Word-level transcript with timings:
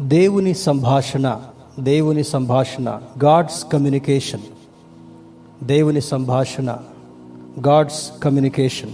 దేవుని 0.00 0.54
సంభాషణ 0.54 1.40
దేవుని 1.80 2.24
సంభాషణ 2.24 3.00
గాడ్స్ 3.24 3.72
కమ్యూనికేషన్ 3.72 4.40
దేవుని 5.62 6.00
సంభాషణ 6.00 6.76
గాడ్స్ 7.68 8.12
కమ్యూనికేషన్ 8.22 8.90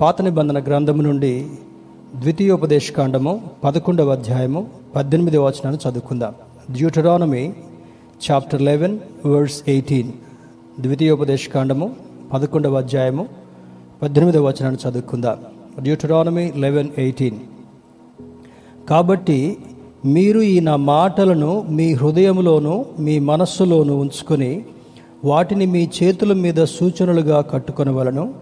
పాత 0.00 0.22
నిబంధన 0.22 0.62
గ్రంథము 0.62 1.02
నుండి 1.02 1.50
ద్వితీయోపదేశకాండము 2.16 3.50
పదకొండవ 3.64 4.12
అధ్యాయము 4.12 4.70
పద్దెనిమిది 4.96 5.38
వచనాన్ని 5.38 5.90
చదువుకుందాం. 5.90 6.34
Deuteronomy 6.70 7.54
chapter 8.30 8.62
eleven 8.62 8.98
words 9.26 9.62
eighteen 9.68 10.12
ద్వితీయోపదేశకాండము 10.80 11.96
పదకొండవ 12.32 12.78
అధ్యాయము 12.78 13.28
పద్దెనిమిదవ 14.02 14.48
వచనాన్ని 14.48 14.90
చదువుకుందాం. 14.90 15.38
డ్యూటరానమీ 15.80 16.52
లెవెన్ 16.52 16.88
ఎయిటీన్ 16.98 17.38
కాబట్టి 18.90 19.56
మీరు 20.04 20.40
ఈ 20.40 20.60
నా 20.60 20.76
మాటలను 20.76 21.66
మీ 21.70 21.94
హృదయంలోను 21.94 22.84
మీ 22.98 23.18
మనస్సులోను 23.18 23.94
ఉంచుకొని 23.94 24.64
వాటిని 25.24 25.66
మీ 25.66 25.90
చేతుల 26.02 26.32
మీద 26.32 26.64
సూచనలుగా 26.64 27.40
కట్టుకొనవలను. 27.40 28.34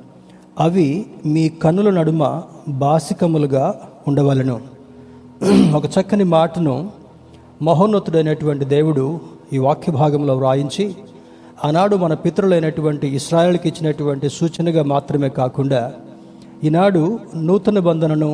అవి 0.61 1.07
మీ 1.27 1.48
కన్నుల 1.48 1.91
నడుమ 1.91 2.43
బాసికములుగా 2.69 3.81
ఉండవలను. 4.09 4.61
ఒక 5.75 5.85
చక్కని 5.87 6.25
మాటను 6.25 6.91
మహోన్నతుడైనటువంటి 7.62 8.65
దేవుడు 8.65 9.21
ఈ 9.53 9.59
వాక్య 9.59 9.93
భాగంలో 9.93 10.37
వ్రాయించి 10.37 10.95
ఆనాడు 11.65 11.97
మన 11.97 12.15
పితరులైనటువంటి 12.15 13.17
ఇస్రాయల్కి 13.17 13.69
ఇచ్చినటువంటి 13.69 14.29
సూచనగా 14.29 14.83
మాత్రమే 14.83 15.29
కాకుండా 15.29 15.93
ఈనాడు 16.63 17.19
నూతన 17.37 17.79
బంధనను 17.79 18.29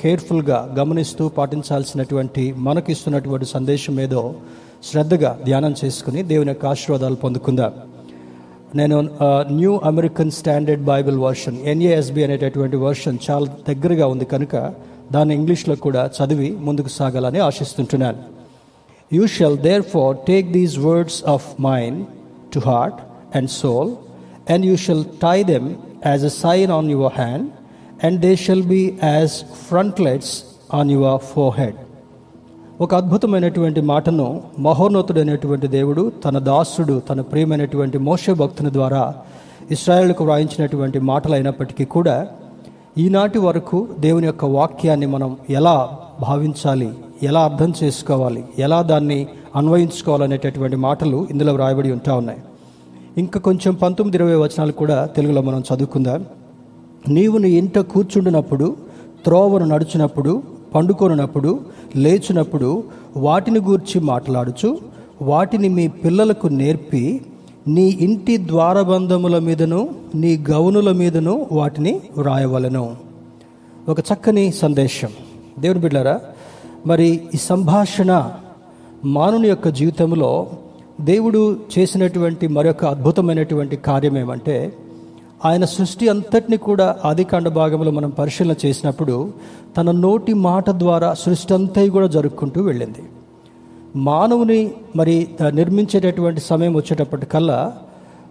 కేర్ఫుల్గా 0.00 0.58
గమనిస్తూ 0.78 1.28
పాటించాల్సినటువంటి 1.28 2.54
మనకు 2.66 2.90
ఇస్తున్నటువంటి 2.90 3.46
సందేశం 3.46 4.00
ఏదో 4.00 4.34
శ్రద్ధగా 4.84 5.38
ధ్యానం 5.44 5.74
చేసుకుని 5.84 6.22
దేవుని 6.22 6.50
యొక్క 6.52 6.66
ఆశీర్వాదాలు 6.66 7.14
పొందుకుందాం. 7.14 7.72
నేను 8.74 8.96
New 9.58 9.80
American 9.90 10.30
Standard 10.30 10.84
Bible 10.84 11.18
version 11.18 11.56
NASB 11.72 12.24
అనేటటువంటి 12.24 12.76
వర్షన్ 12.76 13.18
చాలా 13.30 13.46
దగ్గరగా 13.68 14.06
ఉంది 14.06 14.24
కనుక 14.24 14.54
దాన్ని 15.12 15.34
ఇంగ్లీష్లో 15.34 15.76
కూడా 15.76 16.10
చదివి 16.18 16.50
ముందుకు 16.50 16.88
సాగాలని 16.88 17.38
ఆశిస్తుంటున్నాను. 17.38 18.20
You 19.12 19.26
shall 19.26 19.58
therefore 19.82 20.16
take 20.28 20.52
these 20.52 20.78
words 20.78 21.24
of 21.34 21.48
mine 21.60 22.06
to 22.54 22.62
heart 22.70 23.00
and 23.36 23.50
soul 23.50 23.90
and 24.52 24.66
you 24.66 24.76
shall 24.76 25.04
tie 25.04 25.42
them 25.42 25.68
as 26.04 26.24
a 26.24 26.32
sign 26.42 26.70
on 26.70 26.90
your 26.90 27.12
hand 27.16 27.48
and 28.06 28.20
they 28.20 28.36
shall 28.36 28.62
be 28.62 28.92
as 29.04 29.34
frontlets 29.68 30.32
on 30.74 30.90
your 30.90 31.18
forehead 31.60 31.78
ఒక 32.80 32.94
అద్భుతమైనటువంటి 32.94 33.80
మాటను 33.80 34.42
మహోన్నతుడైనటువంటి 34.58 35.66
దేవుడు 35.68 36.12
తన 36.24 36.38
దాసుడు 36.38 37.00
తన 37.00 37.20
ప్రియమైనటువంటి 37.20 37.98
మోష 37.98 38.30
భక్తుని 38.30 38.72
ద్వారా 38.72 39.02
ఇస్రాయేల్కు 39.70 40.24
వ్రాయించినటువంటి 40.24 40.98
మాటలు 40.98 41.34
అయినప్పటికీ 41.34 41.84
కూడా 41.84 42.26
ఈనాటి 42.98 43.38
వరకు 43.38 43.88
దేవుని 43.98 44.26
యొక్క 44.26 44.44
వాక్యాన్ని 44.44 45.06
మనం 45.06 45.36
ఎలా 45.50 45.76
భావించాలి 46.20 46.90
ఎలా 47.22 47.40
అర్థం 47.44 47.74
చేసుకోవాలి 47.82 48.44
ఎలా 48.58 48.82
దాన్ని 48.82 49.26
అన్వయించుకోవాలనేటటువంటి 49.56 50.76
మాటలు 50.76 51.26
ఇందులో 51.30 51.52
వ్రాయబడి 51.54 51.92
ఉంటా 51.92 52.14
ఉన్నాయి. 52.14 52.40
ఇంకా 53.18 53.40
కొంచెం 53.40 53.74
పంతొమ్మిది 53.74 54.16
ఇరవై 54.16 54.34
వచనాలు 54.34 54.72
కూడా 54.72 55.04
తెలుగులో 55.04 55.42
మనం 55.42 55.62
చదువుకుందాం. 55.74 56.24
నీవు 57.08 57.38
నీ 57.38 57.50
ఇంట 57.50 57.78
కూర్చుండినప్పుడు 57.78 58.76
త్రోవను 59.24 59.64
నడుచునప్పుడు 59.64 60.42
పండుకొనున్నప్పుడు 60.74 61.60
లేచినప్పుడు 61.96 62.84
వాటిని 63.16 63.60
గూర్చి 63.60 64.00
మాట్లాడుచు 64.00 64.78
వాటిని 65.22 65.68
మీ 65.68 65.88
పిల్లలకు 65.88 66.46
నేర్పి 66.46 67.20
నీ 67.68 67.98
ఇంటి 68.00 68.36
ద్వారబంధముల 68.36 69.38
మీదను 69.38 69.88
నీ 70.14 70.44
గౌనుల 70.50 70.92
మీదను 70.92 71.46
వాటిని 71.52 72.00
వ్రాయవలను. 72.18 72.96
ఒక 73.88 74.00
చక్కని 74.00 74.52
సందేశం. 74.52 75.08
దేవుని 75.58 75.80
బిడ్డారా 75.80 76.20
మరి 76.86 77.20
ఈ 77.34 77.36
సంభాషణ 77.36 78.30
మానవుని 79.04 79.48
యొక్క 79.48 79.68
జీవితంలో 79.68 80.46
దేవుడు 81.00 81.56
చేసినటువంటి 81.78 82.48
మరొక 82.48 82.84
అద్భుతమైనటువంటి 82.84 83.76
కార్యం 83.76 84.18
ఏమంటే 84.18 84.72
ఆయన 85.44 85.64
సృష్టి 85.64 86.08
అంతటిని 86.08 86.56
కూడా 86.56 86.96
ఆదికాండ 87.04 87.48
భాగంలో 87.48 87.90
మనం 87.90 88.10
పరిశీలన 88.10 88.54
చేసినప్పుడు 88.66 89.32
తన 89.76 89.90
నోటి 89.90 90.34
మాట 90.34 90.70
ద్వారా 90.70 91.14
సృష్టి 91.14 91.54
అంతా 91.54 91.86
కూడా 91.86 92.06
జరుపుకుంటూ 92.06 92.62
వెళ్ళింది. 92.62 93.02
మానవుని 93.96 94.70
మరి 94.96 95.28
నిర్మించేటటువంటి 95.48 96.40
సమయం 96.40 96.76
వచ్చేటప్పటికల్లా 96.76 97.72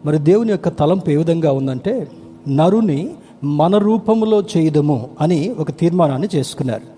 మరి 0.05 0.17
దేవుని 0.17 0.51
యొక్క 0.51 0.69
తలంపు 0.69 1.09
ఏ 1.09 1.15
విధంగా 1.15 1.51
ఉందంటే 1.51 2.07
నరుని 2.47 3.09
మన 3.43 3.77
రూపంలో 3.77 4.43
చేయదము 4.57 5.09
అని 5.21 5.55
ఒక 5.59 5.71
తీర్మానాన్ని 5.71 6.27
చేసుకున్నారు. 6.35 6.93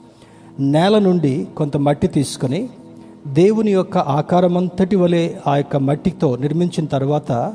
నేల 0.62 1.00
నుండి 1.00 1.48
కొంత 1.58 1.78
మట్టి 1.78 2.08
తీసుకొని 2.08 2.70
దేవుని 3.28 3.72
యొక్క 3.72 3.98
ఆకారమంతటి 3.98 4.96
వలె 4.96 5.30
ఆ 5.48 5.56
యొక్క 5.56 5.78
మట్టితో 5.78 6.36
నిర్మించిన 6.36 6.86
తర్వాత 6.86 7.54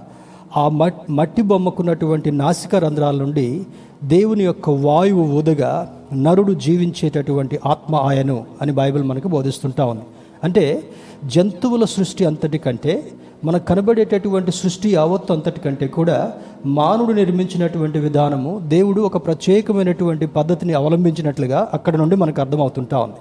ఆ 0.56 0.69
మట్టి 1.10 1.42
బొమ్మకున్నటువంటి 1.42 2.31
నాసిక 2.31 2.76
రంధ్రాల 2.76 3.16
నుండి 3.16 3.66
దేవుని 4.04 4.44
యొక్క 4.44 4.70
వాయువు 4.70 5.22
ఊదగా 5.22 5.92
నరుడు 6.14 6.53
జీవించేటటువంటి 6.53 7.60
ఆత్మ 7.66 7.97
ఆయను 7.97 8.44
అని 8.62 8.72
బైబిల్ 8.72 9.04
మనకు 9.04 9.28
బోధిస్తుంటా 9.28 9.84
ఉంది. 9.84 10.03
అంటే 10.44 10.82
జంతువుల 11.25 11.84
సృష్టి 11.84 12.25
అంతటి 12.25 12.59
కంటే 12.59 13.04
మనకు 13.44 13.64
కనబడేటటువంటి 13.64 14.53
సృష్టి 14.53 14.91
యావత్తు 14.91 15.32
అంతటి 15.32 15.60
కంటే 15.60 15.86
కూడా 15.86 16.32
మానవుడు 16.66 17.12
నిర్మించినటువంటి 17.12 17.98
విధానము 17.98 18.60
దేవుడు 18.69 19.00
ఒక 19.00 19.26
ప్రత్యేకమైనటువంటి 19.26 20.26
పద్ధతిని 20.26 20.72
అవలంబించినట్లుగా 20.72 21.69
అక్కడ 21.75 21.97
నుండి 21.97 22.16
మనకు 22.16 22.41
అర్థమవుతుంటా 22.41 22.98
ఉంది. 22.98 23.16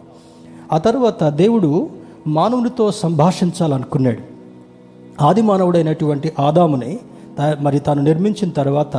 ఆ 0.72 0.78
తర్వాత 0.78 1.30
దేవుడు 1.30 1.90
మానవునితో 2.28 2.92
సంభాషించాలనుకున్నాడు. 2.92 4.40
ఆది 5.24 5.42
మానవుడైనటువంటి 5.42 6.32
ఆదాముని 6.40 7.00
తా- 7.38 7.56
మరి 7.62 7.80
తాను 7.80 8.02
నిర్మించిన 8.02 8.50
తర్వాత 8.50 8.98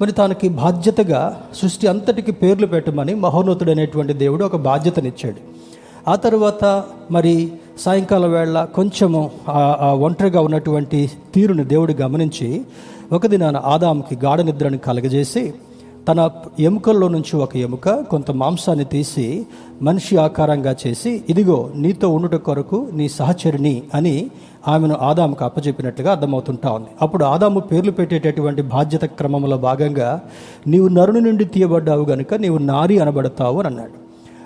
మరి 0.00 0.12
తనకి 0.12 0.48
బాధ్యతగా 0.48 1.42
సృష్టి 1.54 1.86
అంతటికి 1.86 2.32
పేర్లు 2.32 2.66
పెట్టమని 2.66 3.14
మహోన్నతుడైనటువంటి 3.14 4.12
దేవుడు 4.12 4.44
ఒక 4.44 4.56
బాధ్యతనిచ్చాడు. 4.56 5.56
ఆ 6.10 6.14
తర్వాత 6.14 6.84
మరి 7.10 7.52
సాయంకాలం 7.78 8.32
వేళ 8.32 8.64
కొంచెము 8.74 9.30
ఆ- 9.48 9.96
ఒంటరిగా 10.00 10.40
ఉన్నటువంటి 10.40 11.10
తీరుని 11.34 11.64
దేవుడు 11.64 11.92
గమనించి 11.92 12.64
ఒక 13.12 13.26
దినాన 13.26 13.56
ఆదాముకి 13.56 14.16
గాఢ 14.16 14.40
నిద్రను 14.40 14.78
కలగజేసి 14.78 15.54
తన 16.08 16.30
ఎముకల్లో 16.60 17.08
నుంచి 17.08 17.36
ఒక 17.36 17.56
ఎముక 17.56 17.90
కొంత 17.90 18.30
మాంసాన్ని 18.30 18.84
తీసి 18.84 19.46
మనిషి 19.82 20.16
ఆకారంగా 20.16 20.76
చేసి 20.86 21.24
ఇదిగో 21.28 21.70
నీతో 21.74 22.08
ఉండుట 22.08 22.34
కొరకు 22.34 22.88
నీ 22.92 23.08
సహచరిని 23.08 23.82
అని 23.94 24.30
ఆమెను 24.68 24.94
ఆదాముకు 24.94 25.44
అప్పచెప్పినట్లుగా 25.44 26.10
అర్థమవుతుంటా 26.12 26.70
ఉంది. 26.72 26.86
అప్పుడు 27.02 27.24
ఆదాము 27.24 27.60
పేర్లు 27.60 27.92
పెట్టేటటువంటి 27.92 28.62
బాధ్యత 28.62 29.04
క్రమంలో 29.04 29.56
భాగంగా 29.56 30.20
నీవు 30.66 30.88
నరుని 30.88 31.20
నుండి 31.20 31.44
తీయబడ్డావు 31.44 32.04
గనుక 32.04 32.34
నీవు 32.34 32.58
నారి 32.58 32.98
అనబడతావు 32.98 33.58
అని 33.58 33.66
అన్నాడు. 33.66 33.96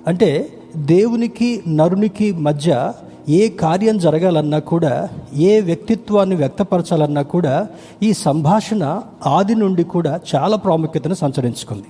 అంటే 0.06 0.48
దేవునికి 0.76 1.62
నరునికి 1.68 2.32
మధ్య 2.32 2.92
ఏ 3.28 3.48
కార్యం 3.48 3.98
జరగాలన్నా 3.98 4.58
కూడా 4.58 5.08
ఏ 5.36 5.60
వ్యక్తిత్వాన్ని 5.60 6.36
వ్యక్తపరచాలన్నా 6.36 7.22
కూడా 7.22 7.68
ఈ 8.02 8.12
సంభాషణ 8.12 9.02
ఆది 9.26 9.54
నుండి 9.54 9.84
కూడా 9.84 10.20
చాలా 10.34 10.56
ప్రాముఖ్యతను 10.56 11.14
సంచరించుకుంది. 11.14 11.84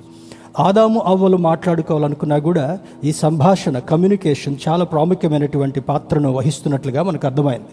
ఆదాము 0.61 1.01
అవ్వలు 1.01 1.37
మాట్లాడుకోవాలనుకున్నా 1.37 2.39
కూడా 2.39 2.79
ఈ 3.05 3.13
సంభాషణ 3.13 3.79
కమ్యూనికేషన్ 3.79 4.57
చాలా 4.69 4.85
ప్రాముఖ్యమైనటువంటి 4.85 5.81
పాత్రను 5.81 6.33
వహిస్తున్నట్లుగా 6.33 7.03
మనకు 7.03 7.27
అర్థమైంది. 7.27 7.69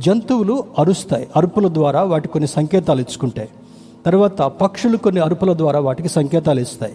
జంతువులు 0.00 0.64
అరుస్తాయి 0.78 1.28
అరుపుల 1.36 1.68
ద్వారా 1.68 2.02
వాటి 2.02 2.28
కొన్ని 2.28 2.48
సంకేతాలు 2.48 3.00
ఇచ్చుకుంటాయి. 3.00 3.48
తర్వాత 4.06 4.42
పక్షులు 4.42 4.96
కొన్ని 4.96 5.20
అరుపుల 5.20 5.56
ద్వారా 5.56 5.80
వాటికి 5.80 6.08
సంకేతాలు 6.08 6.60
ఇస్తాయి. 6.60 6.92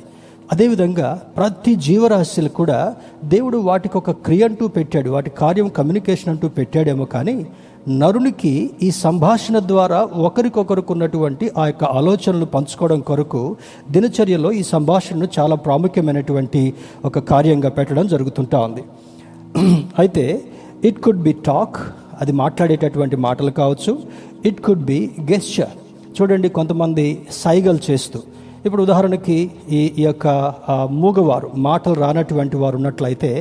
అదేవిధంగా 0.51 1.07
ప్రతి 1.37 1.75
జీవరాశులు 1.75 2.49
కూడా 2.49 2.77
దేవుడు 3.23 3.57
వాటికి 3.57 3.95
ఒక 3.97 4.11
క్రియ 4.25 4.43
అంటూ 4.43 4.67
పెట్టాడు 4.67 5.09
వాటి 5.09 5.29
కార్యం 5.29 5.67
కమ్యూనికేషన్ 5.69 6.29
అంటూ 6.29 6.47
పెట్టాడేమో 6.49 7.05
కానీ 7.05 7.45
నరునికి 7.89 8.53
ఈ 8.83 8.91
సంభాషణ 8.91 9.57
ద్వారా 9.67 9.99
ఒకరికొకరికి 10.19 10.91
ఉన్నటువంటి 10.91 11.45
ఆ 11.57 11.65
యొక్క 11.67 11.83
ఆలోచనలు 11.83 12.45
పంచుకోవడం 12.45 12.99
కొరకు 12.99 13.41
దినచర్యలో 13.91 14.51
ఈ 14.51 14.63
సంభాషణను 14.63 15.27
చాలా 15.39 15.55
ప్రాముఖ్యమైనటువంటి 15.55 16.61
ఒక 17.05 17.19
కార్యంగా 17.19 17.69
పెట్టడం 17.69 18.07
జరుగుతుంటా 18.07 18.59
ఉంది. 18.59 18.83
అయితే 19.99 20.25
ఇట్ 20.85 21.01
కుడ్ 21.01 21.21
బి 21.21 21.33
టాక్ 21.45 21.77
అది 22.21 22.31
మాట్లాడేటటువంటి 22.31 23.15
మాటలు 23.15 23.51
కావచ్చు. 23.51 23.93
ఇట్ 24.45 24.61
కుడ్ 24.61 24.85
బి 24.85 24.99
గెస్చర్ 25.31 25.75
చూడండి 26.17 26.49
కొంతమంది 26.49 27.05
సైగలు 27.43 27.79
చేస్తూ 27.91 28.19
ఇప్పుడు 28.67 28.83
ఉదాహరణకి 28.87 29.37
ఈ 29.77 29.81
ఈ 30.01 30.03
యొక్క 30.07 30.27
మూగవారు 31.01 31.49
మాటలు 31.67 31.97
రానటువంటి 32.03 32.57
వారు 32.61 32.75
ఉన్నట్లయితే 32.79 33.31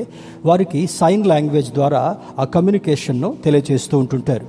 వారికి 0.48 0.80
సైన్ 0.98 1.22
లాంగ్వేజ్ 1.32 1.70
ద్వారా 1.78 2.02
ఆ 2.42 2.44
కమ్యూనికేషన్ను 2.56 3.30
తెలియజేస్తూ 3.44 3.94
ఉంటుంటారు. 4.02 4.46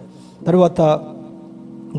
తర్వాత 0.47 0.81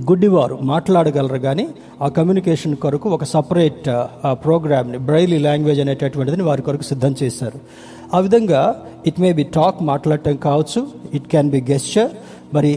గుడ్డివారు 0.08 0.56
మాట్లాడగలరు 0.72 1.38
కానీ 1.46 1.64
ఆ 2.04 2.08
కమ్యూనికేషన్ 2.16 2.74
కొరకు 2.82 3.08
ఒక 3.16 3.24
సపరేట్ 3.34 3.86
ప్రోగ్రామ్ని 4.44 4.98
బ్రైలీ 5.08 5.38
లాంగ్వేజ్ 5.46 5.80
అనేటటువంటిది 5.84 6.44
వారి 6.48 6.62
కొరకు 6.66 6.86
సిద్ధం 6.90 7.12
చేశారు. 7.22 7.58
ఆ 8.16 8.18
విధంగా 8.26 8.60
ఇట్ 9.08 9.20
మే 9.24 9.30
బి 9.38 9.44
టాక్ 9.56 9.78
మాట్లాడటం 9.92 10.36
కావచ్చు 10.48 10.80
ఇట్ 11.16 11.26
క్యాన్ 11.32 11.50
బి 11.54 11.60
గెస్చర్ 11.72 12.12
మరి 12.56 12.70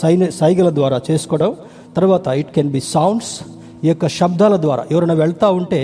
సైన్ 0.00 0.24
సైగల 0.40 0.68
ద్వారా 0.80 0.98
చేసుకోవడం 1.10 1.52
తర్వాత 1.98 2.26
ఇట్ 2.42 2.52
కెన్ 2.56 2.70
బి 2.76 2.82
సౌండ్స్ 2.96 3.32
ఈ 3.84 3.88
యొక్క 3.88 4.06
శబ్దాల 4.08 4.56
ద్వారా. 4.56 4.82
ఎవరైనా 4.90 5.14
వెళ్తా 5.14 5.48
ఉంటే 5.50 5.80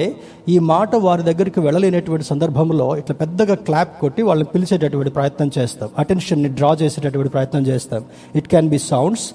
ఈ 0.48 0.58
మాట 0.58 0.96
వారి 1.06 1.22
దగ్గరికి 1.22 1.60
వెళ్ళలేనటువంటి 1.60 2.24
సందర్భంలో 2.24 2.96
ఇట్లా 2.96 3.16
పెద్దగా 3.22 3.54
క్లాప్ 3.54 4.00
కొట్టి 4.00 4.22
వాళ్ళని 4.22 4.48
పిలిచేటటువంటి 4.54 5.10
ప్రయత్నం 5.10 5.50
చేస్తాం. 5.58 5.88
అటెన్షన్ని 5.98 6.48
డ్రా 6.48 6.70
చేసేటటువంటి 6.82 7.32
ప్రయత్నం 7.36 7.66
చేస్తాం. 7.66 8.04
It 8.36 8.48
can 8.48 8.68
be 8.68 8.78
sounds 8.78 9.26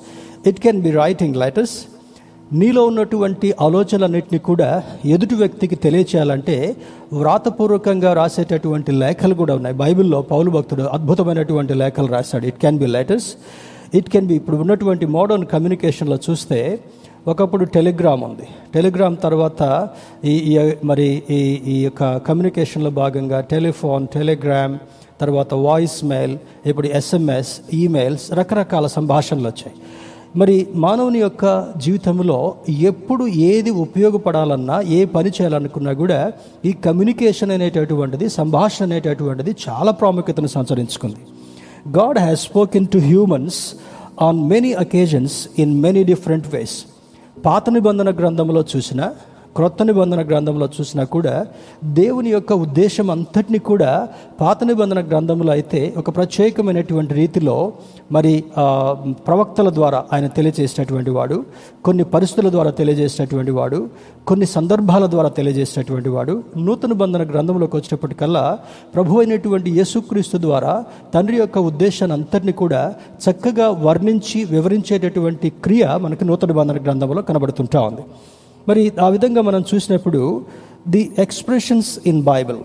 it 0.48 0.60
can 0.60 0.82
be 0.82 0.92
writing 0.92 1.36
letters 1.36 1.76
నీలో 2.54 2.82
ఉన్నటువంటి 2.86 3.48
ఆలోచనలన్నింటినీ 3.62 4.40
కూడా 4.40 4.68
ఎదుటి 5.06 5.36
వ్యక్తికి 5.36 5.76
తెలియచేయాలంటే 5.76 6.76
వ్రాతపూర్వకంగా 7.14 8.14
రాసేటటువంటి 8.14 8.92
లేఖలు 8.92 9.36
కూడా 9.36 9.56
ఉన్నాయి. 9.56 9.76
బైబిల్లో 9.76 10.22
పౌలు 10.34 10.52
భక్తుడు 10.52 10.84
అద్భుతమైనటువంటి 10.98 11.74
లేఖలు 11.74 12.08
రాశాడు. 12.08 12.46
It 12.46 12.60
can 12.60 12.78
be 12.78 12.86
letters 12.88 13.30
it 14.00 14.10
can 14.10 14.28
be 14.28 14.36
ఇప్పుడు 14.36 14.58
ఉన్నటువంటి 14.58 15.06
మోడర్న్ 15.06 15.46
కమ్యూనికేషన్లో 15.46 16.20
చూస్తే 16.30 16.80
ఒకప్పుడు 17.32 17.64
టెలిగ్రామ్ 17.76 18.24
ఉంది. 18.24 18.48
టెలిగ్రామ్ 18.74 19.16
తర్వాత 19.24 19.62
ఈ 20.32 20.36
మరి 20.90 21.08
ఈ 21.38 21.40
ఈ 21.74 21.78
యొక్క 21.84 22.18
కమ్యూనికేషన్లో 22.28 22.92
భాగంగా 23.02 23.40
టెలిఫోన్ 23.54 24.04
టెలిగ్రామ్ 24.16 24.76
తర్వాత 25.22 25.54
వాయిస్ 25.66 25.98
మెయిల్ 26.12 26.36
ఇప్పుడు 26.70 26.88
ఎస్ఎంఎస్ 27.00 27.54
ఈమెయిల్స్ 27.82 28.26
రకరకాల 28.40 28.86
సంభాషణలు 28.98 29.48
వచ్చాయి. 29.52 29.76
మరి 30.42 30.56
మానవుని 30.84 31.20
యొక్క 31.20 31.74
జీవితంలో 31.84 32.40
ఎప్పుడు 32.92 33.26
ఏది 33.52 33.72
ఉపయోగపడాలన్నా 33.86 34.78
ఏ 34.98 35.02
పని 35.14 35.30
చేయాలనుకున్నా 35.38 35.92
కూడా 36.02 36.20
ఈ 36.70 36.72
కమ్యూనికేషన్ 36.88 37.54
అనేటటువంటిది 37.58 38.28
సంభాషణ 38.40 38.84
అనేటటువంటిది 38.90 39.52
చాలా 39.66 39.92
ప్రాముఖ్యతను 40.02 40.52
సంచరించుకుంది 40.58 41.22
God 41.98 42.20
has 42.26 42.44
spoken 42.50 42.88
to 42.96 43.02
humans 43.12 43.62
on 44.28 44.42
many 44.52 44.74
occasions 44.84 45.38
in 45.64 45.74
many 45.86 46.04
different 46.12 46.50
ways. 46.56 46.76
పాత 47.46 47.70
నిబంధన 47.70 48.10
గ్రంథంలో 48.12 48.62
చూసిన 48.72 49.02
క్రొత్త 49.56 49.84
నిబంధన 49.84 50.22
గ్రంథంలో 50.22 50.68
చూసినా 50.78 51.04
కూడా 51.04 51.34
దేవుని 51.84 52.30
యొక్క 52.30 52.54
ఉద్దేశం 52.54 53.12
అంతటిని 53.12 53.60
కూడా 53.60 53.92
పాత 54.42 54.58
నిబంధన 54.64 55.00
గ్రంథంలో 55.00 55.52
అయితే 55.52 55.82
ఒక 55.98 56.10
ప్రత్యేకమైనటువంటి 56.16 57.14
రీతిలో 57.14 57.56
మరి 58.12 58.34
ప్రవక్తల 59.28 59.70
ద్వారా 59.70 60.04
ఆయన 60.14 60.28
తెలియజేసినటువంటి 60.28 61.10
వాడు 61.10 61.38
కొన్ని 61.86 62.04
పరిస్థితుల 62.04 62.50
ద్వారా 62.50 62.72
తెలియజేసినటువంటి 62.72 63.52
వాడు 63.52 63.80
కొన్ని 64.28 64.46
సందర్భాల 64.46 65.06
ద్వారా 65.06 65.30
తెలియజేసినటువంటి 65.30 66.10
వాడు 66.10 66.36
నూతన 66.58 66.94
బంధన 66.94 67.24
గ్రంథంలోకి 67.24 67.76
వచ్చినప్పటికల్లా 67.76 68.46
ప్రభు 68.96 69.20
అయినటువంటి 69.20 69.72
యేసుక్రీస్తు 69.72 70.38
ద్వారా 70.38 70.74
తండ్రి 71.16 71.38
యొక్క 71.38 71.58
ఉద్దేశాన్ని 71.70 72.14
అంతటిని 72.14 72.52
కూడా 72.54 72.82
చక్కగా 73.26 73.70
వర్ణించి 73.88 74.40
వివరించేటటువంటి 74.46 75.50
క్రియ 75.64 75.86
మనకు 76.02 76.24
నూతన 76.24 76.52
బంధన 76.52 76.78
గ్రంథంలో 76.86 77.22
కనబడుతుంటా 77.22 77.82
ఉంది. 77.82 78.06
మరి 78.68 78.84
ఆ 79.06 79.08
విధంగా 79.10 79.42
మనం 79.42 79.62
చూసినప్పుడు 79.72 80.22
the 80.88 81.02
expressions 81.20 81.92
in 82.12 82.22
Bible. 82.24 82.62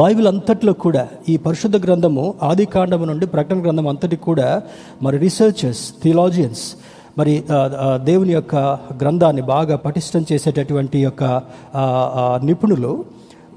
Bible 0.00 0.26
అంతట్లో 0.26 0.72
కూడా 0.84 1.02
ఈ 1.28 1.34
పరిశుద్ధ 1.36 1.76
గ్రంథము 1.84 2.24
ఆది 2.42 2.64
కాండము 2.66 3.04
నుండి 3.04 3.26
ప్రకటన 3.26 3.58
గ్రంథం 3.64 3.86
అంతటి 3.88 4.16
కూడా 4.16 4.48
మరి 5.02 5.16
రీసెర్చర్స్ 5.18 5.84
థియలాజియన్స్ 6.02 6.64
మరి 7.18 7.34
దేవుని 8.04 8.32
యొక్క 8.32 8.56
గ్రంథాన్ని 9.02 9.42
బాగా 9.54 9.76
పటిష్టం 9.76 10.24
చేసేటటువంటి 10.32 10.98
యొక్క 10.98 11.24
నిపుణులు 12.44 12.92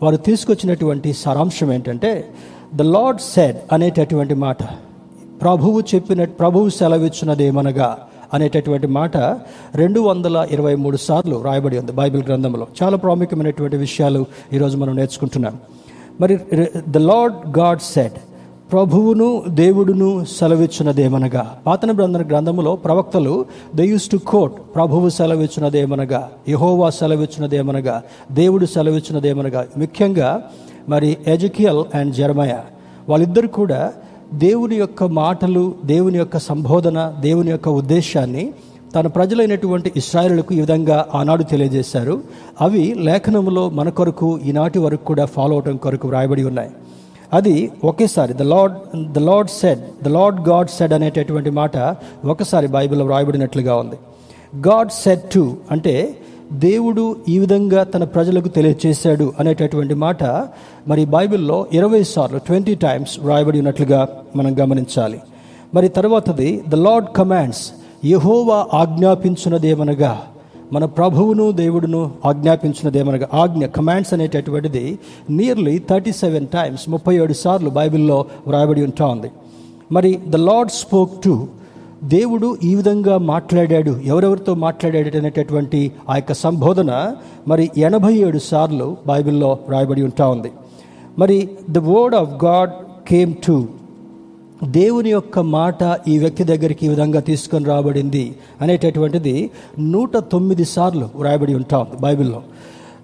వారు 0.03 0.17
తీసుకొచ్చినటువంటి 0.27 1.09
సారాంశం 1.23 1.69
ఏంటంటే 1.73 2.11
ద 2.75 2.81
లార్డ్ 2.95 3.21
సెడ్ 3.33 3.59
అనేటటువంటి 3.71 4.35
మాట. 4.45 4.61
ప్రభువు 5.41 5.77
చెప్పిన 5.91 6.23
ప్రభువు 6.39 6.69
సెలవిచ్చినదేమనగా 6.69 7.89
అనేటటువంటి 8.33 8.88
మాట 8.88 9.18
రెండు 9.75 10.00
వందల 10.00 10.48
ఇరవై 10.51 10.75
మూడు 10.75 10.98
సార్లు 10.98 11.44
రాయబడి 11.44 11.78
ఉంది 11.80 11.92
బైబిల్ 11.92 12.24
గ్రంథంలో. 12.24 12.68
చాలా 12.83 12.98
ప్రాముఖ్యమైనటువంటి 12.98 13.78
విషయాలు 13.78 14.25
ఈరోజు 14.54 14.78
మనం 14.78 14.95
నేర్చుకుంటున్నాం. 14.95 15.57
మరి 16.22 16.39
ద 16.89 16.98
లార్డ్ 16.98 17.60
గాడ్ 17.60 17.80
సెడ్ 17.80 18.13
ప్రభువును 18.72 19.44
దేవుడును 19.48 20.25
సెలవిచ్చినదేమనగా. 20.25 21.57
పాతన 21.68 21.92
బ్రంథన 21.92 22.28
గ్రంథములో 22.28 22.75
ప్రవక్తలు 22.75 23.45
దే 23.75 23.86
యూస్ 23.86 24.10
టు 24.10 24.18
కోట్ 24.18 24.54
ప్రభువు 24.75 25.10
సెలవిచ్చినదేమనగా 25.10 26.31
యహోవా 26.50 26.89
సెలవిచ్చినదేమనగా 26.89 28.04
దేవుడు 28.31 28.66
సెలవిచ్చినదేమనగా. 28.66 29.68
ముఖ్యంగా 29.77 30.44
మరి 30.89 31.18
ఎజకియల్ 31.27 31.84
అండ్ 31.95 32.16
జర్మయ 32.16 32.54
వాళ్ళిద్దరు 33.10 33.48
కూడా 33.48 33.94
దేవుని 34.33 34.75
యొక్క 34.75 35.04
మాటలు 35.04 35.74
దేవుని 35.86 36.18
యొక్క 36.18 36.38
సంబోధన 36.38 37.13
దేవుని 37.19 37.51
యొక్క 37.51 37.69
ఉద్దేశాన్ని 37.69 38.54
తన 38.95 39.07
ప్రజలైనటువంటి 39.07 39.92
ఇస్రాయిలకు 39.95 40.54
ఈ 40.54 40.60
విధంగా 40.60 41.06
ఆనాడు 41.13 41.44
తెలియజేశారు. 41.44 42.22
అవి 42.62 42.95
లేఖనములో 42.98 43.69
మన 43.69 43.89
కొరకు 43.89 44.39
ఈనాటి 44.45 44.80
వరకు 44.80 45.06
కూడా 45.06 45.25
ఫాలో 45.25 45.56
అవటం 45.56 45.78
కొరకు 45.78 46.07
వ్రాయబడి 46.07 46.44
ఉన్నాయి. 46.44 46.69
అది 47.33 47.72
ఒకేసారి 47.83 48.33
the 48.33 48.42
Lord 48.42 48.75
the 49.13 49.18
Lord 49.18 49.50
said 49.50 50.04
the 50.04 50.07
Lord 50.07 50.50
God 50.50 50.68
said 50.68 50.94
అనేటటువంటి 50.94 51.50
మాట 51.50 51.77
ఒకసారి 52.25 52.68
బైబిల్లో 52.68 53.06
వ్రాయబడినట్లుగా 53.06 53.75
ఉంది. 53.75 53.95
గాడ్ 54.68 54.89
సెడ్ 54.89 55.22
టు 55.22 55.57
అంటే 55.72 56.16
దేవుడు 56.51 57.15
ఈ 57.30 57.39
విధంగా 57.39 57.83
తన 57.83 58.03
ప్రజలకు 58.03 58.48
తెలియచేశాడు 58.48 59.33
అనేటటువంటి 59.39 59.94
మాట 59.94 60.24
మరి 60.88 61.06
బైబిల్లో 61.06 61.68
ఇరవై 61.74 62.03
సార్లు 62.03 62.38
ట్వంటీ 62.38 62.75
టైమ్స్ 62.75 63.19
వ్రాయబడి 63.19 63.57
ఉన్నట్లుగా 63.57 64.07
మనం 64.36 64.59
గమనించాలి. 64.59 65.21
మరి 65.74 65.88
తర్వాతది 65.88 66.63
ద 66.69 66.75
లార్డ్ 66.75 67.07
కమాండ్స్ 67.15 67.71
యహోవా 68.06 68.68
ఆజ్ఞాపించున్నదేమనగా 68.74 70.21
మన 70.74 70.86
ప్రభువును 70.86 71.51
దేవుడును 71.51 72.12
ఆజ్ఞాపించినదేమనగా 72.25 73.27
ఆజ్ఞ 73.33 73.65
కమాండ్స్ 73.65 74.13
అనేటటువంటిది 74.13 75.00
నియర్లీ 75.30 75.80
థర్టీ 75.80 76.12
సెవెన్ 76.12 76.48
టైమ్స్ 76.48 76.89
ముప్పై 76.89 77.15
ఏడు 77.15 77.33
సార్లు 77.33 77.69
బైబిల్లో 77.69 78.25
వ్రాయబడి 78.48 78.83
ఉంటా 78.83 79.06
ఉంది 79.06 79.31
మరి 79.92 80.19
ద 80.27 80.36
లార్డ్ 80.36 80.71
స్పోక్ 80.71 81.24
టు 81.24 81.48
దేవుడు 82.03 82.58
ఈ 82.63 82.75
విధంగా 82.75 83.17
మాట్లాడాడు 83.17 83.91
ఎవరెవరితో 84.05 84.53
మాట్లాడాడు 84.53 85.17
అనేటటువంటి 85.17 85.91
ఆ 86.10 86.15
యొక్క 86.15 86.34
సంబోధన 86.34 87.15
మరి 87.48 87.72
ఎనభై 87.77 88.13
ఏడు 88.13 88.38
సార్లు 88.38 88.98
బైబిల్లో 89.08 89.60
రాయబడి 89.70 90.01
ఉంటా 90.01 90.27
ఉంది. 90.27 90.51
మరి 91.20 91.50
the 91.70 91.77
word 91.77 92.15
of 92.15 92.46
God 92.46 92.72
came 93.08 93.34
to 93.48 93.67
దేవుని 94.63 95.10
యొక్క 95.10 95.39
మాట 95.39 96.00
ఈ 96.08 96.20
వ్యక్తి 96.20 96.43
దగ్గరికి 96.43 96.86
ఈ 96.86 96.89
విధంగా 96.89 97.20
తీసుకొని 97.20 97.65
రాబడింది 97.65 98.36
అనేటటువంటిది 98.62 99.51
నూట 99.79 100.17
తొమ్మిది 100.17 100.65
సార్లు 100.65 101.10
వ్రాయబడి 101.15 101.53
ఉంటా 101.53 101.77
ఉంది 101.77 102.01
బైబిల్లో. 102.01 102.43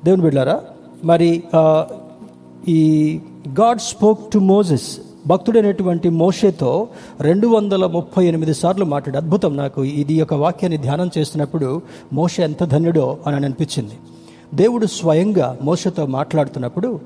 దేవుని 0.05 0.23
బిడ్డారా 0.23 0.59
మరి 1.05 1.43
ఈ 2.67 3.19
గాడ్ 3.59 3.79
స్పోక్ 3.79 4.31
టు 4.33 4.39
మోజెస్ 4.39 4.97
భక్తుడైనటువంటి 5.27 6.09
మోషేతో 6.09 6.87
రెండు 7.21 7.47
వందల 7.47 7.85
ముప్పై 7.85 8.25
ఎనిమిది 8.25 8.53
సార్లు 8.53 8.85
మాట్లాడు. 8.85 9.17
అద్భుతం 9.17 9.57
నాకు. 9.57 9.83
ఇది 9.83 10.13
యొక్క 10.13 10.33
వాక్యాన్ని 10.33 10.77
ధ్యానం 10.77 11.09
చేసినప్పుడు 11.17 11.81
మోషే 12.13 12.43
ఎంత 12.43 12.63
ధన్యుడో 12.63 13.17
అని 13.27 13.35
అనిపించింది. 13.35 13.93
దేవుడు 14.53 14.85
స్వయంగా 14.85 15.57
మోషతో 15.61 16.05
మాట్లాడుతున్నప్పుడు 16.05 16.99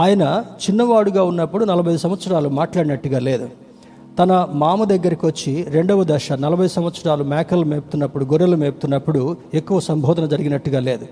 ఆయన 0.00 0.44
చిన్నవాడుగా 0.70 1.22
ఉన్నప్పుడు 1.22 1.64
నలభై 1.64 1.96
సంవత్సరాలు 1.96 2.48
మాట్లాడినట్టుగా 2.48 3.18
లేదు. 3.18 3.48
తన 4.18 4.48
మామ 4.52 4.84
దగ్గరికి 4.84 5.26
వచ్చి 5.26 5.66
రెండవ 5.68 6.04
దశ 6.04 6.32
నలభై 6.32 6.68
సంవత్సరాలు 6.68 7.24
మేకలు 7.24 7.64
మేపుతున్నప్పుడు 7.64 8.24
గొర్రెలు 8.24 8.56
మేపుతున్నప్పుడు 8.56 9.36
ఎక్కువ 9.54 9.80
సంబోధన 9.80 10.26
జరిగినట్టుగా 10.26 10.80
లేదు. 10.80 11.06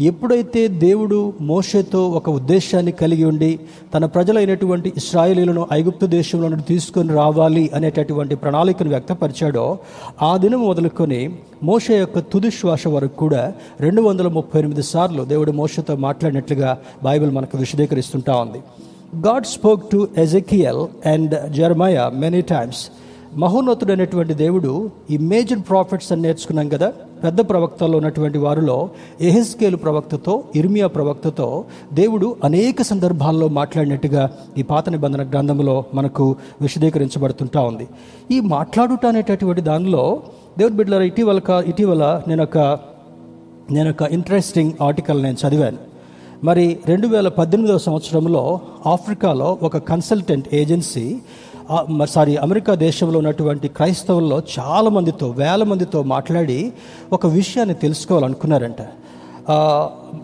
ఎప్పుడైతే 0.00 0.68
దేవుడు 0.68 1.32
మోషతో 1.40 2.08
ఒక 2.08 2.30
ఉద్దేశాన్ని 2.30 2.92
కలిగి 2.92 3.24
ఉండి 3.24 3.60
తన 3.94 4.06
ప్రజలైనటువంటి 4.06 4.92
ఇస్రాయలీలను 4.96 5.66
ఐగుప్తు 5.72 6.06
దేశంలో 6.06 6.48
నుండి 6.48 6.64
తీసుకొని 6.64 7.08
రావాలి 7.08 7.70
అనేటటువంటి 7.74 8.34
ప్రణాళికను 8.34 8.88
వ్యక్తపరిచాడో 8.88 9.78
ఆ 10.22 10.36
దినం 10.36 10.66
మొదలుకొని 10.66 11.36
మోష 11.62 11.90
యొక్క 11.90 12.18
తుది 12.18 12.50
శ్వాస 12.50 12.86
వరకు 12.86 13.16
కూడా 13.16 13.52
రెండు 13.80 14.02
వందల 14.02 14.28
ముప్పై 14.28 14.60
ఎనిమిది 14.60 14.82
సార్లు 14.82 15.24
దేవుడు 15.24 15.52
మోషతో 15.52 15.96
మాట్లాడినట్లుగా 15.96 16.78
బైబిల్ 17.02 17.30
మనకు 17.30 17.58
విశదీకరిస్తుంటా 17.58 18.36
ఉంది. 18.36 18.58
God 19.26 19.46
spoke 19.46 19.90
to 19.90 20.08
Ezekiel 20.18 21.08
and 21.08 21.52
Jeremiah 21.52 22.10
many 22.14 22.40
times. 22.40 22.86
మహోన్నతుడైనటువంటి 23.36 24.34
దేవుడు 24.34 24.90
ఈ 25.10 25.16
మేజర్ 25.16 25.58
ప్రాఫిట్స్ 25.58 26.12
అని 26.12 26.22
నేర్చుకున్నాం 26.22 26.68
కదా? 26.68 26.92
పెద్ద 27.24 27.40
ప్రవక్తల్లో 27.40 27.98
ఉన్నటువంటి 27.98 28.38
వారిలో 28.38 28.90
ఎహెస్కేలు 29.20 29.76
ప్రవక్తతో 29.76 30.44
ఇర్మియా 30.56 30.86
ప్రవక్తతో 30.86 31.64
దేవుడు 31.92 32.36
అనేక 32.44 32.82
సందర్భాల్లో 32.82 33.48
మాట్లాడినట్టుగా 33.48 34.30
ఈ 34.58 34.62
పాత 34.62 34.90
నిబంధన 34.90 35.30
గ్రంథంలో 35.30 35.84
మనకు 35.94 36.36
విశదీకరించబడుతుంటా 36.60 37.60
ఉంది. 37.60 37.88
ఈ 38.30 38.40
మాట్లాడుట 38.40 39.06
అనేటటువంటి 39.06 39.60
దానిలో 39.60 40.22
దేవుడు 40.58 40.74
బిడ్డల 40.74 41.02
ఇటీవల 41.02 41.40
ఇటీవల 41.66 42.22
నేను 42.28 42.42
ఒక 42.42 42.58
నేను 43.70 43.90
ఒక 43.90 44.02
ఇంట్రెస్టింగ్ 44.02 44.72
ఆర్టికల్ 44.82 45.22
నేను 45.22 45.36
చదివాను. 45.48 45.78
మరి 46.44 46.78
రెండు 46.86 47.06
వేల 47.06 47.28
పద్దెనిమిదవ 47.28 47.78
సంవత్సరంలో 47.78 48.60
ఆఫ్రికాలో 48.86 49.58
ఒక 49.62 49.76
కన్సల్టెంట్ 49.76 50.54
ఏజెన్సీ 50.54 51.18
సారీ 52.06 52.36
అమెరికా 52.36 52.74
దేశంలో 52.74 53.18
ఉన్నటువంటి 53.18 53.68
క్రైస్తవుల్లో 53.68 54.42
చాలా 54.58 54.90
మందితో 54.90 55.28
వేల 55.30 55.62
మందితో 55.62 56.02
మాట్లాడి 56.02 56.72
ఒక 57.12 57.26
విషయాన్ని 57.26 57.74
తెలుసుకోవాలనుకున్నారంట. 57.74 58.82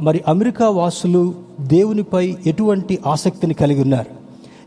మరి 0.01 0.21
అమెరికా 0.29 0.69
వాసులు 0.69 1.35
దేవునిపై 1.61 2.37
ఎటువంటి 2.47 2.99
ఆసక్తిని 3.07 3.55
కలిగి 3.55 3.83
ఉన్నారు? 3.83 4.18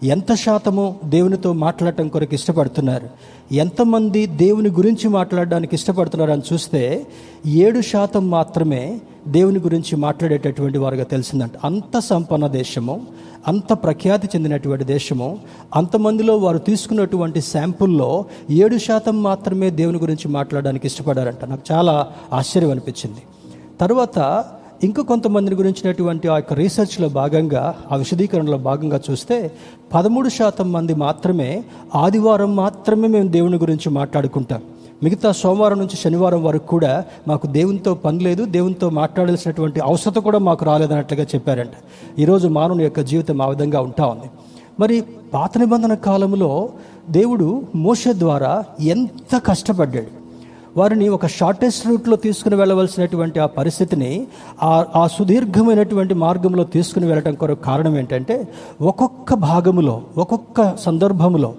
ఎంత 0.04 0.34
శాతము 0.34 1.00
దేవునితో 1.06 1.54
మాట్లాడటం 1.54 2.08
కొరకు 2.08 2.34
ఇష్టపడుతున్నారు? 2.34 3.10
ఎంతమంది 3.52 4.26
దేవుని 4.26 4.70
గురించి 4.70 5.10
మాట్లాడడానికి 5.10 5.76
ఇష్టపడుతున్నారు 5.76 6.32
అని 6.32 6.42
చూస్తే 6.54 7.08
ఏడు 7.46 7.82
శాతం 7.82 8.30
మాత్రమే 8.30 9.02
దేవుని 9.28 9.60
గురించి 9.60 9.96
మాట్లాడేటటువంటి 9.96 10.78
వారుగా 10.78 11.04
తెలిసిందంట. 11.04 11.52
అంత 11.64 12.00
సంపన్న 12.00 12.48
దేశము 12.48 13.02
అంత 13.48 13.74
ప్రఖ్యాతి 13.74 14.28
చెందినటువంటి 14.28 14.84
దేశము 14.84 15.40
అంతమందిలో 15.76 16.38
వారు 16.38 16.58
తీసుకున్నటువంటి 16.58 17.42
శాంపుల్లో 17.42 18.26
ఏడు 18.50 18.78
శాతం 18.78 19.24
మాత్రమే 19.24 19.70
దేవుని 19.70 19.98
గురించి 19.98 20.28
మాట్లాడడానికి 20.28 20.88
ఇష్టపడారంట. 20.88 21.46
నాకు 21.46 21.62
చాలా 21.72 22.08
ఆశ్చర్యం 22.34 22.72
అనిపించింది. 22.72 23.22
తర్వాత 23.82 24.46
ఇంకా 24.84 25.04
కొంతమందిని 25.04 25.56
గురించినటువంటి 25.56 26.28
ఆ 26.28 26.36
యొక్క 26.36 26.54
రీసెర్చ్లో 26.54 27.10
భాగంగా 27.10 27.76
ఆ 27.92 27.96
విశదీకరణలో 27.96 28.58
భాగంగా 28.58 29.02
చూస్తే 29.12 29.52
పదమూడు 29.94 30.30
శాతం 30.30 30.72
మంది 30.72 30.94
మాత్రమే 30.94 31.64
ఆదివారం 31.96 32.56
మాత్రమే 32.56 33.08
మేము 33.08 33.28
దేవుని 33.28 33.58
గురించి 33.58 33.90
మాట్లాడుకుంటాం. 33.90 34.62
మిగతా 35.04 35.32
సోమవారం 35.32 35.78
నుంచి 35.78 35.96
శనివారం 35.96 36.44
వరకు 36.44 36.68
కూడా 36.68 37.06
మాకు 37.28 37.48
దేవునితో 37.48 37.94
పని 37.94 38.20
లేదు 38.20 38.46
దేవునితో 38.46 38.90
మాట్లాడాల్సినటువంటి 38.90 39.80
అవసరం 39.80 40.22
కూడా 40.22 40.40
మాకు 40.40 40.66
రాలేదన్నట్లుగా 40.66 41.24
చెప్పారంట. 41.24 41.72
ఈరోజు 42.20 42.48
మానవుని 42.48 42.84
యొక్క 42.84 43.00
జీవితం 43.00 43.42
ఆ 43.42 43.48
విధంగా 43.48 43.82
ఉంటా 43.82 44.06
ఉంది. 44.06 44.30
మరి 44.80 45.02
పాత 45.34 45.58
నిబంధన 45.58 45.94
కాలంలో 45.94 46.70
దేవుడు 47.10 47.64
మోష 47.76 48.04
ద్వారా 48.12 48.64
ఎంత 48.80 49.42
కష్టపడ్డాడు? 49.46 50.21
వారిని 50.76 51.10
ఒక 51.10 51.28
షార్టెస్ట్ 51.28 51.88
రూట్లో 51.88 52.16
తీసుకుని 52.16 52.56
వెళ్ళవలసినటువంటి 52.56 53.40
ఆ 53.40 53.46
పరిస్థితిని 53.58 54.12
ఆ 54.64 54.86
ఆ 54.96 55.08
సుదీర్ఘమైనటువంటి 55.08 56.14
మార్గంలో 56.16 56.64
తీసుకుని 56.66 57.06
వెళ్ళటం 57.06 57.36
కొరకు 57.36 57.62
కారణం 57.62 57.98
ఏంటంటే 57.98 58.36
ఒక్కొక్క 58.82 59.34
భాగములో 59.44 60.02
ఒక్కొక్క 60.18 60.78
సందర్భములో 60.78 61.50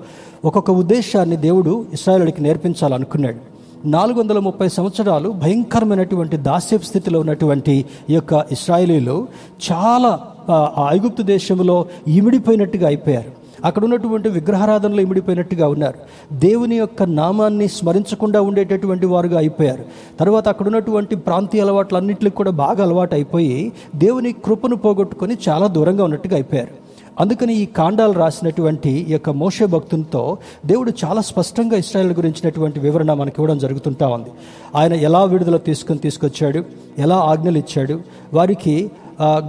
ఒక్కొక్క 0.45 0.71
ఉద్దేశాన్ని 0.73 1.37
దేవుడు 1.39 1.87
ఇస్రాయలుడికి 1.93 2.43
నేర్పించాలనుకున్నాడు. 2.43 3.41
నాలుగు 3.87 4.21
వందల 4.21 4.39
ముప్పై 4.39 4.69
సంవత్సరాలు 4.69 5.31
భయంకరమైనటువంటి 5.43 6.37
దాస్యపు 6.43 6.85
స్థితిలో 6.85 7.21
ఉన్నటువంటి 7.21 7.75
ఈ 8.11 8.15
యొక్క 8.15 8.45
ఇస్రాయలీలు 8.53 9.17
చాలా 9.63 10.13
ఆ, 10.49 10.57
ఐగుప్తు 10.89 11.23
దేశంలో 11.29 11.77
ఇమిడిపోయినట్టుగా 12.09 12.87
అయిపోయారు. 12.87 13.31
అక్కడ 13.65 13.85
ఉన్నటువంటి 13.85 14.29
విగ్రహారాధనలో 14.29 15.01
ఇమిడిపోయినట్టుగా 15.01 15.69
ఉన్నారు. 15.69 15.99
దేవుని 16.47 16.77
యొక్క 16.77 17.03
నామాన్ని 17.21 17.69
స్మరించకుండా 17.69 18.41
ఉండేటటువంటి 18.49 19.07
వారుగా 19.07 19.39
అయిపోయారు. 19.39 19.85
తర్వాత 20.21 20.47
అక్కడ 20.49 20.67
ఉన్నటువంటి 20.67 21.17
ప్రాంతీయ 21.17 21.61
అలవాట్లన్నింటికి 21.61 22.37
కూడా 22.37 22.51
బాగా 22.65 22.83
అలవాటు 22.85 23.15
అయిపోయి 23.15 23.73
దేవుని 23.97 24.33
కృపను 24.33 24.77
పోగొట్టుకొని 24.77 25.37
చాలా 25.49 25.67
దూరంగా 25.77 26.05
ఉన్నట్టుగా 26.05 26.35
అయిపోయారు. 26.35 26.83
అందుకని 27.21 27.55
ఈ 27.55 27.65
కాండాలు 27.79 28.13
రాసినటువంటి 28.13 28.91
ఈ 28.91 29.13
యొక్క 29.13 29.31
మోషే 29.31 29.65
భక్తులతో 29.73 30.23
దేవుడు 30.67 30.93
చాలా 31.05 31.21
స్పష్టంగా 31.21 31.77
ఇస్రాయల్ 31.77 32.13
గురించినటువంటి 32.13 32.81
వివరణ 32.81 33.13
మనకి 33.13 33.37
ఇవ్వడం 33.39 33.59
జరుగుతుంటా 33.59 34.07
ఉంది. 34.09 34.31
ఆయన 34.79 34.93
ఎలా 35.09 35.25
విడుదల 35.33 35.57
తీసుకొని 35.57 36.01
తీసుకొచ్చాడు? 36.07 36.61
ఎలా 36.99 37.17
ఆజ్ఞలు 37.31 37.59
ఇచ్చాడు? 37.59 37.97
వారికి 38.35 38.77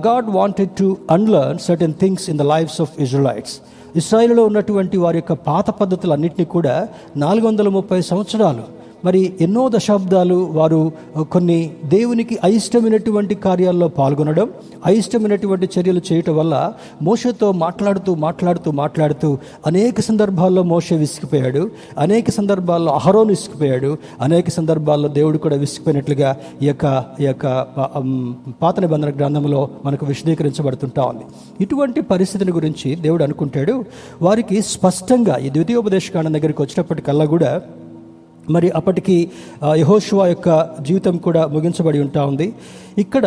God 0.07 0.29
wanted 0.37 0.73
to 0.79 0.97
unlearn 1.11 1.59
certain 1.67 1.93
things 2.01 2.29
in 2.29 2.37
the 2.37 2.41
lives 2.41 2.81
of 2.81 2.91
Israelites 2.99 3.55
ఇస్రాయిల్లో 3.95 4.43
ఉన్నటువంటి 4.45 4.97
వారి 4.97 5.17
యొక్క 5.17 5.33
పాత 5.47 5.69
పద్ధతులన్నింటినీ 5.79 6.45
కూడా 6.45 6.75
నాలుగు 7.17 7.45
వందల 7.47 7.69
ముప్పై 7.69 7.99
సంవత్సరాలు 8.01 8.63
మరి 9.05 9.33
ఎన్నో 9.41 9.69
దశాబ్దాలు 9.69 10.35
వారు 10.35 10.91
కొన్ని 11.31 11.73
దేవునికి 11.85 12.37
అయిష్టమైనటువంటి 12.43 13.35
కార్యాల్లో 13.35 13.87
పాల్గొనడం 13.87 14.49
అయిష్టమైనటువంటి 14.85 15.69
చర్యలు 15.79 16.01
చేయటం 16.11 16.35
వల్ల 16.37 16.73
మోషతో 17.01 17.51
మాట్లాడుతూ 17.51 18.15
మాట్లాడుతూ 18.15 18.71
మాట్లాడుతూ 18.71 19.37
అనేక 19.67 20.01
సందర్భాల్లో 20.01 20.63
మోష 20.63 20.93
విసిగిపోయాడు 20.93 21.71
అనేక 21.99 22.29
సందర్భాల్లో 22.29 22.91
అహరోను 22.93 23.29
విసిగిపోయాడు 23.29 23.97
అనేక 24.21 24.49
సందర్భాల్లో 24.49 25.09
దేవుడు 25.09 25.37
కూడా 25.37 25.55
విసిగిపోయినట్లుగా 25.55 26.37
ఈ 26.61 26.67
యొక్క 26.67 27.05
ఈ 27.19 27.23
యొక్క 27.23 27.45
పాత 28.61 28.79
నిబంధన 28.79 29.09
గ్రంథంలో 29.09 29.69
మనకు 29.85 30.05
విశదీకరించబడుతుంటా 30.05 31.03
ఉంది. 31.03 31.23
ఇటువంటి 31.61 32.01
పరిస్థితిని 32.01 32.51
గురించి 32.51 32.95
దేవుడు 32.95 33.23
అనుకుంటాడు. 33.23 33.83
వారికి 34.21 34.61
స్పష్టంగా 34.61 35.37
ఈ 35.37 35.49
ద్వితీయోపదేశకాండం 35.49 36.33
దగ్గరికి 36.33 36.61
వచ్చినప్పటికల్లా 36.61 37.25
కూడా 37.25 37.61
మరి 38.49 38.69
అప్పటికి 38.69 39.29
ఆ, 39.63 39.73
యొక్క 40.25 40.49
జీవితం 40.81 41.17
కూడా 41.17 41.47
ముగించబడి 41.47 41.99
ఉంటా 41.99 42.25
ఉంది. 42.25 42.53
ఇక్కడ 42.97 43.25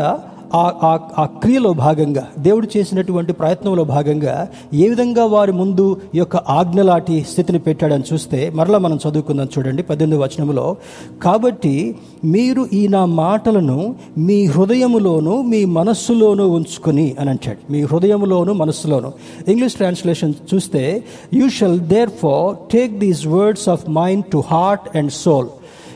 ఆ 0.55 0.73
ఆ 0.83 0.99
ఆ 1.19 1.25
క్రియలో 1.25 1.73
భాగంగా 1.73 2.29
దేవుడు 2.39 2.69
చేసినటువంటి 2.77 3.33
ప్రయత్నంలో 3.33 3.85
భాగంగా 3.85 4.49
ఏ 4.75 4.89
విధంగా 4.89 5.25
వారి 5.25 5.53
ముందు 5.53 6.01
ఈ 6.15 6.19
యొక్క 6.19 6.37
ఆజ్ఞలాటి 6.37 7.27
స్థితిని 7.31 7.59
పెట్టాడని 7.59 8.05
చూస్తే 8.13 8.53
మరలా 8.55 8.79
మనం 8.79 8.99
చదువుకుందాం 9.09 9.49
చూడండి 9.59 9.83
పద్దెనిమిది 9.83 10.23
వచనములో 10.23 10.77
కాబట్టి 11.23 11.95
మీరు 12.25 12.69
ఈ 12.73 12.89
నా 12.89 13.05
మాటలను 13.05 13.95
మీ 14.19 14.47
హృదయములోను 14.47 15.43
మీ 15.43 15.65
మనస్సులోను 15.65 16.45
ఉంచుకొని 16.45 17.15
అని 17.21 17.31
అంటాడు. 17.31 17.73
మీ 17.73 17.83
హృదయములోను 17.83 18.53
మనస్సులోను. 18.53 19.13
ఇంగ్లీష్ 19.49 19.75
ట్రాన్స్లేషన్ 19.75 20.35
చూస్తే 20.55 21.05
you 21.35 21.49
shall 21.49 21.81
therefore 22.11 22.73
take 22.73 22.99
these 22.99 23.27
words 23.27 23.69
of 23.69 23.91
mind 23.91 24.25
to 24.25 24.43
heart 24.47 24.97
and 24.97 25.13
soul 25.13 25.47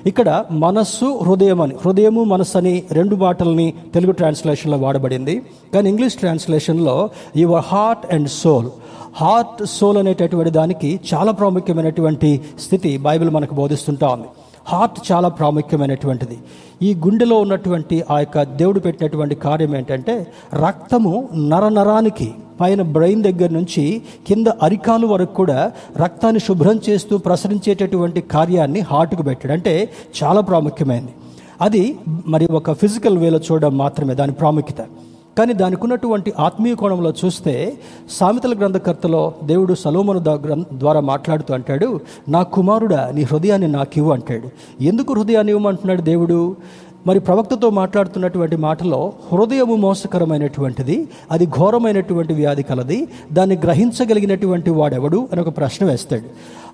ఇక్కడ 0.06 0.44
మనస్సు 0.50 1.18
హృదయం 1.26 1.60
అని 1.60 1.74
హృదయము 1.84 2.24
మనస్సు 2.24 2.58
అని 2.58 2.82
రెండు 2.92 3.16
మాటల్ని 3.16 3.74
తెలుగు 3.94 4.12
ట్రాన్స్లేషన్లో 4.12 4.78
వాడబడింది. 4.78 5.42
కానీ 5.74 5.88
English 5.88 6.16
ట్రాన్స్లేషన్లో 6.16 7.10
your 7.36 7.64
heart 7.66 8.14
and 8.14 8.28
soul 8.28 8.68
heart 9.16 9.66
soul 9.66 9.98
అనేటటువంటి 9.98 10.50
దానికి 10.50 11.00
చాలా 11.14 11.32
ప్రాముఖ్యమైనటువంటి 11.32 12.40
స్థితి 12.60 12.98
బైబిల్ 12.98 13.30
మనకు 13.30 13.54
బోధిస్తుంటా 13.54 14.08
ఉంది. 14.08 14.28
హార్ట్ 14.70 14.98
చాలా 15.10 15.28
ప్రాముఖ్యమైనటువంటిది. 15.38 16.36
ఈ 16.82 16.90
గుండెలో 17.04 17.36
ఉన్నటువంటి 17.44 17.96
ఆ 18.14 18.16
యొక్క 18.20 18.42
దేవుడు 18.60 18.80
పెట్టినటువంటి 18.80 19.34
కార్యం 19.44 19.72
ఏంటంటే 19.78 20.14
రక్తము 20.64 21.12
నర 21.52 21.64
నరానికి 21.78 22.28
పైన 22.60 22.82
బ్రెయిన్ 22.94 23.22
దగ్గర 23.22 23.50
నుంచి 23.58 23.84
కింద 24.28 24.46
అరికాలు 24.62 25.06
వరకు 25.06 25.34
కూడా 25.34 25.58
రక్తాన్ని 26.02 26.40
శుభ్రం 26.46 26.78
చేస్తూ 26.88 27.14
ప్రసరించేటటువంటి 27.18 28.20
కార్యాన్ని 28.34 28.80
హార్ట్కు 28.90 29.22
పెట్టాడు 29.28 29.54
అంటే 29.56 29.74
చాలా 30.20 30.40
ప్రాముఖ్యమైనది 30.40 31.14
అది 31.66 31.82
మరి 32.26 32.46
ఒక 32.58 32.72
ఫిజికల్ 32.82 33.18
వేలో 33.18 33.38
చూడడం 33.46 33.72
మాత్రమే 33.78 34.14
దాని 34.20 34.32
ప్రాముఖ్యత. 34.32 34.82
కానీ 35.38 35.52
దానికి 35.52 35.82
ఉన్నటువంటి 35.82 36.32
ఆత్మీయ 36.38 36.74
కోణంలో 36.74 37.12
చూస్తే 37.24 37.72
సామెతల 38.10 38.58
గ్రంథకర్తలో 38.58 39.34
దేవుడు 39.44 39.74
సలోమను 39.74 40.20
గ్రం- 40.20 40.64
ద్వారా 40.74 41.00
మాట్లాడుతూ 41.00 41.54
అంటాడు 41.54 42.00
నా 42.28 42.42
కుమారుడా 42.42 43.10
నీ 43.14 43.22
హృదయాన్ని 43.22 43.68
నాకివ్వు 43.68 44.12
అంటాడు. 44.12 44.48
ఎందుకు 44.84 45.12
హృదయాన్ని 45.12 45.52
ఇవ్వమంటున్నాడు 45.52 46.02
దేవుడు? 46.02 46.56
మరి 47.06 47.20
ప్రవక్తతో 47.20 47.70
మాట్లాడుతున్నటువంటి 47.70 48.56
మాటలో 48.56 49.12
హృదయము 49.32 49.76
మోసకరమైనటువంటిది 49.76 51.08
అది 51.30 51.46
ఘోరమైనటువంటి 51.46 52.34
వ్యాధి 52.34 52.62
కలది 52.62 53.08
దాన్ని 53.32 53.56
గ్రహించగలిగినటువంటి 53.56 54.70
వాడెవడు 54.70 55.28
అని 55.32 55.40
ఒక 55.40 55.56
ప్రశ్న 55.56 55.86
వేస్తాడు. 55.86 56.22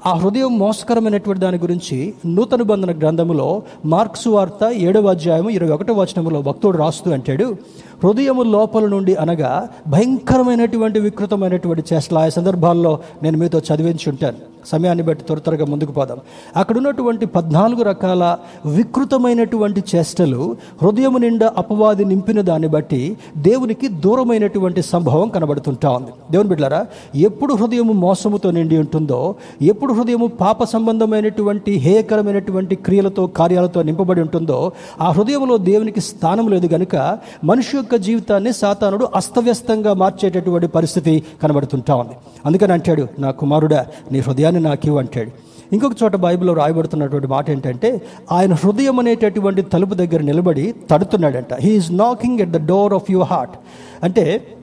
ఆ 0.04 0.14
హృదయం 0.14 0.58
మోసకరమైనటువంటి 0.58 1.40
దాని 1.40 1.58
గురించి 1.58 2.14
నూతన 2.26 2.62
బంధన 2.62 2.98
గ్రంథములో 2.98 3.62
మార్క్స్ 3.84 4.28
వార్త 4.28 4.64
ఏడవ 4.72 5.06
అధ్యాయము 5.10 5.50
ఇరవై 5.50 5.70
ఒకటో 5.70 5.94
వచనములో 5.94 6.42
భక్తుడు 6.42 6.78
రాస్తూ 6.78 7.10
అంటాడు 7.10 7.56
హృదయము 8.04 8.42
లోపల 8.42 8.86
నుండి 8.86 9.14
అనగా 9.14 9.68
భయంకరమైనటువంటి 9.88 11.00
వికృతమైనటువంటి 11.00 11.94
చేష్టలు. 11.94 12.18
ఆయా 12.18 12.28
సందర్భాల్లో 12.28 12.98
నేను 13.22 13.38
మీతో 13.38 13.58
చదివించి 13.58 14.10
ఉంటాను 14.10 14.36
సమయాన్ని 14.66 15.04
బట్టి 15.04 15.24
త్వర 15.24 15.38
త్వరగా 15.38 15.64
ముందుకు 15.64 15.92
పోదాం. 15.92 16.18
అక్కడ 16.56 16.76
ఉన్నటువంటి 16.76 17.26
పద్నాలుగు 17.26 17.82
రకాల 17.82 18.36
వికృతమైనటువంటి 18.66 19.84
చేష్టలు 19.94 20.56
హృదయం 20.82 21.16
నిండా 21.20 21.52
అపవాది 21.58 22.04
నింపిన 22.04 22.40
దాన్ని 22.40 22.68
బట్టి 22.68 23.16
దేవునికి 23.36 23.88
దూరమైనటువంటి 23.88 24.82
సంభవం 24.82 25.28
కనబడుతుంటా 25.28 25.90
ఉంది. 25.90 26.10
దేవుని 26.30 26.48
బిడ్డారా 26.48 26.86
ఎప్పుడు 27.14 27.54
హృదయము 27.54 27.92
మోసముతో 27.92 28.50
నిండి 28.50 28.78
ఉంటుందో 28.78 29.34
ఎప్పుడు 29.62 29.85
హృదయము 29.92 30.26
పాప 30.26 30.64
సంబంధమైనటువంటి 30.64 31.72
హేయకరమైనటువంటి 31.72 32.74
క్రియలతో 32.74 33.26
కార్యాలతో 33.26 33.82
నింపబడి 33.82 34.20
ఉంటుందో 34.20 34.72
ఆ 35.00 35.10
హృదయంలో 35.10 35.56
దేవునికి 35.56 36.00
స్థానం 36.00 36.48
లేదు 36.48 36.66
గనుక 36.66 37.18
మనిషి 37.44 37.76
యొక్క 37.76 37.96
జీవితాన్ని 37.96 38.52
సాతానుడు 38.52 39.08
అస్తవ్యస్తంగా 39.16 39.94
మార్చేటటువంటి 39.94 40.66
పరిస్థితి 40.66 41.22
కనబడుతుంటా 41.42 41.94
ఉంది. 41.94 42.12
అందుకని 42.46 42.72
అంటాడు 42.72 43.06
నా 43.18 43.30
కుమారుడా 43.30 43.86
నీ 44.12 44.18
హృదయాన్ని 44.18 44.60
నాకు 44.60 44.98
అంటాడు. 44.98 45.30
ఇంకొక 45.72 45.92
చోట 46.02 46.16
బైబిల్లో 46.16 46.54
రాయబడుతున్నటువంటి 46.54 47.26
మాట 47.26 47.50
ఏంటంటే 47.50 48.02
ఆయన 48.32 48.52
హృదయం 48.52 48.98
అనేటటువంటి 48.98 49.62
తలుపు 49.62 49.94
దగ్గర 49.94 50.20
నిలబడి 50.20 50.74
తడుతున్నాడంట. 50.90 51.54
He is 51.54 51.92
knocking 51.92 52.40
at 52.40 52.50
the 52.50 52.66
door 52.66 52.94
of 52.94 53.10
your 53.10 53.28
heart 53.28 53.52
అంటే 54.04 54.55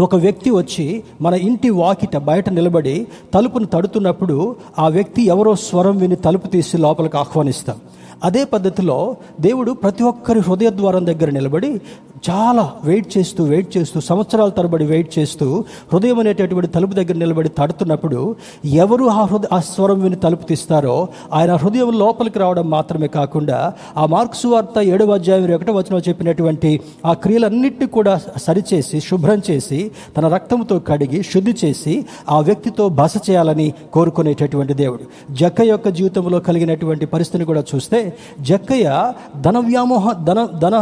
ఒక 0.00 0.16
వ్యక్తి 0.16 0.50
వచ్చి 0.50 1.02
మన 1.20 1.34
ఇంటి 1.34 1.70
వాకిట 1.70 2.16
బయట 2.16 2.48
నిలబడి 2.48 3.06
తలుపును 3.34 3.66
తడుతున్నప్పుడు 3.66 4.56
ఆ 4.78 4.88
వ్యక్తి 4.88 5.22
ఎవరో 5.22 5.56
స్వరం 5.56 5.96
విని 5.96 6.16
తలుపు 6.16 6.46
తీసి 6.46 6.78
లోపలికి 6.78 7.16
ఆహ్వానిస్తాం. 7.16 7.76
అదే 8.24 8.44
పద్ధతిలో 8.44 9.16
దేవుడు 9.40 9.72
ప్రతి 9.72 10.02
ఒక్కరి 10.02 10.40
హృదయ 10.40 10.70
ద్వారం 10.70 11.06
దగ్గర 11.06 11.30
నిలబడి 11.30 11.80
చాలా 12.26 12.72
వెయిట్ 12.84 13.18
చేస్తూ 13.18 13.44
వెయిట్ 13.44 13.76
చేస్తూ 13.76 14.00
సంవత్సరాల 14.00 14.48
తరబడి 14.48 14.84
వెయిట్ 14.84 15.18
చేస్తూ 15.18 15.64
హృదయం 15.92 16.18
అనేటటువంటి 16.18 16.70
తలుపు 16.70 16.94
దగ్గర 16.94 17.12
నిలబడి 17.12 17.48
తడుతున్నప్పుడు 17.48 18.20
ఎవరు 18.64 19.04
ఆ 19.04 19.22
హృదయ 19.22 19.48
ఆ 19.52 19.60
స్వరం 19.60 20.00
విని 20.00 20.16
తలుపు 20.16 20.42
తీస్తారో 20.42 21.08
ఆయన 21.32 21.52
హృదయం 21.54 21.90
లోపలికి 21.98 22.38
రావడం 22.38 22.70
మాత్రమే 22.70 23.06
కాకుండా 23.08 23.72
ఆ 23.96 24.06
మార్క్స్ 24.06 24.46
వార్త 24.46 24.78
ఏడవ 24.78 25.14
అధ్యాయం 25.14 25.54
ఒకటో 25.54 25.72
వచనం 25.72 26.02
చెప్పినటువంటి 26.08 26.80
ఆ 27.06 27.12
క్రియలన్నింటినీ 27.12 27.86
కూడా 27.86 28.20
సరిచేసి 28.36 29.00
శుభ్రం 29.00 29.42
చేసి 29.50 29.90
తన 30.16 30.28
రక్తంతో 30.28 30.78
కడిగి 30.78 31.22
శుద్ధి 31.22 31.54
చేసి 31.64 32.06
ఆ 32.30 32.40
వ్యక్తితో 32.40 32.88
బస 32.88 33.12
చేయాలని 33.30 33.72
కోరుకునేటటువంటి 33.92 34.74
దేవుడు. 34.74 35.04
జక్క 35.34 35.60
యొక్క 35.60 35.88
జీవితంలో 35.88 36.40
కలిగినటువంటి 36.40 37.06
పరిస్థితిని 37.06 37.44
కూడా 37.44 37.64
చూస్తే 37.74 38.00
జక్కయ్య 38.40 39.12
ధన 39.40 39.58
వ్యామోహ 39.58 40.12
ధన 40.24 40.48
ధన 40.58 40.74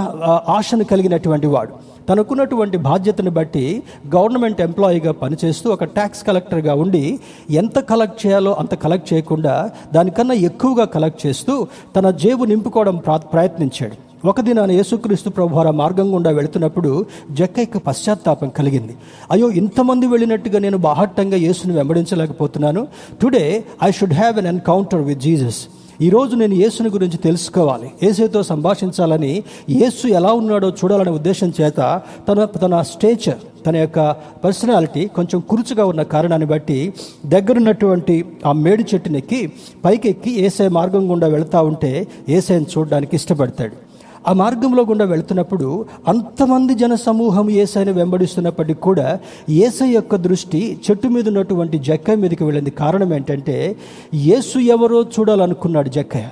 ఆశను 0.48 0.84
కలిగినటువంటి 0.84 1.25
వాడు. 1.26 1.96
తనకున్నటువంటి 2.08 2.78
బాధ్యతను 2.78 3.30
బట్టి 3.30 3.82
గవర్నమెంట్ 4.14 4.60
ఎంప్లాయీగా 4.60 5.12
పనిచేస్తూ 5.12 5.70
ఒక 5.70 5.84
ట్యాక్స్ 5.84 6.24
కలెక్టర్గా 6.24 6.74
ఉండి 6.74 7.20
ఎంత 7.50 7.78
కలెక్ట్ 7.78 8.26
చేయాలో 8.26 8.52
అంత 8.52 8.74
కలెక్ట్ 8.74 9.14
చేయకుండా 9.14 9.70
దానికన్నా 9.94 10.34
ఎక్కువగా 10.34 10.84
కలెక్ట్ 10.84 11.26
చేస్తూ 11.26 11.66
తన 11.96 12.10
జేబు 12.10 12.44
నింపుకోవడం 12.44 12.96
ప్రా- 12.96 13.18
ప్రయత్నించాడు. 13.18 14.06
ఒక 14.26 14.40
దినాన 14.40 14.72
యేసుక్రీస్తు 14.72 15.30
ప్రభువార 15.30 15.70
మార్గం 15.70 16.14
గుండా 16.14 16.30
వెళుతున్నప్పుడు 16.30 17.06
జక్కైకి 17.30 17.78
పశ్చాత్తాపం 17.78 18.48
కలిగింది. 18.48 18.96
అయ్యో 19.30 19.50
ఇంతమంది 19.50 20.06
వెళ్ళినట్టుగా 20.06 20.58
నేను 20.58 20.78
బాహట్టంగా 20.78 21.36
యేసును 21.36 21.74
వెంబడించలేకపోతున్నాను. 21.74 22.86
Today 23.22 23.64
I 23.84 23.90
should 23.90 24.14
have 24.14 24.38
an 24.38 24.46
encounter 24.46 25.02
with 25.02 25.20
Jesus 25.20 25.66
ఈరోజు 26.02 26.36
నేను 26.36 26.54
యేసుని 26.54 26.88
గురించి 26.88 27.16
తెలుసుకోవాలి. 27.16 27.90
ఏసుతో 28.02 28.42
సంభాషించాలని 28.42 29.42
యేసు 29.70 30.08
ఎలా 30.08 30.32
ఉన్నాడో 30.32 30.68
చూడాలనే 30.68 31.10
ఉద్దేశం 31.10 31.52
చేత 31.60 32.00
తన 32.28 32.44
తన 32.44 32.80
స్టేచర్ 32.80 33.38
తన 33.66 33.76
యొక్క 33.76 34.10
పర్సనాలిటీ 34.44 35.06
కొంచెం 35.06 35.40
కురుచుగా 35.40 35.84
ఉన్న 35.86 36.02
కారణాన్ని 36.02 36.46
బట్టి 36.46 36.92
దగ్గరున్నటువంటి 37.26 38.24
ఆ 38.46 38.52
మేడి 38.52 38.84
చెట్టునెక్కి 38.94 39.52
పైకెక్కి 39.84 40.40
ఏసే 40.40 40.68
మార్గం 40.68 41.10
గుండా 41.10 41.26
వెళుతూ 41.26 41.58
ఉంటే 41.58 42.06
ఏసైని 42.28 42.66
చూడడానికి 42.78 43.16
ఇష్టపడతాడు. 43.16 43.85
ఆ 44.28 44.32
మార్గంలో 44.32 44.82
గుండా 44.82 45.04
వెళుతున్నప్పుడు 45.04 45.86
అంతమంది 46.08 46.74
జన 46.74 46.94
సమూహం 46.94 47.50
ఏసైని 47.50 47.92
వెంబడిస్తున్నప్పటికీ 47.92 48.80
కూడా 48.80 49.18
ఏసై 49.50 49.88
యొక్క 49.88 50.16
దృష్టి 50.16 50.78
చెట్టు 50.86 51.08
మీద 51.08 51.28
ఉన్నటువంటి 51.28 51.78
జక్కయ్య 51.78 52.20
మీదకి 52.20 52.44
వెళ్ళింది. 52.44 52.70
కారణం 52.70 53.14
ఏంటంటే 53.14 53.76
యేసు 54.14 54.58
ఎవరో 54.58 55.02
చూడాలనుకున్నాడు 55.02 55.88
జక్కయ్య. 55.88 56.26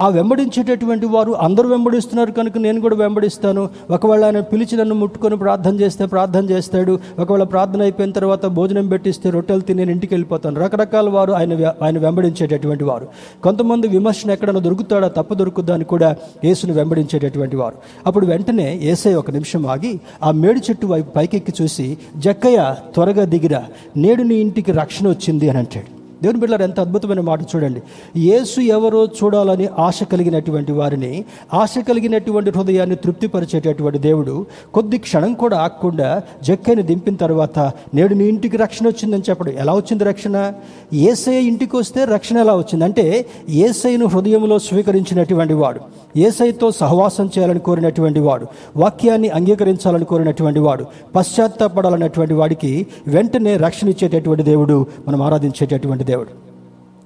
ఆ 0.00 0.08
వెంబడించేటటువంటి 0.08 1.06
వారు 1.06 1.32
అందరూ 1.32 1.68
వెంబడిస్తున్నారు 1.68 2.32
కనుక 2.32 2.58
నేను 2.58 2.80
కూడా 2.80 2.96
వెంబడిస్తాను. 2.96 3.68
ఒకవేళ 3.90 4.24
ఆయన 4.24 4.40
పిలిచి 4.40 4.76
నన్ను 4.76 4.94
ముట్టుకొని 4.94 5.36
ప్రార్థన 5.36 5.80
చేస్తే 5.80 6.06
ప్రార్థన 6.06 6.50
చేస్తాడు. 6.50 6.98
ఒకవేళ 7.18 7.42
ప్రార్థన 7.42 7.82
అయిపోయిన 7.82 8.12
తర్వాత 8.12 8.46
భోజనం 8.46 8.88
పెట్టిస్తే 8.88 9.30
రొట్టెలు 9.30 9.60
తిని 9.60 9.78
నేను 9.78 9.90
ఇంటికి 9.90 10.14
వెళ్ళిపోతాను. 10.14 10.60
రకరకాల 10.60 11.08
వారు 11.08 11.32
ఆయన 11.32 11.72
ఆయన 11.82 11.98
వెంబడించేటటువంటి 11.98 12.84
వారు. 12.84 13.08
కొంతమంది 13.42 13.88
విమర్శన 13.88 14.30
ఎక్కడైనా 14.30 14.60
దొరుకుతాడా? 14.60 15.08
తప్పు 15.08 15.34
దొరుకుద్దా 15.34 15.74
అని 15.74 15.84
కూడా 15.84 16.16
యేసును 16.44 16.72
వెంబడించేటటువంటి 16.72 17.56
వారు. 17.56 17.74
అప్పుడు 18.06 18.26
వెంటనే 18.26 18.80
ఏసై 18.82 19.14
ఒక 19.14 19.30
నిమిషం 19.30 19.66
ఆగి 19.66 20.00
ఆ 20.22 20.30
మేడి 20.30 20.60
చెట్టు 20.60 20.86
వైపు 20.86 21.10
పైకెక్కి 21.10 21.52
చూసి 21.62 21.98
జక్కయ్య 22.16 22.74
త్వరగా 22.94 23.24
దిగిరా. 23.24 23.64
నేడు 23.96 24.22
నీ 24.22 24.34
ఇంటికి 24.34 24.72
రక్షణ 24.72 25.08
వచ్చింది 25.08 25.48
అని 25.48 25.58
అంటాడు. 25.58 26.01
దేవుని 26.22 26.40
బిడ్డలారు 26.40 26.62
ఎంత 26.62 26.80
అద్భుతమైన 26.80 27.20
మాట 27.20 27.42
చూడండి. 27.42 27.82
యేసు 28.16 28.60
ఎవరో 28.60 29.04
చూడాలని 29.04 29.68
ఆశ 29.78 30.02
కలిగినటువంటి 30.12 30.72
వారిని 30.72 31.24
ఆశ 31.54 31.74
కలిగినటువంటి 31.88 32.50
హృదయాన్ని 32.50 32.96
తృప్తిపరిచేటటువంటి 32.96 33.98
దేవుడు 33.98 34.46
కొద్ది 34.74 34.98
క్షణం 34.98 35.34
కూడా 35.34 35.56
ఆగకుండా 35.58 36.22
జక్కైని 36.42 36.82
దింపిన 36.82 37.14
తర్వాత 37.14 37.58
నేడు 37.94 38.14
నీ 38.14 38.24
ఇంటికి 38.24 38.56
రక్షణ 38.56 38.86
వచ్చిందని 38.86 39.22
చెప్పడం 39.30 39.52
ఎలా 39.52 39.74
వచ్చింది 39.74 40.04
రక్షణ? 40.04 40.52
ఏసై 40.92 41.34
ఇంటికి 41.34 41.76
వస్తే 41.76 42.04
రక్షణ 42.04 42.36
ఎలా 42.38 42.54
వచ్చింది? 42.56 42.84
అంటే 42.84 43.26
ఏసైను 43.48 44.06
హృదయంలో 44.06 44.58
స్వీకరించినటువంటి 44.58 45.54
వాడు 45.54 45.80
ఏసైతో 46.16 46.70
సహవాసం 46.70 47.26
చేయాలని 47.26 47.58
కోరినటువంటి 47.58 48.20
వాడు 48.20 48.46
వాక్యాన్ని 48.76 49.28
అంగీకరించాలని 49.28 50.04
కోరినటువంటి 50.04 50.60
వాడు 50.60 50.84
పశ్చాత్తాపడాలన్నటువంటి 51.16 52.34
వాడికి 52.34 52.86
వెంటనే 53.08 53.56
రక్షణ 53.56 53.88
ఇచ్చేటటువంటి 53.88 54.42
దేవుడు 54.42 54.86
మనం 55.08 55.22
ఆరాధించేటటువంటి 55.22 56.04
దేవుడు. 56.12 56.32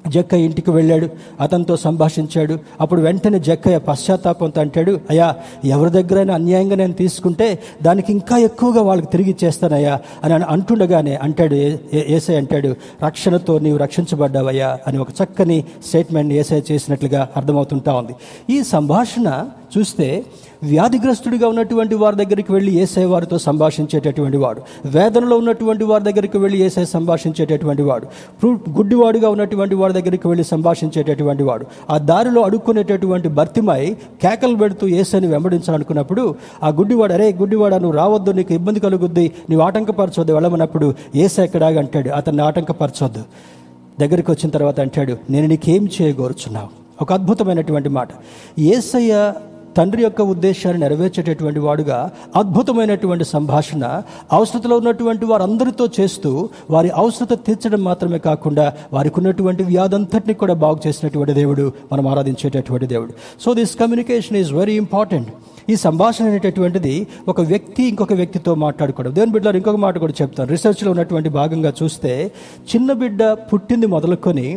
జక్క 0.08 0.34
ఇంటికి 0.38 0.70
వెళ్ళాడు 0.70 1.06
అతనితో 1.40 1.76
సంభాషించాడు. 1.76 2.54
అప్పుడు 2.80 3.00
వెంటనే 3.00 3.38
జక్కయ్య 3.38 3.78
పశ్చాత్తాపంతో 3.78 4.60
అంటాడు 4.60 5.00
అయ్యా 5.10 5.28
ఎవరి 5.64 5.90
దగ్గరైనా 5.90 6.34
అన్యాయంగా 6.34 6.76
నేను 6.76 6.92
తీసుకుంటే 6.92 7.48
దానికి 7.82 8.12
ఇంకా 8.12 8.36
ఎక్కువగా 8.40 8.82
వాళ్ళకి 8.82 9.10
తిరిగి 9.10 9.30
ఇచ్చేస్తానయ్యా 9.30 9.94
అని 10.24 10.34
అంటుండగానే 10.34 11.14
అంటాడు 11.16 11.54
ఏ- 11.54 11.76
ఏసై 12.08 12.34
అంటాడు 12.34 12.70
రక్షణతో 13.04 13.58
నీవు 13.58 13.78
రక్షించబడ్డావయ్యా 13.78 14.78
అని 14.86 14.98
ఒక 14.98 15.08
చక్కని 15.22 15.58
స్టేట్మెంట్ 15.86 16.32
ఏసై 16.32 16.62
చేసినట్లుగా 16.70 17.28
అర్థమవుతుంటా 17.36 17.94
ఉంది. 17.94 18.14
ఈ 18.50 18.62
సంభాషణ 18.62 19.28
చూస్తే 19.78 20.24
వ్యాధిగ్రస్తుడిగా 20.62 21.48
ఉన్నటువంటి 21.48 21.94
వారి 21.94 22.16
దగ్గరికి 22.16 22.52
వెళ్ళి 22.52 22.72
ఏసై 22.74 23.04
వారితో 23.04 23.38
సంభాషించేటటువంటి 23.38 24.36
వాడు. 24.36 24.62
వేదనలో 24.86 25.38
ఉన్నటువంటి 25.38 25.84
వారి 25.84 26.04
దగ్గరికి 26.04 26.38
వెళ్ళి 26.38 26.58
ఏసై 26.58 26.84
సంభాషించేటటువంటి 26.84 27.82
వాడు. 27.82 28.06
గుడ్డివాడుగా 28.46 29.28
ఉన్నటువంటి 29.28 29.74
వారి 29.74 29.92
దగ్గరికి 29.92 30.28
వెళ్ళి 30.28 30.44
సంభాషించేటటువంటి 30.44 31.42
వాడు. 31.42 31.66
ఆ 31.90 31.98
దారిలో 31.98 32.42
అడుక్కునేటటువంటి 32.42 33.28
భర్తిమై 33.28 33.96
కేకలు 34.22 34.56
పెడుతూ 34.56 34.88
ఏసైని 34.88 35.26
వెంబడించాలనుకున్నప్పుడు 35.26 36.34
ఆ 36.62 36.68
గుడ్డివాడు 36.68 37.12
అరే 37.12 37.32
గుడ్డివాడా 37.32 37.78
నువ్వు 37.78 37.96
రావద్దు 37.96 38.30
నీకు 38.30 38.54
ఇబ్బంది 38.54 38.80
కలుగుద్ది 38.80 39.32
నీవు 39.50 39.62
ఆటంకపరచొద్దు 39.62 40.32
వెళ్ళమన్నప్పుడు 40.32 40.94
ఏసై 41.16 41.44
ఎక్కడాగా 41.44 41.78
అంటాడు 41.78 42.10
అతన్ని 42.10 42.42
ఆటంకపరచొద్దు. 42.42 43.22
దగ్గరికి 44.00 44.30
వచ్చిన 44.30 44.50
తర్వాత 44.50 44.80
అంటాడు 44.80 45.16
నేను 45.30 45.46
నీకేం 45.46 45.88
చేయగోరుచున్నావు? 46.02 46.68
ఒక 47.02 47.12
అద్భుతమైనటువంటి 47.12 47.88
మాట. 47.88 48.08
ఏసయ్య 48.58 49.32
తండ్రి 49.76 50.02
యొక్క 50.02 50.22
ఉద్దేశాన్ని 50.32 50.80
నెరవేర్చేటటువంటి 50.82 51.60
వాడుగా 51.66 51.98
అద్భుతమైనటువంటి 52.40 53.24
సంభాషణ 53.34 53.84
అవసరతలో 54.32 54.76
ఉన్నటువంటి 54.76 55.24
వారందరితో 55.24 55.86
చేస్తూ 55.98 56.30
వారి 56.70 56.90
అవసరత 57.02 57.32
తీర్చడం 57.46 57.82
మాత్రమే 57.84 58.18
కాకుండా 58.28 58.66
వారికి 58.92 59.18
ఉన్నటువంటి 59.20 59.62
వ్యాధంతటిని 59.72 60.34
కూడా 60.42 60.54
బాగు 60.64 60.80
చేసినటువంటి 60.86 61.34
దేవుడు 61.40 61.66
మనం 61.92 62.06
ఆరాధించేటటువంటి 62.12 62.86
దేవుడు. 62.94 63.12
So 63.44 63.54
this 63.60 63.76
communication 63.82 64.38
is 64.42 64.52
very 64.60 64.76
important 64.84 65.30
ఈ 65.72 65.76
సంభాషణ 65.84 66.24
అనేటటువంటిది 66.30 66.94
ఒక 67.28 67.40
వ్యక్తి 67.52 67.82
ఇంకొక 67.90 68.12
వ్యక్తితో 68.12 68.52
మాట్లాడుకోవడం. 68.64 69.12
దేవుని 69.14 69.32
బిడ్డలో 69.36 69.58
ఇంకొక 69.60 69.78
మాట 69.84 69.98
కూడా 70.02 70.14
చెప్తాను. 70.20 70.48
రీసెర్చ్లో 70.54 70.90
ఉన్నటువంటి 70.94 71.30
భాగంగా 71.38 71.72
చూస్తే 71.80 72.12
చిన్న 72.72 72.92
బిడ్డ 73.00 73.22
పుట్టింది 73.50 73.86
మొదలుకొని 73.94 74.48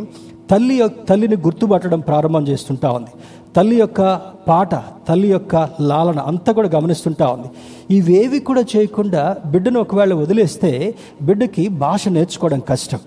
తల్లి 0.50 0.74
యొక్క 0.74 1.08
తల్లిని 1.08 1.36
గుర్తుపట్టడం 1.36 2.00
ప్రారంభం 2.00 2.48
చేస్తుంటా 2.48 2.90
ఉంది. 2.90 3.10
తల్లి 3.56 3.76
యొక్క 3.76 4.20
పాట 4.48 4.74
తల్లి 5.08 5.28
యొక్క 5.28 5.68
లాలన 5.80 6.18
అంతా 6.18 6.52
కూడా 6.52 6.68
గమనిస్తుంటా 6.68 7.28
ఉంది. 7.28 7.48
ఇవేవి 7.96 8.40
కూడా 8.40 8.64
చేయకుండా 8.76 9.36
బిడ్డను 9.46 9.80
ఒకవేళ 9.80 10.14
వదిలేస్తే 10.14 10.94
బిడ్డకి 11.22 11.68
భాష 11.68 12.08
నేర్చుకోవడం 12.08 12.60
కష్టం. 12.68 12.98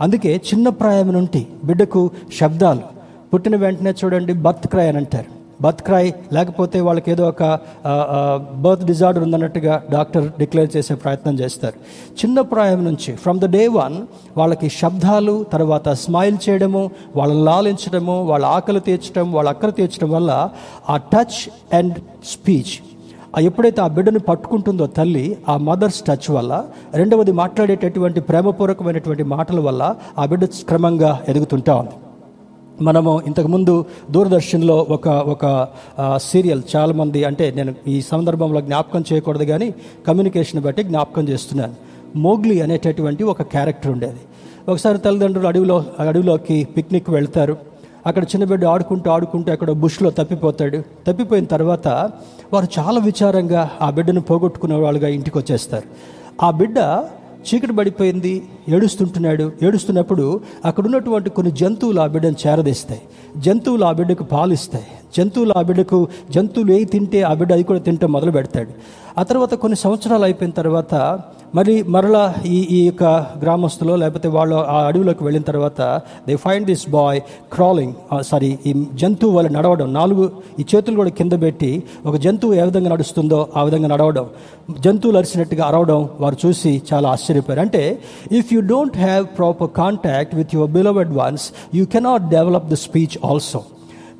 అందుకే 0.00 0.42
చిన్న 0.54 0.68
ప్రాయం 0.68 1.12
నుండి 1.12 1.46
బిడ్డకు 1.64 2.10
శబ్దాలు 2.40 2.80
పుట్టిన 3.34 3.56
వెంటనే 3.56 3.94
చూడండి 4.04 4.32
బర్త్ 4.32 4.68
క్రై 4.68 4.88
అని 4.88 4.96
అంటారు. 4.96 5.43
బర్త్ 5.64 5.82
క్రై 5.88 6.04
లేకపోతే 6.36 6.78
వాళ్ళకి 6.86 7.10
ఏదో 7.14 7.24
ఒక 7.32 7.42
బర్త్ 8.64 8.84
డిజార్డర్ 8.90 9.24
ఉందన్నట్టుగా 9.26 9.74
డాక్టర్ 9.94 10.26
డిక్లేర్ 10.40 10.70
చేసే 10.76 10.94
ప్రయత్నం 11.04 11.34
చేస్తారు. 11.42 11.76
చిన్న 12.20 12.40
ప్రాయం 12.52 12.80
నుంచి 12.88 13.12
ఫ్రమ్ 13.24 13.40
ద 13.44 13.48
డే 13.56 13.62
వన్ 13.80 13.96
వాళ్ళకి 14.36 14.70
శబ్దాలు 14.80 15.36
తర్వాత 15.52 15.88
స్మైల్ 16.04 16.38
చేయడము 16.46 16.82
వాళ్ళని 17.16 17.44
లాలించడము 17.50 18.16
వాళ్ళ 18.32 18.44
ఆకలి 18.56 18.82
తీర్చడం 18.88 19.28
వాళ్ళ 19.32 19.48
అక్కలు 19.54 19.74
తీర్చడం 19.80 20.10
వల్ల 20.16 20.32
ఆ 20.88 20.96
టచ్ 21.14 21.38
అండ్ 21.78 21.96
స్పీచ్ 22.34 22.74
ఆ 23.36 23.40
ఎప్పుడైతే 23.48 23.80
ఆ 23.82 23.86
బిడ్డను 23.94 24.20
పట్టుకుంటుందో 24.28 24.86
తల్లి 24.98 25.24
ఆ 25.48 25.54
మదర్స్ 25.68 26.00
టచ్ 26.08 26.28
వల్ల 26.36 26.52
రెండవది 26.94 27.32
మాట్లాడేటటువంటి 27.40 28.20
ప్రేమపూర్వకమైనటువంటి 28.20 29.24
మాటల 29.32 29.60
వల్ల 29.60 29.82
ఆ 30.18 30.24
బిడ్డ 30.32 30.44
క్రమంగా 30.68 31.10
ఎదుగుతుంటా 31.28 31.74
ఉంది. 31.82 31.94
మనము 32.82 33.22
ఇంతకుముందు 33.26 33.84
దూరదర్శన్లో 34.10 34.86
ఒక 34.90 35.08
ఒక 35.08 35.68
సీరియల్ 36.16 36.62
చాలామంది 36.76 37.24
అంటే 37.24 37.52
నేను 37.56 37.74
ఈ 37.88 38.00
సందర్భంలో 38.00 38.60
జ్ఞాపకం 38.60 39.04
చేయకూడదు 39.12 39.44
కానీ 39.44 39.74
కమ్యూనికేషన్ 40.06 40.62
బట్టి 40.62 40.82
జ్ఞాపకం 40.82 41.28
చేస్తున్నాను. 41.28 41.74
మోగ్లీ 42.16 42.60
అనేటటువంటి 42.60 43.24
ఒక 43.24 43.42
క్యారెక్టర్ 43.42 43.92
ఉండేది. 43.92 44.20
ఒకసారి 44.68 44.98
తల్లిదండ్రులు 44.98 45.48
అడవిలో 45.48 45.84
అడవిలోకి 46.00 46.64
పిక్నిక్ 46.64 47.10
వెళ్తారు. 47.10 47.56
అక్కడ 48.06 48.22
చిన్న 48.22 48.44
బిడ్డ 48.44 48.64
ఆడుకుంటూ 48.64 49.10
ఆడుకుంటూ 49.10 49.52
అక్కడ 49.52 49.70
బుష్లో 49.70 50.10
తప్పిపోతాడు. 50.10 50.82
తప్పిపోయిన 51.06 51.44
తర్వాత 51.44 51.88
వారు 52.52 52.68
చాలా 52.78 53.00
విచారంగా 53.00 53.70
ఆ 53.82 53.90
బిడ్డను 53.90 54.20
పోగొట్టుకునే 54.20 54.74
వాళ్ళుగా 54.74 55.08
ఇంటికి 55.08 55.38
వచ్చేస్తారు 55.38 55.84
ఆ 56.44 56.50
బిడ్డ 56.50 56.78
చీకటి 57.48 57.72
పడిపోయింది 57.72 58.48
ఏడుస్తుంటున్నాడు. 58.68 59.52
ఏడుస్తున్నప్పుడు 59.62 60.40
అక్కడ 60.64 60.84
ఉన్నటువంటి 60.84 61.30
కొన్ని 61.30 61.52
జంతువులు 61.52 62.00
ఆ 62.00 62.06
బిడ్డను 62.06 62.36
చేరదీస్తాయి. 62.46 63.00
జంతువులు 63.36 63.84
ఆ 63.84 63.92
బిడ్డకు 63.92 64.24
పాలిస్తాయి. 64.24 64.86
జంతువులు 65.16 65.54
ఆ 65.56 65.62
బిడ్డకు 65.62 66.00
జంతువులు 66.34 66.72
ఏ 66.72 66.84
తింటే 66.84 67.22
ఆ 67.22 67.34
బిడ్డ 67.34 67.52
అది 67.52 67.62
కూడా 67.62 67.80
తింటే 67.80 68.06
మొదలు 68.16 68.30
పెడతాడు. 68.30 68.72
ఆ 69.20 69.22
తర్వాత 69.22 69.54
కొన్ని 69.54 69.76
సంవత్సరాలు 69.78 70.24
అయిపోయిన 70.24 70.52
తర్వాత 70.52 70.94
మరి 71.54 71.74
మరలా 71.94 72.22
ఈ 72.46 72.56
ఈ 72.76 72.86
యొక్క 72.86 73.04
గ్రామస్తులో 73.42 73.96
లేకపోతే 73.96 74.28
వాళ్ళు 74.28 74.56
ఆ 74.56 74.78
అడవిలోకి 74.86 75.24
వెళ్ళిన 75.24 75.44
తర్వాత 75.50 75.80
they 76.28 76.36
find 76.36 76.66
this 76.66 76.90
boy 76.90 77.20
crawling 77.52 77.92
sorry 78.22 78.58
ఈ 78.66 78.72
జంతువు 78.94 79.32
వాళ్ళు 79.32 79.52
నడవడం. 79.52 79.88
నాలుగు 79.94 80.24
ఈ 80.60 80.64
చేతులు 80.74 80.96
కూడా 80.96 81.10
కింద 81.10 81.32
పెట్టి 81.42 81.70
ఒక 82.06 82.16
జంతువు 82.16 82.54
ఏ 82.54 82.62
విధంగా 82.62 82.90
నడుస్తుందో 82.90 83.38
ఆ 83.56 83.62
విధంగా 83.62 83.88
నడవడం. 83.88 84.26
జంతువులు 84.80 85.18
అరిచినట్టుగా 85.18 85.64
అరవడం 85.64 86.08
వారు 86.20 86.36
చూసి 86.46 86.82
చాలా 86.92 87.08
ఆశ్చర్యపోయారు. 87.08 87.60
అంటే 87.60 87.84
if 88.32 88.50
you 88.54 88.60
don't 88.74 88.98
have 88.98 89.26
proper 89.38 89.70
contact 89.76 90.34
with 90.40 90.54
your 90.54 90.72
beloved 90.78 91.12
ones 91.22 91.46
you 91.74 91.84
cannot 91.94 92.26
develop 92.36 92.68
the 92.68 92.74
speech 92.86 93.16
also 93.24 93.62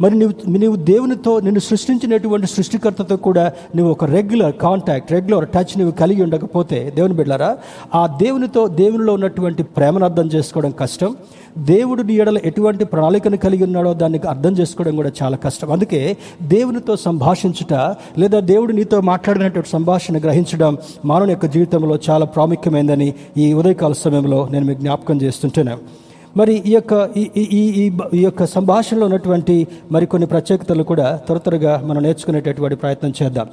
మరి 0.00 0.18
నువ్వు 0.18 0.58
నీవు 0.58 0.76
దేవునితో 0.76 1.40
నిన్ను 1.40 1.60
సృష్టించినటువంటి 1.60 2.46
సృష్టికర్తతో 2.46 3.16
కూడా 3.16 3.52
నువ్వు 3.76 3.92
ఒక 3.92 4.04
రెగ్యులర్ 4.04 4.54
కాంటాక్ట్ 4.56 5.12
రెగ్యులర్ 5.12 5.48
టచ్ 5.48 5.78
నువ్వు 5.78 5.92
కలిగి 5.92 6.22
ఉండకపోతే 6.22 6.92
దేవుని 6.96 7.14
బిడ్డారా 7.14 7.56
ఆ 7.94 8.06
దేవునితో 8.06 8.68
దేవునిలో 8.68 9.14
ఉన్నటువంటి 9.14 9.62
ప్రేమను 9.62 10.04
అర్థం 10.04 10.26
చేసుకోవడం 10.26 10.70
కష్టం. 10.70 11.16
దేవుడు 11.58 12.02
నీ 12.02 12.14
ఎడల 12.14 12.38
ఎటువంటి 12.44 12.84
ప్రణాళికను 12.84 13.36
కలిగి 13.36 13.64
ఉన్నాడో 13.64 13.94
దాన్ని 13.94 14.20
అర్థం 14.28 14.52
చేసుకోవడం 14.52 14.96
కూడా 14.96 15.12
చాలా 15.22 15.36
కష్టం. 15.36 15.72
అందుకే 15.72 16.16
దేవునితో 16.42 16.96
సంభాషించుట 16.96 17.74
లేదా 18.18 18.40
దేవుడు 18.40 18.72
నీతో 18.72 19.00
మాట్లాడినటువంటి 19.00 19.68
సంభాషణ 19.68 20.18
గ్రహించడం 20.18 20.76
మానవుని 21.04 21.32
యొక్క 21.32 21.46
జీవితంలో 21.46 21.98
చాలా 22.10 22.26
ప్రాముఖ్యమైందని 22.26 23.14
ఈ 23.36 23.52
ఉదయకాల 23.52 23.92
సమయంలో 23.92 24.48
నేను 24.52 24.64
మీకు 24.64 24.80
జ్ఞాపకం 24.80 25.20
చేస్తుంటున్నాను. 25.20 26.03
మరి 26.36 26.62
ఈ 26.66 26.72
యొక్క 26.72 26.92
ఈ 27.16 27.24
ఈ- 27.36 27.50
ఈ 27.74 27.84
ఈ 28.14 28.22
యొక్క 28.22 28.44
సంభాషణలో 28.48 29.04
ఉన్నటువంటి 29.06 29.54
మరికొన్ని 29.92 30.26
ప్రత్యేకతలు 30.26 30.82
కూడా 30.82 31.16
త్వర 31.26 31.38
త్వరగా 31.38 31.82
మనం 31.84 32.02
నేర్చుకునేటటువంటి 32.02 32.76
ప్రయత్నం 32.76 33.12
చేద్దాం. 33.18 33.48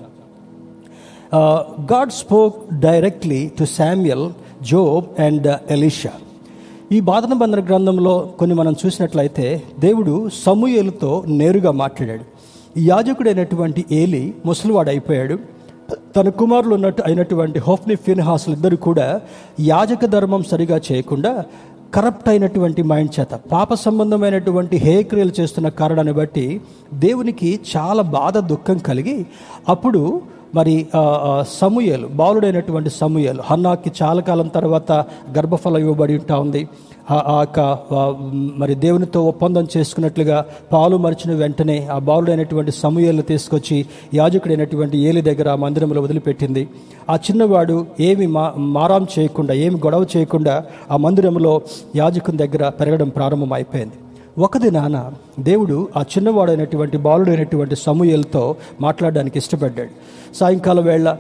God 1.91 2.11
spoke 2.13 2.57
directly 2.79 3.51
to 3.59 3.65
Samuel 3.71 4.25
Job 4.63 5.05
and 5.21 5.47
Elisha 5.69 6.13
ఈ 6.91 6.99
బాధన 7.01 7.33
బంధన 7.33 7.65
గ్రంథంలో 7.65 8.33
కొన్ని 8.39 8.55
మనం 8.55 8.75
చూసినట్లయితే 8.81 9.45
దేవుడు 9.79 10.13
సమూయేలుతో 10.43 11.11
నేరుగా 11.33 11.71
మాట్లాడాడు. 11.75 12.25
ఈ 12.77 12.89
యాజకుడైనటువంటి 12.89 13.85
ఏలి 13.91 14.23
ముసలివాడు 14.45 14.89
అయిపోయాడు 14.89 15.35
తన 16.15 16.29
కుమారులు 16.31 16.73
ఉన్నట్టు 16.75 17.01
అయినటువంటి 17.05 17.59
హోఫ్ని 17.59 17.95
ఫిన్హాసులు 17.97 18.55
ఇద్దరు 18.55 18.75
కూడా 18.79 19.07
యాజక 19.67 20.05
ధర్మం 20.07 20.43
సరిగా 20.43 20.77
చేయకుండా 20.87 21.31
కరప్ట్ 21.93 22.27
అయినటువంటి 22.29 22.81
మైండ్ 22.83 23.11
చేత 23.19 23.33
పాప 23.51 23.73
సంబంధమైనటువంటి 23.81 24.75
హేయక్రియలు 24.77 25.33
చేస్తున్న 25.39 25.67
కారణాన్ని 25.79 26.13
బట్టి 26.13 26.45
దేవునికి 26.97 27.49
చాలా 27.71 28.03
బాధ 28.13 28.37
దుఃఖం 28.45 28.77
కలిగి 28.79 29.17
అప్పుడు 29.69 30.01
మరి 30.55 30.87
సమూయలు 31.49 32.07
బాలుడైనటువంటి 32.07 32.89
సమూయలు 32.89 33.41
హన్నాకి 33.45 33.91
చాలా 34.03 34.21
కాలం 34.21 34.47
తర్వాత 34.47 34.91
గర్భఫలం 35.37 35.77
ఇవ్వబడి 35.77 36.15
ఉంటా 36.15 36.39
ఉంది. 36.39 36.67
ఆ- 37.11 37.39
యొక్క 37.39 37.59
మరి 38.57 38.75
దేవునితో 38.75 39.23
ఒప్పందం 39.23 39.67
చేసుకున్నట్లుగా 39.77 40.45
పాలు 40.73 40.97
మరిచిన 40.97 41.35
వెంటనే 41.35 41.87
ఆ 41.91 41.99
బాలుడైనటువంటి 41.99 42.71
సమూయేలు 42.71 43.21
తీసుకొచ్చి 43.21 43.85
యాజకుడైనటువంటి 44.13 44.97
ఏలి 44.97 45.21
దగ్గర 45.21 45.49
ఆ 45.49 45.55
మందిరంలో 45.55 46.01
వదిలిపెట్టింది. 46.01 46.69
ఆ 47.09 47.15
చిన్నవాడు 47.15 47.85
ఏమి 47.99 48.27
మా 48.27 48.53
మారాం 48.57 49.07
చేయకుండా 49.19 49.53
ఏమి 49.53 49.75
గొడవ 49.75 50.05
చేయకుండా 50.17 50.63
ఆ 50.91 50.97
మందిరంలో 50.97 51.61
యాజకుని 51.95 52.37
దగ్గర 52.37 52.69
పెరగడం 52.69 53.09
ప్రారంభం 53.09 53.53
అయిపోయింది. 53.53 53.93
ఒక 54.39 54.57
దినాన 54.57 55.11
దేవుడు 55.39 55.87
ఆ 55.97 56.01
చిన్నవాడైనటువంటి 56.01 56.97
బాలుడైనటువంటి 56.97 57.75
సమూహలతో 57.75 58.55
మాట్లాడడానికి 58.81 59.37
ఇష్టపడ్డాడు. 59.37 59.89
సాయంకాలం 60.35 60.83
వేళ 60.83 61.17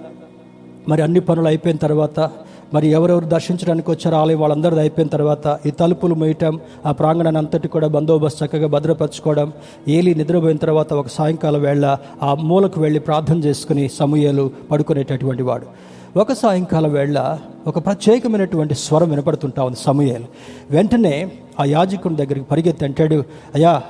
మరి 0.87 1.01
అన్ని 1.01 1.19
పనులు 1.19 1.47
అయిపోయిన 1.47 1.77
తర్వాత 1.77 2.29
మరి 2.73 2.87
ఎవరెవరు 2.91 3.25
దర్శించడానికి 3.25 3.91
వచ్చారో 3.91 4.17
ఆలయం 4.17 4.39
వాళ్ళందరిది 4.39 4.79
అయిపోయిన 4.79 5.09
తర్వాత 5.09 5.59
ఈ 5.65 5.71
తలుపులు 5.71 6.15
మొయ్యటం 6.15 6.59
ఆ 6.85 6.91
ప్రాంగణాన్ని 6.91 7.37
అంతటి 7.37 7.67
కూడా 7.67 7.87
బందోబస్తు 7.87 8.45
చక్కగా 8.45 8.67
భద్రపరచుకోవడం 8.67 9.51
ఏలి 9.87 10.15
నిద్రపోయిన 10.15 10.57
తర్వాత 10.57 10.93
ఒక 10.93 11.07
సాయంకాలం 11.07 11.61
వేళ 11.61 11.97
ఆ 12.21 12.33
మూలకు 12.33 12.81
వెళ్ళి 12.81 12.99
ప్రార్థన 12.99 13.37
చేసుకుని 13.37 13.89
సమూహలు 13.89 14.51
పడుకునేటటువంటి 14.71 15.43
వాడు. 15.43 15.90
ఒక 16.17 16.33
సాయంకాలం 16.33 16.91
వేళ 16.91 17.37
ఒక 17.67 17.85
ప్రత్యేకమైనటువంటి 17.85 18.75
స్వరం 18.75 19.09
వినపడుతుంటా 19.09 19.63
ఉంది 19.63 19.77
సమయాలు. 19.77 20.25
వెంటనే 20.71 21.31
ఆ 21.59 21.63
యాజకుడి 21.63 22.15
దగ్గరికి 22.15 22.45
పరిగెత్తి 22.45 22.85
అంటాడు 22.85 23.23
అయ్యా 23.55 23.83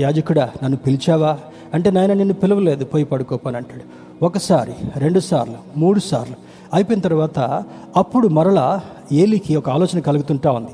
యాజకుడా 0.00 0.50
నన్ను 0.62 0.78
పిలిచావా? 0.78 1.38
అంటే 1.74 1.90
నాయన 1.90 2.12
నిన్ను 2.12 2.34
పిలవలేదు 2.34 2.84
పోయి 2.84 3.04
పడుకోపని 3.04 3.56
అంటాడు. 3.56 3.82
ఒకసారి 4.24 4.72
రెండు 4.96 5.20
సార్లు 5.20 5.54
మూడు 5.76 6.00
సార్లు. 6.00 6.36
అయిపోయిన 6.74 7.02
తర్వాత 7.02 7.64
అప్పుడు 7.96 8.28
మరలా 8.28 8.80
ఏలికి 9.12 9.56
ఒక 9.56 9.70
ఆలోచన 9.70 9.98
కలుగుతుంటా 9.98 10.50
ఉంది. 10.50 10.70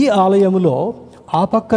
ఈ 0.00 0.08
ఆలయంలో 0.08 0.94
ఆ 1.34 1.44
పక్క 1.44 1.74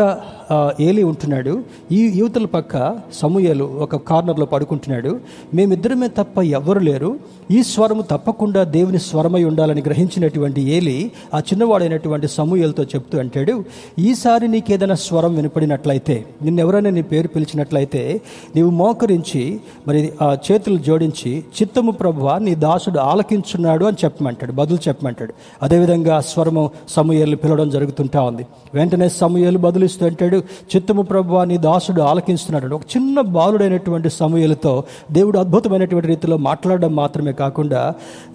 ఏలి 0.79 1.03
ఉంటున్నాడు. 1.03 1.63
ఈ 1.91 2.13
యువతల 2.15 2.45
పక్క 2.45 2.99
సమూయలు 3.13 3.63
ఒక 3.63 3.95
కార్నర్లో 3.95 4.45
పడుకుంటున్నాడు. 4.45 5.19
మేమిద్దరమే 5.53 6.07
తప్ప 6.07 6.41
ఎవ్వరు 6.41 6.79
లేరు. 6.79 7.19
ఈ 7.51 7.63
స్వరము 7.63 8.01
తప్పకుండా 8.01 8.63
దేవుని 8.63 8.99
స్వరమై 8.99 9.43
ఉండాలని 9.43 9.81
గ్రహించినటువంటి 9.81 10.61
ఏలి 10.61 11.11
ఆ 11.33 11.39
చిన్నవాడైనటువంటి 11.39 12.27
సమూయలతో 12.27 12.83
చెప్తూ 12.83 13.19
అంటాడు 13.19 13.63
ఈసారి 13.99 14.47
నీకేదైనా 14.47 14.95
స్వరం 14.95 15.35
వినపడినట్లయితే 15.35 16.25
నిన్నెవరైనా 16.41 16.89
నీ 16.89 17.01
పేరు 17.01 17.27
పిలిచినట్లయితే 17.27 18.21
నీవు 18.55 18.69
మోకరించి 18.69 19.59
మరి 19.87 20.11
ఆ 20.21 20.37
చేతులు 20.51 20.77
జోడించి 20.77 21.43
చిత్తము 21.61 21.91
ప్రభు 21.91 22.37
నీ 22.37 22.55
దాసుడు 22.55 22.99
ఆలకించున్నాడు 22.99 23.85
అని 23.85 23.97
చెప్పమంటాడు 24.05 24.51
బదులు 24.51 24.79
చెప్పమంటాడు. 24.87 25.33
అదేవిధంగా 25.63 26.19
స్వరము 26.19 26.71
సమూహలు 26.89 27.35
పిలవడం 27.35 27.69
జరుగుతుంటా 27.69 28.21
ఉంది. 28.21 28.47
వెంటనే 28.73 29.09
సమూహలు 29.09 29.57
బదులిస్తూ 29.57 30.05
అంటాడు 30.05 30.40
చిత్తము 30.75 31.01
ప్రభు 31.01 31.35
అని 31.35 31.57
దాసుడు 31.57 32.01
ఆలకిస్తున్నాడు 32.01 32.75
ఒక 32.75 32.81
చిన్న 32.97 33.21
బాలుడైనటువంటి 33.21 34.09
సమూహలతో 34.09 34.83
దేవుడు 35.11 35.39
అద్భుతమైనటువంటి 35.39 36.07
రీతిలో 36.07 36.37
మాట్లాడడం 36.37 36.95
మాత్రమే 36.95 37.33
కాకుండా 37.33 37.93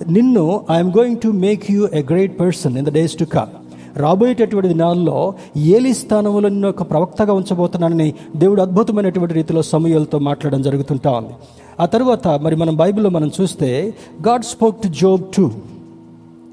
నిన్ను 0.08 0.64
I'm 0.70 0.92
going 0.98 1.20
to 1.20 1.28
make 1.28 1.70
you 1.70 1.88
a 1.92 2.02
great 2.10 2.40
person 2.40 2.76
in 2.76 2.86
the 2.86 2.92
days 2.92 3.18
to 3.18 3.24
come 3.24 3.52
రాబోయేటటువంటి 3.96 4.68
దినాల్లో 4.68 5.34
ఏలి 5.56 5.94
స్థానంలో 5.94 6.48
నిన్ను 6.48 6.68
ఒక 6.68 6.82
ప్రవక్తగా 6.90 7.32
ఉంచబోతున్నానని 7.32 8.14
దేవుడు 8.36 8.62
అద్భుతమైనటువంటి 8.62 9.34
రీతిలో 9.34 9.62
సమయాలతో 9.62 10.18
మాట్లాడడం 10.18 10.62
జరుగుతుంటా 10.62 11.10
ఉంది. 11.10 11.34
ఆ 11.80 11.86
తర్వాత 11.86 12.28
మరి 12.28 12.56
మనం 12.56 12.76
బైబిల్లో 12.76 13.10
మనం 13.10 13.30
చూస్తే 13.40 13.94
God 14.28 14.44
spoke 14.44 14.82
to 14.82 14.88
Job 14.88 15.22
to 15.36 15.50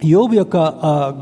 యోబు 0.06 0.34
యొక్క 0.34 0.58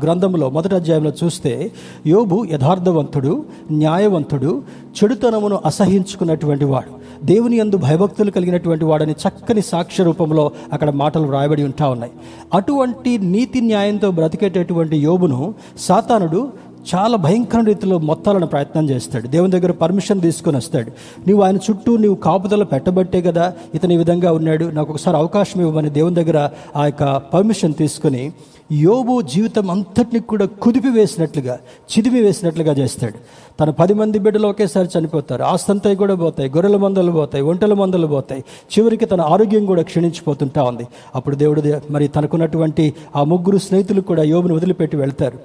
గ్రంథంలో 0.04 0.50
మొదటి 0.50 0.74
అధ్యాయంలో 0.74 1.12
చూస్తే 1.24 1.70
యోబు 2.06 2.46
యథార్థవంతుడు 2.52 3.44
న్యాయవంతుడు 3.72 4.62
చెడుతనమును 4.98 5.58
అసహించుకున్నటువంటి 5.66 6.64
వాడు. 6.64 6.92
దేవుని 7.26 7.56
యందు 7.56 7.76
భయభక్తులు 7.76 8.30
కలిగినటువంటి 8.30 8.84
వాడని 8.84 9.12
చక్కని 9.12 9.62
సాక్ష్య 9.62 10.04
రూపంలో 10.04 10.50
అక్కడ 10.72 10.90
మాటలు 10.90 11.26
వ్రాయబడి 11.26 11.64
ఉంటా 11.64 11.88
ఉన్నాయి. 11.88 12.12
అటువంటి 12.54 13.18
నీతి 13.18 13.60
న్యాయంతో 13.60 14.10
బ్రతికేటటువంటి 14.10 14.96
యోబును 14.96 15.54
సాతానుడు 15.78 16.72
చాలా 16.94 17.16
భయంకర 17.16 17.60
రీతిలో 17.60 17.98
మొత్తాలను 17.98 18.46
ప్రయత్నం 18.46 18.90
చేస్తాడు. 18.90 19.26
దేవుని 19.28 19.52
దగ్గర 19.52 19.72
పర్మిషన్ 19.72 20.20
తీసుకొని 20.20 20.56
వస్తాడు. 20.56 20.90
నువ్వు 21.28 21.42
ఆయన 21.44 21.56
చుట్టూ 21.56 21.96
నువ్వు 21.96 22.16
కాపుదల 22.16 22.62
పెట్టబట్టే 22.62 23.20
కదా 23.22 23.52
ఇతని 23.74 23.96
విధంగా 23.96 24.32
ఉన్నాడు. 24.32 24.64
నాకు 24.64 24.90
ఒకసారి 24.92 25.16
అవకాశం 25.16 25.60
ఇవ్వమని 25.60 25.90
దేవుని 25.90 26.14
దగ్గర 26.14 26.50
ఆ 26.76 26.84
యొక్క 26.84 27.16
పర్మిషన్ 27.34 27.74
తీసుకొని 27.74 28.32
యోబు 28.72 29.20
జీవితం 29.20 29.70
అంతటిని 29.70 30.20
కూడా 30.20 30.46
కుదిపి 30.46 30.88
వేసినట్లుగా 30.88 31.58
చిదిమి 31.92 32.20
వేసినట్లుగా 32.20 32.72
చేస్తాడు. 32.72 33.14
తన 33.60 33.70
పది 33.70 33.94
మంది 33.94 34.18
బిడ్డలు 34.18 34.48
ఒకేసారి 34.48 34.88
చనిపోతారు. 34.98 35.42
ఆస్తంతా 35.42 35.94
కూడా 35.94 36.14
పోతాయి. 36.14 36.50
గొర్రెల 36.50 36.76
మందలు 36.76 37.12
పోతాయి. 37.12 37.44
ఒంటెల 37.44 37.74
మందలు 37.74 38.06
పోతాయి. 38.06 38.44
చివరికి 38.78 39.06
తన 39.06 39.20
ఆరోగ్యం 39.20 39.66
కూడా 39.66 39.82
క్షీణించిపోతుంటా 39.82 40.62
ఉంది. 40.62 40.86
అప్పుడు 41.14 41.36
దేవుడు 41.36 41.60
దే- 41.60 41.78
మరి 41.90 42.08
తనకున్నటువంటి 42.08 42.94
ఆ 43.16 43.22
ముగ్గురు 43.22 43.58
స్నేహితులు 43.58 44.00
కూడా 44.00 44.22
యోబును 44.22 44.54
వదిలిపెట్టి 44.54 44.96
వెళ్తారు. 44.96 45.38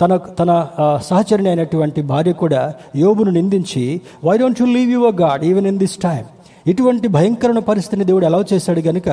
తన 0.00 0.16
తన 0.16 0.66
సహచరిణి 1.02 1.48
అయినటువంటి 1.48 2.02
భార్య 2.02 2.32
కూడా 2.32 2.74
యోబును 2.96 3.30
నిందించి 3.30 4.00
why 4.24 4.38
don't 4.38 4.60
you 4.60 4.66
leave 4.66 4.90
your 4.90 5.14
God 5.14 5.44
even 5.44 5.66
in 5.66 5.78
this 5.78 5.96
time 5.96 6.24
ఇటువంటి 6.66 7.08
భయంకరమైన 7.08 7.58
పరిస్థితిని 7.58 8.04
దేవుడు 8.04 8.24
ఎలా 8.24 8.44
చేశాడు 8.52 8.80
కనుక 8.80 9.08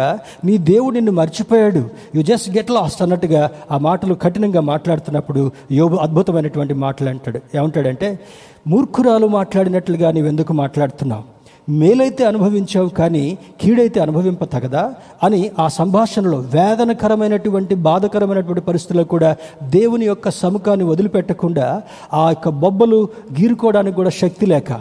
నీ 0.46 0.58
దేవుడు 0.58 0.94
నిన్ను 0.94 1.12
మర్చిపోయాడు. 1.12 1.84
యు 2.16 2.22
జస్ట్ 2.22 2.50
గెట్ 2.58 2.72
లాస్ట్ 2.72 3.02
అన్నట్టుగా 3.02 3.50
ఆ 3.72 3.78
మాటలు 3.78 4.14
కఠినంగా 4.14 4.62
మాట్లాడుతున్నప్పుడు 4.62 5.52
యోబు 5.72 5.96
అద్భుతమైనటువంటి 5.96 6.74
మాటలు 6.74 7.10
అంటాడు. 7.10 7.42
ఏమంటాడంటే 7.56 8.20
మూర్ఖురాలు 8.68 9.28
మాట్లాడినట్లుగా 9.28 10.12
నీవెందుకు 10.12 10.54
మాట్లాడుతున్నావు? 10.54 11.24
మేలైతే 11.70 12.24
అనుభవించావు 12.26 12.90
కానీ 12.90 13.38
కీడైతే 13.62 14.00
అనుభవింప 14.00 14.44
తగదా 14.44 14.94
అని 15.24 15.52
ఆ 15.60 15.68
సంభాషణలో 15.68 16.38
వేదనకరమైనటువంటి 16.38 17.76
బాధకరమైనటువంటి 17.76 18.62
పరిస్థితుల్లో 18.62 19.04
కూడా 19.04 19.36
దేవుని 19.64 20.06
యొక్క 20.06 20.30
సముఖాన్ని 20.30 20.86
వదిలిపెట్టకుండా 20.86 21.82
ఆ 22.14 22.30
యొక్క 22.30 22.50
బొబ్బలు 22.50 23.08
గీరుకోవడానికి 23.42 23.96
కూడా 23.96 24.10
శక్తి 24.10 24.46
లేక 24.46 24.72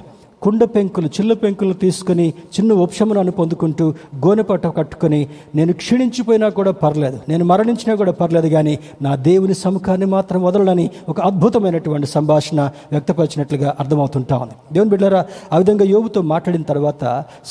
కుండ 0.43 0.63
పెంకులు 0.75 1.09
చిల్ల 1.17 1.33
పెంకులు 1.33 1.75
తీసుకొని 1.83 2.27
చిన్న 2.55 2.73
ఉపశమనాన్ని 2.85 3.33
పొందుకుంటూ 3.33 3.87
గోనెపట్ట 4.25 4.67
కట్టుకొని 4.79 5.19
నేను 5.55 5.73
క్షీణించిపోయినా 5.73 6.49
కూడా 6.59 6.73
పర్లేదు 6.83 7.19
నేను 7.29 7.45
మరణించినా 7.45 7.95
కూడా 7.95 8.13
పర్లేదు 8.21 8.49
కానీ 8.49 8.75
నా 9.03 9.13
దేవుని 9.29 9.57
సముఖాన్ని 9.65 10.07
మాత్రం 10.07 10.41
వదలడని 10.43 10.87
ఒక 11.09 11.21
అద్భుతమైనటువంటి 11.21 12.09
సంభాషణ 12.17 12.61
వ్యక్తపరిచినట్లుగా 12.93 13.69
అర్థమవుతుంటా 13.81 14.37
ఉంది. 14.45 14.57
దేవుని 14.73 14.91
బిడ్డరా 14.91 15.21
ఆ 15.53 15.59
విధంగా 15.59 15.85
యోగుతో 15.95 16.23
మాట్లాడిన 16.33 16.63
తర్వాత 16.63 17.05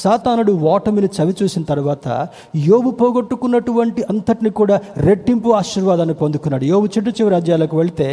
సాతానుడు 0.04 0.54
ఓటమిని 0.74 1.10
చవి 1.18 1.36
చూసిన 1.42 1.64
తర్వాత 1.64 2.08
యోగు 2.72 2.92
పోగొట్టుకున్నటువంటి 3.02 4.04
అంతటిని 4.10 4.50
కూడా 4.60 4.80
రెట్టింపు 5.08 5.50
ఆశీర్వాదాన్ని 5.62 6.18
పొందుకున్నాడు. 6.24 6.66
యోగు 6.74 6.90
చెట్టు 6.96 7.14
చివరి 7.18 7.36
రాజ్యాలకు 7.36 7.78
వెళ్తే 7.78 8.10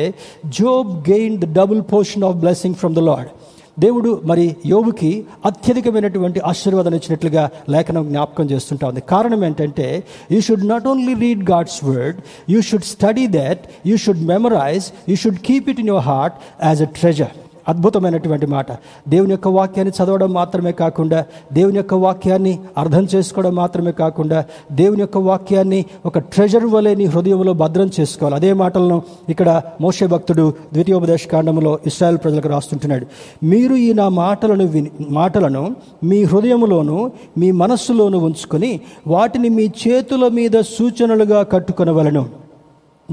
Job 0.58 0.92
gain 1.10 1.36
the 1.44 1.48
double 1.60 1.82
portion 1.92 2.26
of 2.30 2.40
blessing 2.44 2.80
from 2.82 2.96
the 3.00 3.04
Lord 3.10 3.30
దేవుడు 3.76 4.10
మరి 4.24 4.44
యోగుకి 4.66 5.10
అత్యధికమైనటువంటి 5.50 6.40
ఆశీర్వాదాలు 6.44 6.96
ఇచ్చినట్లుగా 6.96 7.42
లేఖనం 7.68 8.04
జ్ఞాపకం 8.08 8.46
చేస్తుంటా 8.46 8.84
ఉంది. 8.88 9.02
కారణం 9.10 9.40
ఏంటంటే 9.44 9.88
you 10.32 10.40
should 10.40 10.66
not 10.68 10.86
only 10.86 11.14
read 11.20 11.44
God's 11.50 11.80
word 11.84 12.18
you 12.50 12.60
should 12.62 12.88
study 12.92 13.26
that 13.34 13.62
you 13.86 13.96
should 13.96 14.22
memorize 14.26 14.86
you 15.08 15.16
should 15.16 15.42
keep 15.42 15.68
it 15.68 15.80
in 15.80 15.90
your 15.92 16.06
heart 16.06 16.36
as 16.64 16.82
a 16.82 16.90
treasure 16.98 17.34
అద్భుతమైనటువంటి 17.68 18.46
మాట. 18.46 18.66
దేవుని 19.08 19.30
యొక్క 19.30 19.48
వాక్యాన్ని 19.48 19.92
చదవడం 19.98 20.32
మాత్రమే 20.32 20.72
కాకుండా 20.72 21.24
దేవుని 21.52 21.76
యొక్క 21.76 21.94
వాక్యాన్ని 21.94 22.58
అర్థం 22.78 23.08
చేసుకోవడం 23.14 23.54
మాత్రమే 23.54 23.92
కాకుండా 23.92 24.44
దేవుని 24.72 25.00
యొక్క 25.00 25.18
వాక్యాన్ని 25.18 25.84
ఒక 26.06 26.18
ట్రెజర్ 26.18 26.64
వలె 26.64 26.94
నీ 26.94 27.04
హృదయంలో 27.04 27.52
భద్రం 27.52 27.90
చేసుకోవాలి. 28.00 28.36
అదే 28.36 28.52
మాటలను 28.52 29.02
ఇక్కడ 29.28 29.62
మోసే 29.80 30.06
భక్తుడు 30.06 30.54
ద్వితీయోపదేశ 30.72 31.26
కాండంలో 31.26 31.78
ఇస్రాయల్ 31.86 32.18
ప్రజలకు 32.18 32.48
రాస్తుంటున్నాడు. 32.48 33.06
మీరు 33.42 33.74
ఈ 33.74 33.92
నా 33.92 34.08
మాటలను 34.08 34.66
విని 34.66 34.90
మాటలను 35.10 35.76
మీ 36.04 36.24
హృదయములోను 36.24 37.12
మీ 37.38 37.50
మనస్సులోను 37.50 38.18
ఉంచుకొని 38.18 38.80
వాటిని 39.06 39.48
మీ 39.48 39.70
చేతుల 39.86 40.28
మీద 40.28 40.60
సూచనలుగా 40.60 41.42
కట్టుకొనవలను. 41.42 42.45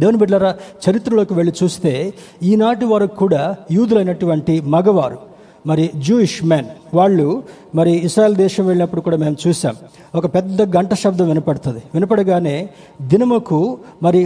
దేవుని 0.01 0.17
బిడ్డలారా 0.21 0.51
చరిత్రలోకి 0.85 1.33
వెళ్ళి 1.39 1.53
చూస్తే 1.61 1.93
ఈనాటి 2.51 2.85
వరకు 2.93 3.15
కూడా 3.23 3.43
యూదులైనటువంటి 3.77 4.55
మగవారు. 4.75 5.19
మరి 5.69 5.83
జూయిష్ 6.05 6.39
మెన్ 6.51 6.69
వాళ్ళు 6.97 7.25
మరి 7.77 7.91
ఇస్రాయల్ 8.07 8.33
దేశం 8.41 8.63
వెళ్ళినప్పుడు 8.69 9.01
కూడా 9.05 9.17
మేము 9.21 9.35
చూసాం 9.43 9.75
ఒక 10.19 10.25
పెద్ద 10.33 10.61
గంట 10.75 10.93
శబ్దం 11.03 11.27
వినపడుతుంది. 11.31 11.81
వినపడగానే 11.95 12.55
దినముకు 13.11 13.59
మరి 14.05 14.21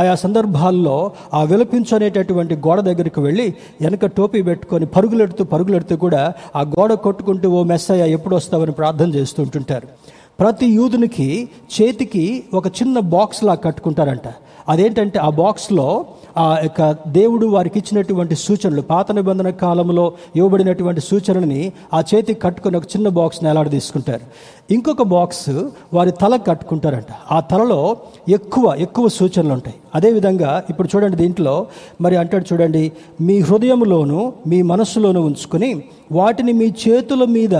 ఆయా 0.00 0.14
సందర్భాల్లో 0.24 0.96
ఆ 1.38 1.42
విలపించు 1.52 1.94
అనేటటువంటి 1.98 2.56
గోడ 2.66 2.78
దగ్గరికి 2.88 3.20
వెళ్ళి 3.26 3.46
వెనక 3.84 4.10
టోపీ 4.18 4.42
పెట్టుకొని 4.48 4.88
పరుగులెడుతూ 4.96 5.44
పరుగులెడుతూ 5.54 5.96
కూడా 6.06 6.22
ఆ 6.60 6.64
గోడ 6.76 6.92
కొట్టుకుంటూ 7.06 7.48
ఓ 7.58 7.62
మెస్సయ్య 7.72 8.12
ఎప్పుడు 8.18 8.36
వస్తావని 8.40 8.74
ప్రార్థన 8.80 9.08
చేస్తుంటుంటారు 9.18 9.88
ప్రతి 10.40 10.66
యూదునికి 10.78 11.30
చేతికి 11.74 12.26
ఒక 12.58 12.66
చిన్న 12.78 12.98
బాక్స్ 13.14 13.44
లా 13.44 13.54
కట్టుకుంటారంట. 13.64 14.28
అదేంటంటే 14.70 15.18
ఆ 15.18 15.30
బాక్స్లో 15.42 15.86
ఆ 16.38 16.44
యొక్క 16.62 16.80
దేవుడు 17.08 17.46
వారికి 17.46 17.78
ఇచ్చినటువంటి 17.78 18.34
సూచనలు 18.34 18.82
పాత 18.90 19.12
నిబంధన 19.12 19.48
కాలంలో 19.62 20.04
ఇవ్వబడినటువంటి 20.36 21.00
సూచనలని 21.00 21.62
ఆ 21.94 22.00
చేతికి 22.10 22.40
కట్టుకొని 22.40 22.76
ఒక 22.76 22.86
చిన్న 22.92 23.08
బాక్స్ని 23.18 23.48
ఎలాడ 23.50 23.68
తీసుకుంటారు. 23.70 24.24
ఇంకొక 24.74 25.02
బాక్స్ 25.14 25.50
వారి 25.94 26.12
తల 26.22 26.36
కట్టుకుంటారంట. 26.48 27.12
ఆ 27.30 27.40
తలలో 27.40 27.80
ఎక్కువ 28.28 28.74
ఎక్కువ 28.78 29.08
సూచనలు 29.18 29.52
ఉంటాయి. 29.52 29.76
అదేవిధంగా 29.94 30.50
ఇప్పుడు 30.70 30.88
చూడండి 30.92 31.16
దీంట్లో 31.16 31.54
మరి 32.00 32.16
అంటాడు 32.16 32.46
చూడండి 32.52 32.84
మీ 33.20 33.38
హృదయంలోను 33.40 34.20
మీ 34.46 34.60
మనస్సులోను 34.72 35.20
ఉంచుకొని 35.20 35.72
వాటిని 36.12 36.52
మీ 36.52 36.68
చేతుల 36.82 37.24
మీద 37.38 37.56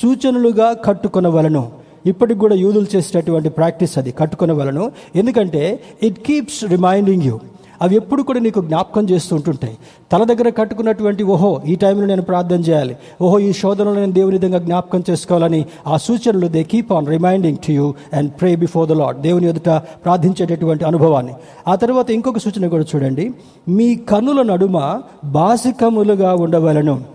సూచనలుగా 0.00 0.72
కట్టుకొనవలను. 0.72 1.64
ఇప్పటికి 2.06 2.40
కూడా 2.40 2.54
యూదులు 2.54 2.86
చేసేటటువంటి 2.96 3.48
ప్రాక్టీస్ 3.48 3.98
అది 3.98 4.10
కట్టుకునే 4.10 4.52
వలను. 4.52 4.92
ఎందుకంటే 5.16 5.80
ఇట్ 6.02 6.18
కీప్స్ 6.18 6.64
రిమైండింగ్ 6.64 7.22
యూ 7.22 7.40
అవి 7.82 7.96
ఎప్పుడు 7.96 8.22
కూడా 8.22 8.40
నీకు 8.40 8.60
జ్ఞాపకం 8.62 9.08
చేస్తూ 9.10 9.36
ఉంటుంటాయి. 9.36 9.76
తల 10.12 10.24
దగ్గర 10.24 10.48
కట్టుకున్నటువంటి 10.48 11.22
ఓహో 11.22 11.62
ఈ 11.66 11.74
టైంలో 11.74 12.06
నేను 12.06 12.22
ప్రార్థన 12.22 12.60
చేయాలి. 12.60 12.96
ఓహో 13.22 13.38
ఈ 13.38 13.52
శోధనలో 13.52 13.94
నేను 13.94 14.12
దేవుని 14.12 14.38
విధంగా 14.38 14.58
జ్ఞాపకం 14.58 15.04
చేసుకోవాలని 15.10 15.64
ఆ 15.86 15.96
సూచనలు 15.96 16.48
they 16.48 16.62
keep 16.62 16.92
on 16.92 17.06
reminding 17.06 17.56
to 17.56 17.72
you 17.72 17.94
and 18.12 18.30
pray 18.40 18.56
before 18.56 18.88
the 18.88 18.92
Lord 18.92 19.20
దేవుని 19.20 19.48
ఎదుట 19.48 19.68
ప్రార్థించేటటువంటి 20.04 20.84
అనుభవాన్ని. 20.84 21.32
ఆ 21.68 21.74
తర్వాత 21.74 22.10
ఇంకొక 22.10 22.38
సూచన 22.38 22.68
కూడా 22.68 22.84
చూడండి. 22.96 23.30
మీ 23.68 23.94
కన్నుల 23.94 24.42
నడుమ 24.42 25.00
బాసికములుగా 25.24 26.34
ఉండవలను. 26.34 27.13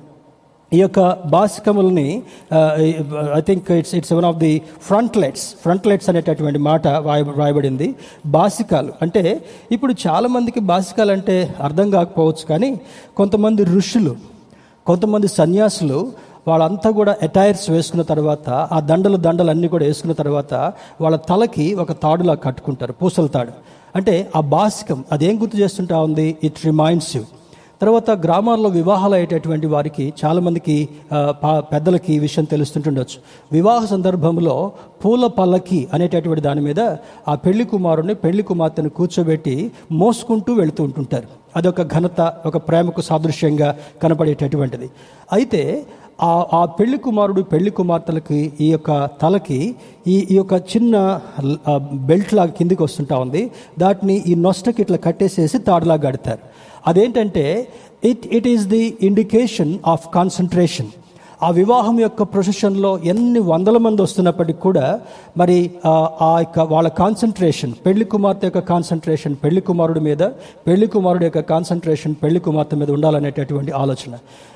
ఈ 0.74 0.80
యొక్క 0.82 1.00
బాసికములని 1.34 2.08
I 3.38 3.42
think 3.48 3.70
it's 3.72 3.94
it's 4.00 4.14
one 4.14 4.28
of 4.30 4.38
the 4.44 4.52
frontlets 4.88 5.46
frontlets 5.64 6.10
అనేటటువంటి 6.12 6.60
మాట 6.68 6.88
రాయ 7.08 7.22
రాయబడింది. 7.38 7.88
బాసికాలు. 8.36 8.92
అంటే 9.02 9.24
ఇప్పుడు 9.76 9.94
చాలామందికి 10.06 10.62
బాసికాలు 10.72 11.12
అంటే 11.12 11.38
అర్థం 11.68 11.88
కాకపోవచ్చు 11.90 12.44
కానీ 12.50 12.70
కొంతమంది 13.18 13.64
ఋషులు 13.78 14.14
కొంతమంది 14.86 15.28
సన్యాసులు 15.40 16.00
వాళ్ళంతా 16.48 16.90
కూడా 17.00 17.16
అటైర్స్ 17.22 17.66
వేసుకున్న 17.70 18.04
తర్వాత 18.12 18.50
ఆ 18.50 18.80
దండలు 18.92 19.18
దండలు 19.26 19.50
అన్నీ 19.50 19.68
కూడా 19.74 19.86
వేసుకున్న 19.86 20.14
తర్వాత 20.22 20.54
వాళ్ళ 21.02 21.16
తలకి 21.32 21.68
ఒక 21.84 21.92
తాడులా 22.04 22.34
కట్టుకుంటారు 22.46 22.94
పూసల 23.02 23.28
తాడు. 23.28 23.54
అంటే 23.96 24.16
ఆ 24.36 24.40
బాసికం 24.56 25.00
అదేం 25.12 25.36
గుర్తు 25.42 25.58
చేస్తుంటా 25.58 25.98
ఉంది? 26.08 26.30
ఇట్ 26.44 26.60
రిమైండ్స్ 26.66 27.12
యూ 27.18 27.24
తర్వాత 27.82 28.12
గ్రామాల్లో 28.12 28.70
వివాహాలు 28.70 29.14
అయ్యేటటువంటి 29.14 29.68
వారికి 29.68 30.14
చాలామందికి 30.26 30.90
పా- 31.30 31.60
పెద్దలకి 31.60 32.14
ఈ 32.14 32.20
విషయం 32.20 32.46
తెలుస్తుంటుండొచ్చు. 32.46 33.22
వివాహ 33.52 33.86
సందర్భంలో 33.86 34.72
పూల 35.06 35.28
పల్లకి 35.28 35.88
అనేటటువంటి 35.94 36.42
దాని 36.42 36.62
మీద 36.62 36.80
ఆ 37.28 37.36
పెళ్ళి 37.36 37.64
కుమారుని 37.64 38.16
పెళ్ళి 38.16 38.44
కుమార్తెను 38.44 38.90
కూర్చోబెట్టి 38.90 39.72
మోసుకుంటూ 39.92 40.54
వెళుతూ 40.54 40.84
ఉంటుంటారు. 40.84 41.28
అదొక 41.56 41.82
ఘనత 41.82 42.34
ఒక 42.46 42.58
ప్రేమకు 42.58 43.02
సాదృశ్యంగా 43.02 43.78
కనపడేటటువంటిది. 44.04 44.90
అయితే 45.34 45.86
ఆ 46.22 46.46
ఆ 46.54 46.66
పెళ్ళి 46.66 46.98
కుమారుడు 46.98 47.42
పెళ్ళి 47.42 47.72
కుమార్తెలకి 47.72 48.54
ఈ 48.62 48.72
యొక్క 48.72 49.10
తలకి 49.22 49.76
ఈ 50.08 50.28
ఈ 50.32 50.36
యొక్క 50.36 50.54
చిన్న 50.54 51.20
బెల్ట్ 51.94 52.34
లాగా 52.34 52.50
కిందికి 52.50 52.84
వస్తుంటా 52.84 53.18
ఉంది. 53.18 53.52
దాటిని 53.80 54.24
ఈ 54.28 54.36
నొస్టకి 54.36 54.82
ఇట్లా 54.82 54.98
కట్టేసేసి 54.98 55.58
తాడులాగా 55.58 56.02
కడతారు. 56.02 56.40
అదేంటంటే 56.88 57.46
it 58.04 58.26
it 58.38 58.48
is 58.48 58.68
the 58.68 58.98
indication 59.02 59.78
of 59.86 60.08
concentration 60.14 60.92
ఆ 61.44 61.52
వివాహం 61.52 62.00
యొక్క 62.00 62.24
ప్రొసెషన్లో 62.24 62.90
ఎన్ని 62.98 63.40
వందల 63.40 63.78
మంది 63.78 64.02
వస్తున్నప్పటికీ 64.02 64.60
కూడా 64.60 65.00
మరి 65.38 65.56
ఆ 66.22 66.40
యొక్క 66.40 66.60
వాళ్ళ 66.60 66.88
కాన్సన్ట్రేషన్ 66.88 67.74
పెళ్ళి 67.86 68.06
కుమార్తె 68.06 68.48
యొక్క 68.48 68.60
కాన్సన్ట్రేషన్ 68.60 69.36
పెళ్ళి 69.44 69.62
కుమారుడి 69.62 70.00
మీద 70.00 70.24
పెళ్ళి 70.68 70.88
కుమారుడు 70.88 71.24
యొక్క 71.24 71.40
కాన్సన్ట్రేషన్ 71.40 72.16
పెళ్ళి 72.24 72.40
కుమార్తె 72.40 72.76
మీద 72.76 72.92
ఉండాలనేటటువంటి 72.92 73.72
ఆలోచన. 73.72 74.14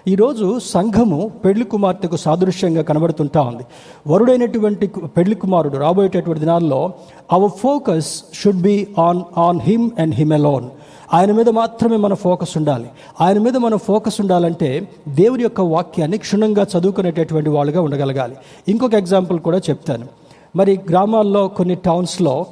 ఈరోజు 0.07 0.59
సంఘము 0.59 1.31
పెళ్ళి 1.45 1.63
కుమార్తెకు 1.63 2.15
సాదృశ్యంగా 2.15 2.81
కనబడుతుంటా 2.81 3.41
ఉంది. 3.41 3.63
వరుడైనటువంటి 4.07 4.87
పెళ్ళి 5.17 5.35
కుమారుడు 5.35 5.77
రాబోయేటటువంటి 5.77 6.39
దినాల్లో 6.39 6.93
our 7.31 7.51
focus 7.51 8.23
should 8.33 8.61
be 8.61 8.87
on 8.97 9.21
on 9.37 9.59
him 9.59 9.89
and 9.99 10.15
him 10.15 10.31
alone 10.31 10.69
ఆయన 11.13 11.31
మీద 11.31 11.49
మాత్రమే 11.49 11.95
మన 11.95 12.13
ఫోకస్ 12.13 12.57
ఉండాలి. 12.57 12.89
ఆయన 13.21 13.39
మీద 13.39 13.57
మన 13.57 13.75
ఫోకస్ 13.75 14.21
ఉండాలంటే 14.21 14.87
దేవుని 15.07 15.43
యొక్క 15.43 15.61
వాక్యాన్ని 15.61 16.17
క్షుణ్ణంగా 16.17 16.67
చదువుకునేటటువంటి 16.77 17.49
వాళ్ళుగా 17.49 17.81
ఉండగలగాలి. 17.81 18.35
ఇంకొక 18.67 18.93
ఎగ్జాంపుల్ 18.93 19.39
కూడా 19.39 19.57
చెప్తాను. 19.57 20.07
మరి 20.55 20.79
గ్రామాల్లో 20.89 21.47
కొన్ని 21.47 21.75
టౌన్స్లో 21.75 22.45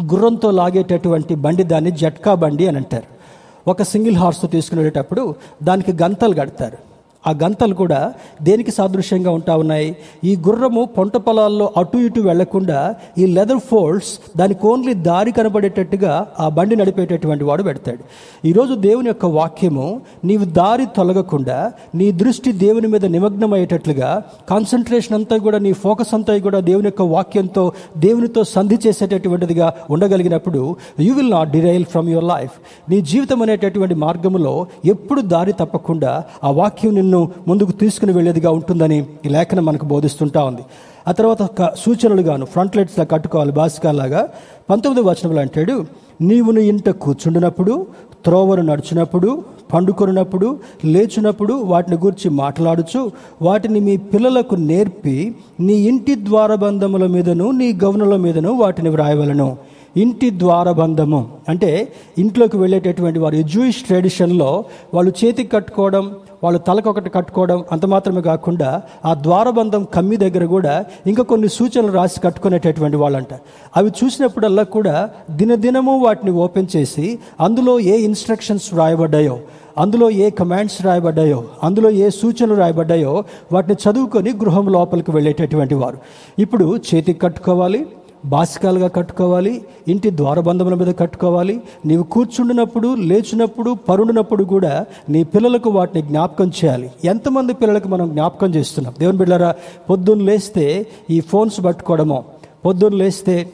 గుర్రంతో 0.00 0.50
లాగేటటువంటి 0.50 1.34
బండి 1.34 1.62
దాన్ని 1.62 1.90
జట్కా 1.90 2.34
బండి 2.34 2.66
అని 2.66 2.76
అంటారు. 2.76 3.22
ఒక 3.70 3.82
సింగిల్ 3.82 4.16
హార్స్తో 4.16 4.48
తీసుకునేటప్పుడు 4.48 5.34
దానికి 5.62 5.92
గంతలు 5.92 6.34
కడతారు. 6.34 6.91
ఆ 7.24 7.32
గంతలు 7.42 7.74
కూడా 7.74 8.00
దేనికి 8.48 8.72
సాదృశ్యంగా 8.78 9.30
ఉంటా 9.38 9.52
ఉన్నాయి? 9.62 9.88
ఈ 10.24 10.32
గుర్రము 10.46 10.82
పొంట 10.96 11.16
పొలాల్లో 11.26 11.66
అటు 11.76 11.98
ఇటు 12.06 12.20
వెళ్ళకుండా 12.20 12.78
ఈ 13.18 13.26
లెదర్ 13.36 13.62
ఫోల్డ్స్ 13.70 14.10
దానికి 14.36 14.66
ఓన్లీ 14.70 14.94
దారి 15.08 15.32
కనబడేటట్టుగా 15.32 16.12
ఆ 16.40 16.46
బండి 16.58 16.76
నడిపేటటువంటి 16.76 17.44
వాడు 17.44 17.62
పెడతాడు. 17.62 18.02
ఈరోజు 18.50 18.74
దేవుని 18.86 19.08
యొక్క 19.12 19.26
వాక్యము 19.38 19.86
నీవు 20.24 20.46
దారి 20.60 20.86
తొలగకుండా 20.96 21.58
నీ 21.94 22.08
దృష్టి 22.22 22.52
దేవుని 22.64 22.88
మీద 22.94 23.04
నిమగ్నమయ్యేటట్లుగా 23.16 24.10
కాన్సన్ట్రేషన్ 24.52 25.16
అంతా 25.18 25.36
కూడా 25.46 25.58
నీ 25.66 25.72
ఫోకస్ 25.84 26.12
అంతా 26.14 26.36
కూడా 26.46 26.60
దేవుని 26.70 26.88
యొక్క 26.90 27.04
వాక్యంతో 27.14 27.64
దేవునితో 28.06 28.42
సంధి 28.54 28.78
చేసేటటువంటిదిగా 28.86 29.68
ఉండగలిగినప్పుడు 29.90 30.62
you 31.06 31.12
will 31.14 31.32
not 31.36 31.50
derail 31.50 31.86
from 31.92 32.08
your 32.08 32.28
life 32.34 32.54
నీ 32.90 32.98
జీవితం 33.10 33.38
అనేటటువంటి 33.42 33.96
మార్గంలో 34.04 34.54
ఎప్పుడు 34.94 35.20
దారి 35.32 35.54
తప్పకుండా 35.60 36.12
ఆ 36.44 36.50
వాక్యం 36.60 36.94
నిన్ను 36.94 37.11
ముందుకు 37.48 37.72
తీసుకుని 37.72 38.12
వెళ్ళేదిగా 38.12 38.50
ఉంటుందని 38.50 38.98
ఈ 39.26 39.28
లేఖనం 39.28 39.64
మనకు 39.64 39.86
బోధిస్తుంటా 39.86 40.44
ఉంది. 40.44 40.64
ఆ 41.08 41.12
తర్వాత 41.12 41.42
సూచనలుగాను 41.78 42.46
ఫ్రంట్ 42.46 42.76
లైట్స్లా 42.76 43.04
కట్టుకోవాలి 43.04 43.52
బాసికాలాగా 43.52 44.28
పంతొమ్మిది 44.70 45.08
వచనంలో 45.08 45.40
అంటాడు 45.40 45.76
నీవు 46.20 46.50
నీ 46.50 46.62
ఇంట 46.62 46.90
కూర్చుండినప్పుడు 46.90 47.86
త్రోవరు 48.24 48.62
నడిచినప్పుడు 48.62 49.30
పండుకొనినప్పుడు 49.72 50.48
లేచినప్పుడు 50.84 51.54
వాటిని 51.54 51.96
గురించి 51.96 52.30
మాట్లాడుచు 52.30 53.12
వాటిని 53.42 53.80
మీ 53.80 53.96
పిల్లలకు 53.96 54.54
నేర్పి 54.54 55.34
నీ 55.60 55.72
ఇంటి 55.72 56.14
ద్వారబంధముల 56.14 57.06
మీదను 57.06 57.50
నీ 57.50 57.68
గవనుల 57.84 58.16
మీదను 58.16 58.52
వాటిని 58.52 58.88
వ్రాయవలను. 58.88 59.56
ఇంటి 59.96 60.30
ద్వారబంధము. 60.30 61.28
అంటే 61.48 61.92
ఇంట్లోకి 62.18 62.56
వెళ్ళేటటువంటి 62.56 63.18
వారు 63.18 63.42
జూయిష్ 63.42 63.82
ట్రెడిషన్లో 63.82 64.64
వాళ్ళు 64.94 65.12
చేతికి 65.24 65.48
కట్టుకోవడం 65.48 66.16
వాళ్ళు 66.44 66.60
తలకొకటి 66.60 67.10
కట్టుకోవడం 67.10 67.64
అంత 67.72 67.86
మాత్రమే 67.86 68.20
కాకుండా 68.20 68.82
ఆ 69.04 69.14
ద్వారబంధం 69.14 69.86
కమ్మి 69.94 70.16
దగ్గర 70.16 70.44
కూడా 70.44 70.84
ఇంకా 71.06 71.22
కొన్ని 71.22 71.48
సూచనలు 71.48 71.92
రాసి 71.92 72.20
కట్టుకునేటటువంటి 72.20 72.96
వాళ్ళంట. 72.96 73.28
అవి 73.76 73.92
చూసినప్పుడల్లా 74.04 74.62
కూడా 74.62 75.10
దినదినము 75.30 75.98
వాటిని 75.98 76.30
ఓపెన్ 76.30 76.66
చేసి 76.76 77.18
అందులో 77.40 77.80
ఏ 77.80 77.96
ఇన్స్ట్రక్షన్స్ 77.98 78.74
రాయబడ్డాయో 78.74 79.38
అందులో 79.78 80.10
ఏ 80.10 80.30
కమాండ్స్ 80.30 80.86
రాయబడ్డాయో 80.86 81.44
అందులో 81.62 81.90
ఏ 81.90 82.10
సూచనలు 82.10 82.54
రాయబడ్డాయో 82.54 83.24
వాటిని 83.52 83.74
చదువుకొని 83.74 84.30
గృహం 84.30 84.68
లోపలికి 84.68 85.10
వెళ్ళేటటువంటి 85.10 85.74
వారు. 85.74 85.98
ఇప్పుడు 86.38 86.76
చేతికి 86.76 87.18
కట్టుకోవాలి 87.18 87.86
బాసికాలుగా 88.24 88.88
కట్టుకోవాలి 88.88 89.64
ఇంటి 89.88 90.10
ద్వారబంధముల 90.10 90.74
మీద 90.74 90.94
కట్టుకోవాలి. 90.98 91.62
నీవు 91.86 92.02
కూర్చుండినప్పుడు 92.02 92.94
లేచినప్పుడు 92.94 93.76
పరుండినప్పుడు 93.88 94.44
కూడా 94.44 94.86
నీ 95.08 95.24
పిల్లలకు 95.24 95.70
వాటిని 95.70 96.02
జ్ఞాపకం 96.06 96.48
చేయాలి. 96.48 96.92
ఎంతమంది 97.04 97.52
పిల్లలకు 97.52 97.88
మనం 97.88 98.10
జ్ఞాపకం 98.10 98.54
చేస్తున్నాం? 98.54 98.94
దేవుని 98.98 99.18
బిడ్డారా 99.18 99.54
పొద్దున్న 99.90 100.22
లేస్తే 100.22 100.86
ఈ 101.10 101.20
ఫోన్స్ 101.20 101.64
పట్టుకోవడమో 101.64 102.24
పొద్దున్న 102.66 102.96
లేస్తే 102.96 103.52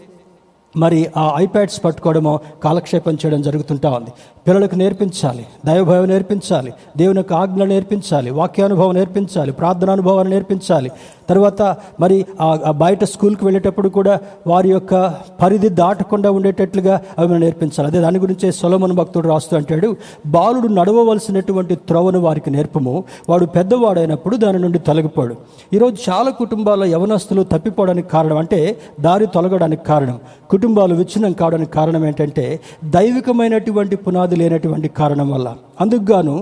మరి 0.77 1.11
ఆ 1.17 1.35
ఐప్యాడ్స్ 1.37 1.85
పట్టుకోవడమో 1.85 2.41
కాలక్షేపం 2.65 3.13
చేయడం 3.13 3.43
జరుగుతుంటా 3.43 3.91
ఉంది. 3.91 4.11
పిల్లలకు 4.49 4.75
నేర్పించాలి 4.75 5.47
దైవభయం 5.67 6.05
నేర్పించాలి 6.05 6.73
దేవుని 6.97 7.19
యొక్క 7.19 7.33
ఆజ్ఞ 7.33 7.65
నేర్పించాలి 7.65 8.31
వాక్యానుభవం 8.31 8.95
నేర్పించాలి 8.95 9.53
ప్రార్థనానుభవాన్ని 9.53 10.35
నేర్పించాలి. 10.35 10.91
తర్వాత 11.29 11.63
మరి 12.01 12.27
ఆ 12.41 12.71
బయట 12.71 13.05
స్కూల్కి 13.05 13.45
వెళ్ళేటప్పుడు 13.45 13.89
కూడా 13.89 14.21
వారి 14.47 14.69
యొక్క 14.71 15.15
పరిధి 15.43 15.69
దాటకుండా 15.69 16.31
ఉండేటట్లుగా 16.31 17.01
అవి 17.19 17.29
మనం 17.29 17.41
నేర్పించాలి. 17.41 17.87
అదే 17.91 18.01
దాని 18.01 18.19
గురించే 18.19 18.53
సొలమన్ 18.53 18.93
భక్తుడు 18.93 19.29
రాస్తూ 19.29 19.57
అంటాడు 19.57 19.97
బాలుడు 20.27 20.69
నడవవలసినటువంటి 20.69 21.75
త్రోవను 21.75 22.21
వారికి 22.21 22.51
నేర్పము. 22.51 23.05
వాడు 23.29 23.47
పెద్దవాడైనప్పుడు 23.57 24.37
దాని 24.37 24.59
నుండి 24.59 24.79
తొలగిపోడు. 24.79 25.37
ఈరోజు 25.75 26.11
చాలా 26.11 26.31
కుటుంబాల్లో 26.31 26.87
యవనస్తులు 26.87 27.43
తప్పిపోవడానికి 27.43 28.09
కారణం 28.09 28.39
అంటే 28.39 28.61
దారి 29.01 29.27
తొలగడానికి 29.27 29.85
కారణం. 29.85 30.19
కుటుంబాలు 30.51 30.95
విచ్ఛిన్నం 30.95 31.33
కావడానికి 31.33 31.71
కారణం 31.71 32.07
ఏంటంటే 32.07 32.61
దైవికమైనటువంటి 32.85 33.97
పునాది 33.97 34.37
లేనటువంటి 34.41 34.89
కారణం 35.01 35.29
వల్ల. 35.35 35.49
అందుకుగాను 35.83 36.35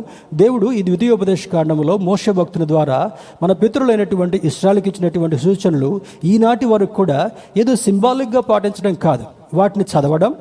దేవుడు 0.42 0.66
ఈ 0.78 0.82
ద్వితీయోపదేశ 0.88 1.42
కారణంలో 1.54 1.94
మోస 2.08 2.30
భక్తుల 2.38 2.64
ద్వారా 2.72 2.98
మన 3.42 3.52
పితరులైనటువంటి 3.62 4.40
ఇస్రాయల్కి 4.50 4.90
ఇచ్చినటువంటి 4.92 5.38
సూచనలు 5.46 5.90
ఈనాటి 6.32 6.68
వరకు 6.74 6.94
కూడా 7.00 7.20
ఏదో 7.62 7.74
సింబాలిక్గా 7.86 8.42
పాటించడం 8.52 8.94
కాదు. 9.06 9.26
వాటిని 9.54 9.86
చదవడం 9.92 10.34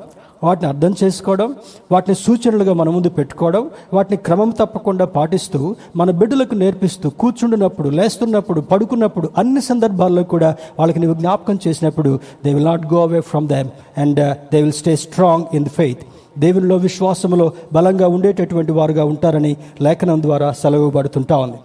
వాటిని 0.44 0.66
అర్థం 0.70 0.92
చేసుకోవడం 1.00 1.48
వాటిని 1.92 2.14
సూచనలుగా 2.22 2.72
మన 2.80 2.88
ముందు 2.94 3.10
పెట్టుకోవడం 3.18 3.62
వాటిని 3.96 4.16
క్రమం 4.26 4.50
తప్పకుండా 4.58 5.04
పాటిస్తూ 5.14 5.60
మన 6.00 6.10
బిడ్డలకు 6.20 6.54
నేర్పిస్తూ 6.54 7.06
కూర్చుండినప్పుడు 7.22 7.90
లేస్తున్నప్పుడు 7.98 8.62
పడుకున్నప్పుడు 8.72 9.28
అన్ని 9.42 9.60
సందర్భాల్లో 9.60 10.24
కూడా 10.34 10.50
వాళ్ళకి 10.78 11.00
నువ్వు 11.02 11.16
జ్ఞాపకం 11.20 11.58
చేసినప్పుడు 11.66 12.12
they 12.44 12.52
will 12.54 12.68
not 12.72 12.84
go 12.94 13.00
away 13.02 13.22
from 13.30 13.48
them 13.54 13.70
and 14.02 14.20
they 14.52 14.60
will 14.62 14.76
stay 14.80 14.94
strong 15.06 15.46
in 15.56 15.68
faith 15.78 16.04
దేవునిలో 16.38 16.76
విశ్వాసములో 16.76 17.52
బలంగా 17.72 18.08
ఉండేటటువంటి 18.08 18.72
వారుగా 18.72 19.04
ఉంటారని 19.04 19.56
లేఖనం 19.80 20.22
ద్వారా 20.22 20.52
సెలవుబడుతుంటా 20.52 21.36
ఉంది. 21.36 21.56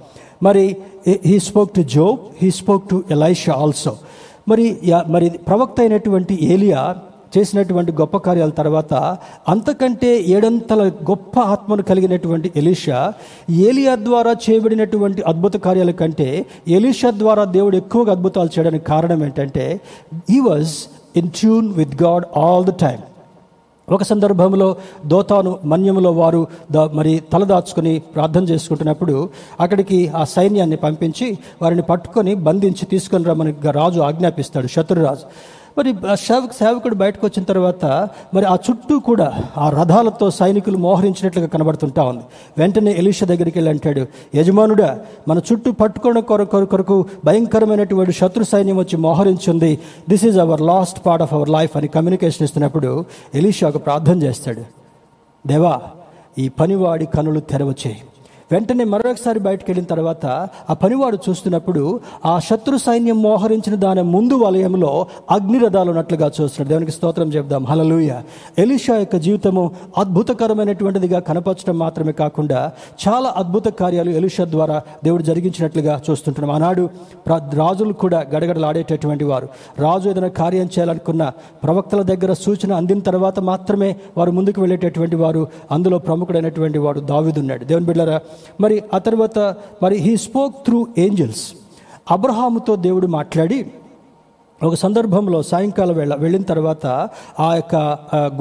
మరి 0.44 0.76
he 1.26 1.40
spoke 1.40 1.72
to 1.72 1.82
Job 1.82 2.20
he 2.42 2.52
spoke 2.52 2.90
to 2.90 3.04
Elisha 3.12 3.54
also 3.54 3.98
మరి 4.48 4.78
మరి 5.08 5.30
ప్రవక్త 5.30 5.80
అయినటువంటి 5.80 6.40
ఏలియా 6.42 6.96
చేసినటువంటి 7.38 7.92
గొప్ప 7.92 8.18
కార్యాల 8.18 8.50
తర్వాత 8.50 8.94
అంతకంటే 9.50 10.22
ఏడంతల 10.28 10.88
గొప్ప 10.88 11.40
ఆత్మను 11.40 11.84
కలిగినటువంటి 11.84 12.52
ఎలీషా 12.56 13.14
ఏలియా 13.50 13.96
ద్వారా 13.96 14.32
చేయబడినటువంటి 14.32 15.22
అద్భుత 15.22 15.54
కార్యాల 15.54 15.92
కంటే 15.92 16.46
ఎలీషా 16.68 17.12
ద్వారా 17.12 17.44
దేవుడు 17.44 17.78
ఎక్కువగా 17.78 18.12
అద్భుతాలు 18.12 18.50
చేయడానికి 18.58 18.86
కారణం 18.86 19.24
ఏంటంటే 19.24 19.80
he 20.30 20.40
was 20.40 20.74
in 21.18 21.30
tune 21.30 21.74
with 21.74 22.04
God 22.04 22.26
all 22.38 22.66
the 22.66 22.70
time 22.70 23.02
ఒక 23.90 24.04
సందర్భంలో 24.04 24.76
దోతాను 25.06 25.60
మన్యములో 25.66 26.12
వారు 26.12 26.48
ద 26.72 26.78
మరి 26.78 27.24
తలదాచుకుని 27.34 28.00
ప్రార్థన 28.00 28.44
చేసుకుంటున్నప్పుడు 28.44 29.30
అక్కడికి 29.60 30.08
ఆ 30.08 30.24
సైన్యాన్ని 30.24 30.76
పంపించి 30.76 31.38
వారిని 31.62 31.82
పట్టుకొని 31.82 32.36
బంధించి 32.36 32.86
తీసుకొని 32.86 33.26
రమ్మని 33.26 33.54
రాజు 33.72 34.00
ఆజ్ఞాపిస్తాడు 34.00 34.68
శత్రురాజు. 34.68 35.26
మరి 35.78 35.94
సేవకు 36.16 36.54
సేవకుడు 36.54 36.96
బయటకు 36.96 37.26
వచ్చిన 37.28 37.44
తర్వాత 37.44 37.86
మరి 38.34 38.46
ఆ 38.46 38.56
చుట్టూ 38.56 39.00
కూడా 39.00 39.44
ఆ 39.58 39.70
రథాలతో 39.70 40.32
సైనికులు 40.32 40.78
మోహరించినట్లుగా 40.78 41.48
కనబడుతుంటా 41.48 42.04
ఉంది. 42.04 42.24
వెంటనే 42.58 42.92
ఎలీష 42.92 43.24
దగ్గరికి 43.24 43.58
వెళ్ళి 43.58 43.72
అంటాడు 43.72 44.06
యజమానుడా 44.36 45.00
మన 45.28 45.42
చుట్టూ 45.52 45.72
పట్టుకోవడం 45.72 46.22
కొరకు 46.22 46.66
కొరకు 46.66 47.06
భయంకరమైనటువంటి 47.26 48.12
శత్రు 48.12 48.44
సైన్యం 48.44 48.78
వచ్చి 48.78 48.98
మోహరించింది 48.98 49.80
this 50.10 50.26
is 50.26 50.38
our 50.38 50.62
last 50.62 51.06
part 51.06 51.24
of 51.24 51.34
our 51.34 51.50
life 51.50 51.78
అని 51.78 51.88
కమ్యూనికేషన్ 51.88 52.44
ఇస్తున్నప్పుడు 52.44 53.06
ఎలీషా 53.36 53.68
ఒక 53.68 53.86
ప్రార్థన 53.86 54.24
చేస్తాడు. 54.24 54.64
దేవా 55.48 55.82
ఈ 56.40 56.48
పనివాడి 56.48 57.06
కనులు 57.06 57.40
తెరవచేయి. 57.40 58.02
వెంటనే 58.52 58.84
మరొకసారి 58.84 59.40
బయటకు 59.40 59.66
వెళ్ళిన 59.68 59.86
తర్వాత 59.86 60.26
ఆ 60.70 60.74
పనివాడు 60.74 61.18
చూస్తున్నప్పుడు 61.30 62.00
ఆ 62.26 62.40
శత్రు 62.40 62.78
సైన్యం 62.78 63.22
మోహరించిన 63.22 63.76
దాని 63.76 64.04
ముందు 64.04 64.34
వలయంలో 64.34 65.08
అగ్నిరథాలు 65.32 65.90
ఉన్నట్లుగా 65.90 66.26
చూస్తున్నాడు. 66.26 66.68
దేవునికి 66.68 66.92
స్తోత్రం 66.92 67.30
చెప్దాం. 67.30 67.66
హలలుయ 67.66 68.12
ఎలిషా 68.58 68.96
యొక్క 68.96 69.16
జీవితము 69.16 69.72
అద్భుతకరమైనటువంటిదిగా 69.98 71.20
కనపరచడం 71.20 71.78
మాత్రమే 71.80 72.12
కాకుండా 72.12 72.72
చాలా 73.08 73.34
అద్భుత 73.38 73.68
కార్యాలు 73.68 74.10
ఎలిషా 74.10 74.46
ద్వారా 74.46 74.82
దేవుడు 75.04 75.24
జరిగించినట్లుగా 75.24 76.02
చూస్తుంటున్నాం. 76.10 76.56
ఆనాడు 76.56 76.90
రాజులు 77.30 77.94
కూడా 77.94 78.26
గడగడలాడేటటువంటి 78.36 79.24
వారు. 79.24 79.48
రాజు 79.80 80.10
ఏదైనా 80.10 80.28
కార్యం 80.28 80.66
చేయాలనుకున్న 80.66 81.32
ప్రవక్తల 81.64 82.02
దగ్గర 82.02 82.34
సూచన 82.34 82.74
అందిన 82.74 83.00
తర్వాత 83.00 83.40
మాత్రమే 83.40 83.96
వారు 84.18 84.32
ముందుకు 84.32 84.62
వెళ్ళేటటువంటి 84.62 85.16
వారు. 85.16 85.48
అందులో 85.72 85.98
ప్రముఖుడైనటువంటి 85.98 86.80
వాడు 86.80 87.00
దావిదున్నాడు. 87.00 87.66
దేవుని 87.66 87.86
బిడ్డరా 87.86 88.20
మరి 88.62 88.84
ఆ 88.94 88.98
తర్వాత 88.98 89.40
మరి 89.84 89.98
హీ 89.98 90.18
స్పోక్ 90.18 90.66
త్రూ 90.66 90.88
ఏంజల్స్ 90.98 91.46
అబ్రహాముతో 92.12 92.76
దేవుడు 92.76 93.08
మాట్లాడి 93.08 93.60
ఒక 94.64 94.76
సందర్భంలో 94.76 95.44
సాయంకాలం 95.44 95.96
వేళ 95.96 96.16
వెళ్ళిన 96.16 96.42
తర్వాత 96.42 96.86
ఆ 97.40 97.56
యొక్క 97.56 97.76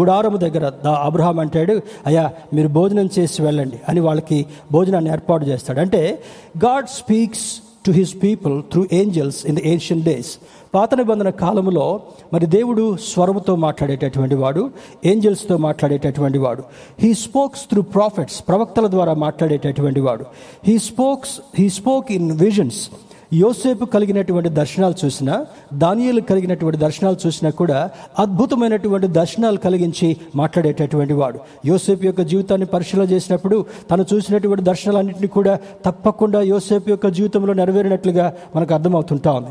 గుడారము 0.00 0.36
దగ్గర 0.36 0.64
అబ్రహాం 0.88 1.40
అంటాడు 1.40 1.80
అయ్యా 2.06 2.24
మీరు 2.52 2.68
భోజనం 2.68 3.08
చేసి 3.18 3.42
వెళ్ళండి 3.42 3.80
అని 3.88 4.00
వాళ్ళకి 4.00 4.46
భోజనాన్ని 4.72 5.10
ఏర్పాటు 5.10 5.44
చేస్తాడు. 5.44 5.80
అంటే 5.80 6.22
God 6.64 6.86
speaks 6.86 7.46
to 7.86 7.90
his 7.90 8.14
people 8.22 8.62
through 8.62 8.86
angels 8.92 9.46
in 9.46 9.56
the 9.56 9.58
ancient 9.64 10.02
days 10.02 10.38
పాత 10.74 10.94
నిబంధన 10.94 11.30
కాలంలో 11.30 12.00
మరి 12.32 12.46
దేవుడు 12.46 12.96
స్వరముతో 12.96 13.56
మాట్లాడేటటువంటి 13.56 14.34
వాడు 14.34 14.70
ఏంజల్స్తో 15.04 15.56
మాట్లాడేటటువంటి 15.56 16.38
వాడు. 16.38 16.62
హీ 17.00 17.14
స్పోక్స్ 17.14 17.62
త్రూ 17.62 17.83
ప్రాఫిట్స్ 17.83 18.44
ప్రవక్తల 18.48 18.87
ద్వారా 18.87 19.14
మాట్లాడేటటువంటి 19.14 20.00
వాడు. 20.00 20.24
He 20.64 20.78
spokes 20.78 21.40
he 21.58 21.68
spoke 21.68 22.12
in 22.12 22.33
visions 22.33 22.90
యోసేపు 23.33 23.85
కలిగినటువంటి 23.85 24.48
దర్శనాలు 24.48 24.94
చూసినా 25.04 25.46
దానియలు 25.72 26.20
కలిగినటువంటి 26.20 26.78
దర్శనాలు 26.78 27.16
చూసినా 27.26 27.50
కూడా 27.50 27.90
అద్భుతమైనటువంటి 28.18 29.06
దర్శనాలు 29.06 29.56
కలిగించి 29.56 30.16
మాట్లాడేటటువంటి 30.37 31.12
వాడు. 31.12 31.38
యోసేపు 31.66 32.04
యొక్క 32.04 32.20
జీవితాన్ని 32.20 32.66
పరిశీలన 32.66 33.06
చేసినప్పుడు 33.10 33.64
తను 33.90 34.06
చూసినటువంటి 34.14 34.64
దర్శనాలన్నింటినీ 34.64 35.26
కూడా 35.28 35.58
తప్పకుండా 35.87 36.40
యోసేపు 36.40 36.90
యొక్క 36.90 37.06
జీవితంలో 37.06 37.52
నెరవేరినట్లుగా 37.52 38.35
మనకు 38.56 38.74
అర్థమవుతుంటా 38.74 39.33
ఉంది. 39.33 39.50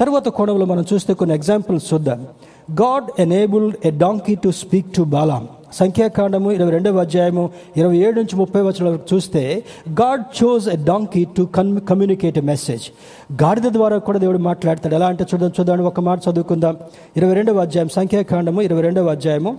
తర్వాత 0.00 0.28
కోణంలో 0.28 0.66
మనం 0.66 0.84
చూస్తే 0.92 1.14
కొన్ని 1.14 1.34
ఎగ్జాంపుల్స్ 1.34 1.94
చూద్దాం. 1.94 2.26
God 2.72 3.20
enabled 3.20 3.76
a 3.86 3.90
donkey 3.90 4.34
to 4.34 4.48
speak 4.50 4.96
to 4.96 5.02
Balaam 5.02 5.48
సంఖ్యాకాండము 5.72 6.52
ఇరవై 6.52 6.70
రెండవ 6.70 6.98
అధ్యాయము 6.98 7.50
ఇరవై 7.76 7.96
ఏడు 7.96 8.16
నుంచి 8.16 8.36
ముప్పై 8.36 8.60
వచ్చిన 8.60 8.88
వరకు 8.88 9.14
చూస్తే 9.14 9.64
God 9.90 10.44
chose 10.44 10.68
a 10.68 10.76
donkey 10.84 11.24
to 11.24 11.42
com 11.42 11.80
communicate 11.80 12.38
a 12.38 12.40
message 12.40 12.82
గాడిద 13.42 13.62
ద్వారా 13.62 13.98
కూడా 13.98 14.18
దేవుడు 14.18 14.38
మాట్లాడతాడు. 14.38 14.94
ఎలా 14.94 15.06
అంటే 15.06 15.24
చూద్దాం 15.24 15.50
చూద్దాం 15.60 15.80
ఒక 15.80 16.00
మాట 16.00 16.20
చదువుకుందాం. 16.30 16.76
ఇరవై 17.16 17.34
రెండవ 17.34 17.60
అధ్యాయం 17.60 17.88
సంఖ్యాకాండము 17.88 18.62
ఇరవై 18.62 18.80
రెండవ 18.80 19.06
అధ్యాయము 19.06 19.58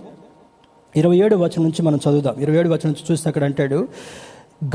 ఇరవై 0.96 1.16
ఏడు 1.16 1.36
వచనం 1.36 1.62
నుంచి 1.62 1.82
మనం 1.82 2.00
చదువుదాం. 2.08 2.34
ఇరవై 2.40 2.56
ఏడు 2.56 2.68
వచనం 2.68 2.86
నుంచి 2.86 3.12
చూస్తే 3.12 3.28
అక్కడ 3.28 3.44
అంటాడు 3.44 3.86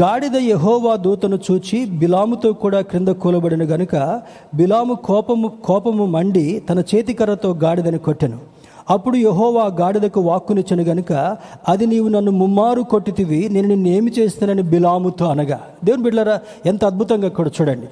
గాడిద 0.01 0.36
యహోవా 0.36 0.95
దూతను 0.95 1.39
చూచి 1.51 1.86
బిలాముతో 1.86 2.53
కూడా 2.53 2.81
క్రింద 2.81 3.07
కూలబడిన 3.07 3.63
గనుక 3.63 4.21
బిలాము 4.55 4.93
కోపము 4.93 5.51
కోపము 5.65 6.05
మండి 6.05 6.63
తన 6.69 6.79
చేతికర్రతో 6.79 7.53
గాడిదని 7.53 7.97
కొట్టెను. 7.97 8.54
అప్పుడు 8.89 9.17
యహోవా 9.17 9.71
గాడిదకు 9.79 10.21
వాక్కునిచ్చను 10.21 10.83
గనుక 10.83 11.38
అది 11.69 11.86
నీవు 11.86 12.07
నన్ను 12.07 12.31
ముమ్మారు 12.31 12.81
కొట్టితివి 12.81 13.49
నేను 13.49 13.67
నిన్ను 13.67 13.89
ఏమి 13.89 14.11
చేస్తానని 14.19 14.61
బిలాముతో 14.61 15.25
అనగా. 15.25 15.59
దేవుని 15.83 16.03
బిడ్డలారా 16.03 16.39
ఎంత 16.65 16.86
అద్భుతంగా 16.86 17.29
కూడా 17.29 17.51
చూడండి. 17.61 17.88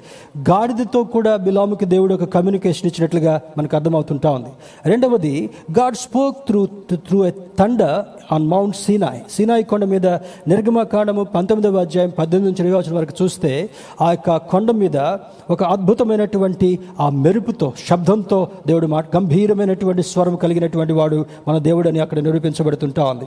గాడిదతో 0.50 1.04
కూడా 1.04 1.36
బిలాముకి 1.36 1.84
దేవుడు 1.84 2.14
ఒక 2.14 2.24
కమ్యూనికేషన్ 2.24 2.86
ఇచ్చినట్లుగా 2.86 3.40
మనకు 3.58 3.76
అర్థమవుతుంటా 3.76 4.30
ఉంది. 4.30 4.48
రెండవది 4.86 5.50
God 5.78 5.96
spoke 5.96 6.36
through 6.46 6.66
through 6.92 7.24
a 7.24 7.30
thunder 7.58 7.82
on 8.32 8.46
Mount 8.48 8.76
Sinai 8.76 9.20
Sinai 9.30 9.64
కొండ 9.64 9.84
మీద 9.84 10.06
నిర్గమకాండము 10.48 11.24
పంతొమ్మిదవ 11.24 11.80
అధ్యాయం 11.80 12.12
పద్దెనిమిది 12.18 12.48
నుంచి 12.50 12.62
ఇరవై 12.64 12.80
వచ్చిన 12.80 12.96
వరకు 12.98 13.24
చూస్తే 13.24 13.70
ఆ 14.00 14.10
యొక్క 14.10 14.36
కొండ 14.36 14.70
మీద 14.70 14.96
ఒక 15.50 15.62
అద్భుతమైనటువంటి 15.62 16.78
ఆ 17.00 17.08
మెరుపుతో 17.08 17.72
శబ్దంతో 17.88 18.48
దేవుడు 18.66 18.86
మాట 18.86 19.16
గంభీరమైనటువంటి 19.16 20.02
స్వరం 20.02 20.36
కలిగినటువంటి 20.36 20.83
వాడు 20.92 21.26
మన 21.48 21.58
దేవుడు 21.58 21.88
అని 21.88 22.00
అక్కడ 22.00 22.18
నిరూపించబడుతుంటా 22.18 23.04
ఉంది 23.04 23.24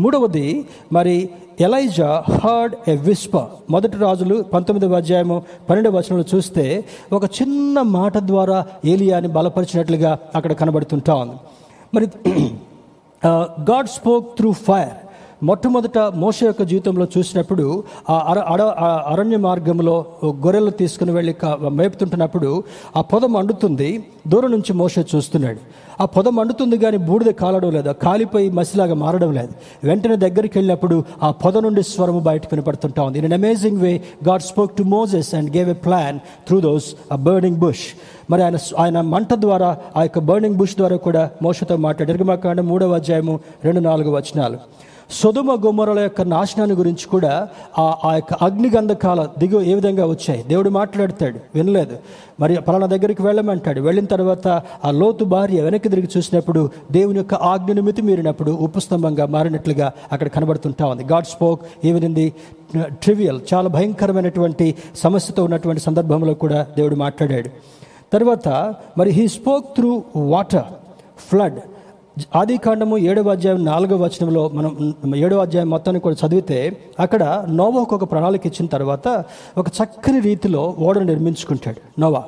మూడవది 0.00 0.68
మరి 0.92 1.30
ఎలైజా 1.60 2.24
హర్డ్ 2.44 2.90
ఎ 2.90 2.96
విస్ప 2.96 3.36
మొదటి 3.70 3.96
రాజులు 3.96 4.42
పంతొమ్మిదవ 4.42 4.96
అధ్యాయము 4.96 5.42
పన్నెండవ 5.70 5.96
వచనంలో 5.96 6.24
చూస్తే 6.34 6.84
ఒక 7.12 7.24
చిన్న 7.24 7.82
మాట 7.82 8.18
ద్వారా 8.18 8.66
ఏలియాని 8.84 9.28
బలపరిచినట్లుగా 9.28 10.18
అక్కడ 10.34 10.52
కనబడుతుంటా 10.52 11.14
ఉంది 11.14 11.36
మరి 11.94 12.06
గాడ్ 13.70 13.88
స్పోక్ 13.88 14.36
త్రూ 14.36 14.52
ఫైర్ 14.52 14.94
మొట్టమొదట 15.42 15.98
మోస 15.98 16.44
యొక్క 16.44 16.62
జీవితంలో 16.62 17.06
చూసినప్పుడు 17.18 17.84
ఆ 18.10 18.26
అర 18.28 18.38
అడ 18.38 18.62
ఆ 18.62 19.04
అరణ్య 19.12 19.36
మార్గంలో 19.36 20.06
గొర్రెలు 20.24 20.70
తీసుకుని 20.70 21.12
వెళ్ళి 21.12 21.36
మేపుతుంటున్నప్పుడు 21.68 22.64
ఆ 22.96 23.00
పొద 23.00 23.24
మండుతుంది. 23.24 24.06
దూరం 24.28 24.50
నుంచి 24.50 24.72
మోస 24.72 24.94
చూస్తున్నాడు. 25.14 25.58
ఆ 26.00 26.04
పొద 26.04 26.28
మండుతుంది 26.28 26.78
కానీ 26.78 26.96
బూడిద 26.96 27.32
కాలడం 27.32 27.70
లేదు. 27.70 27.90
కాలిపోయి 27.92 28.50
మసిలాగా 28.50 28.94
మారడం 28.94 29.32
లేదు. 29.32 29.48
వెంటనే 29.84 30.16
దగ్గరికి 30.16 30.58
వెళ్ళినప్పుడు 30.58 31.04
ఆ 31.22 31.30
పొద 31.30 31.58
నుండి 31.58 31.82
స్వరము 31.82 32.20
బయటకు 32.20 32.48
వినపడుతుంటా 32.52 33.02
ఉంది. 33.02 33.18
In 33.18 33.32
amazing 33.32 33.80
way 33.80 34.02
God 34.28 34.42
spoke 34.42 34.76
to 34.76 34.82
Moses 34.82 35.34
and 35.34 35.56
gave 35.56 35.70
a 35.70 35.72
plan 35.72 36.18
through 36.18 36.60
those 36.60 36.94
a 37.12 37.16
burning 37.16 37.56
bush 37.56 37.86
మరి 38.30 38.42
ఆయన 38.42 38.56
ఆయన 38.78 39.00
మంట 39.00 39.34
ద్వారా 39.34 39.78
ఆ 39.96 40.02
యొక్క 40.02 40.18
బర్నింగ్ 40.18 40.54
బుష్ 40.54 40.76
ద్వారా 40.76 40.96
కూడా 40.96 41.30
మోసతో 41.42 41.76
మాట్లాడారు. 41.76 42.16
నిర్గమాకాండం 42.16 42.66
మూడవ 42.66 42.94
అధ్యాయము 42.94 43.40
రెండు 43.64 43.80
నాలుగు 43.80 44.10
వచనాలు. 44.10 44.58
సుధుమ 45.10 45.62
గుమ్మరల 45.66 45.98
యొక్క 45.98 46.22
నాశనాన్ని 46.22 46.76
గురించి 46.76 47.08
కూడా 47.08 47.48
ఆ 47.78 47.96
ఆ 48.04 48.14
యొక్క 48.14 48.32
అగ్నిగంధకాల 48.32 49.28
దిగు 49.38 49.60
ఏ 49.60 49.74
విధంగా 49.74 50.06
వచ్చాయి? 50.06 50.42
దేవుడు 50.42 50.70
మాట్లాడతాడు 50.70 51.38
వినలేదు. 51.54 51.98
మరి 52.40 52.56
పలానా 52.56 52.86
దగ్గరికి 52.86 53.22
వెళ్ళమంటాడు. 53.22 53.80
వెళ్ళిన 53.80 54.04
తర్వాత 54.04 54.48
ఆ 54.84 54.90
లోతు 54.90 55.24
భార్య 55.24 55.60
వెనక్కి 55.60 55.88
తిరిగి 55.88 56.08
చూసినప్పుడు 56.16 56.70
దేవుని 56.92 57.16
యొక్క 57.18 57.34
ఆజ్ఞను 57.34 57.82
మితిమీరినప్పుడు 57.82 58.50
ఉప్పు 58.50 58.96
మారినట్లుగా 59.24 59.92
అక్కడ 60.12 60.28
కనబడుతుంటా 60.28 60.86
ఉంది. 60.86 61.04
God 61.04 61.24
spoke 61.24 61.60
even 61.84 62.04
in 62.04 62.14
the 62.14 62.32
trivial 62.80 63.40
చాలా 63.54 63.68
భయంకరమైనటువంటి 63.68 64.74
సమస్యతో 64.96 65.44
ఉన్నటువంటి 65.44 65.82
సందర్భంలో 65.82 66.34
కూడా 66.34 66.66
దేవుడు 66.76 66.94
మాట్లాడాడు. 66.94 67.48
తర్వాత 68.12 68.74
మరి 68.98 69.10
he 69.10 69.28
spoke 69.28 69.66
through 69.76 70.02
water 70.16 70.64
flood. 71.28 71.60
ఆది 72.34 72.58
కాండము 72.58 72.98
ఏడవ 72.98 73.30
అధ్యాయం 73.30 73.64
నాలుగవ 73.64 74.04
వచనంలో 74.04 74.48
మనం 74.48 74.70
ఏడవ 75.16 75.38
అధ్యాయం 75.38 75.70
మొత్తాన్ని 75.70 76.00
కూడా 76.00 76.16
చదివితే 76.16 76.58
అక్కడ 76.98 77.22
నోవాకు 77.48 77.94
ఒక 77.94 78.12
ప్రణాళిక 78.12 78.46
ఇచ్చిన 78.46 78.66
తర్వాత 78.66 79.08
ఒక 79.56 79.68
చక్కని 79.68 80.20
రీతిలో 80.20 80.74
ఓడను 80.78 81.04
నిర్మించుకుంటాడు 81.04 81.80
నోవా. 82.00 82.22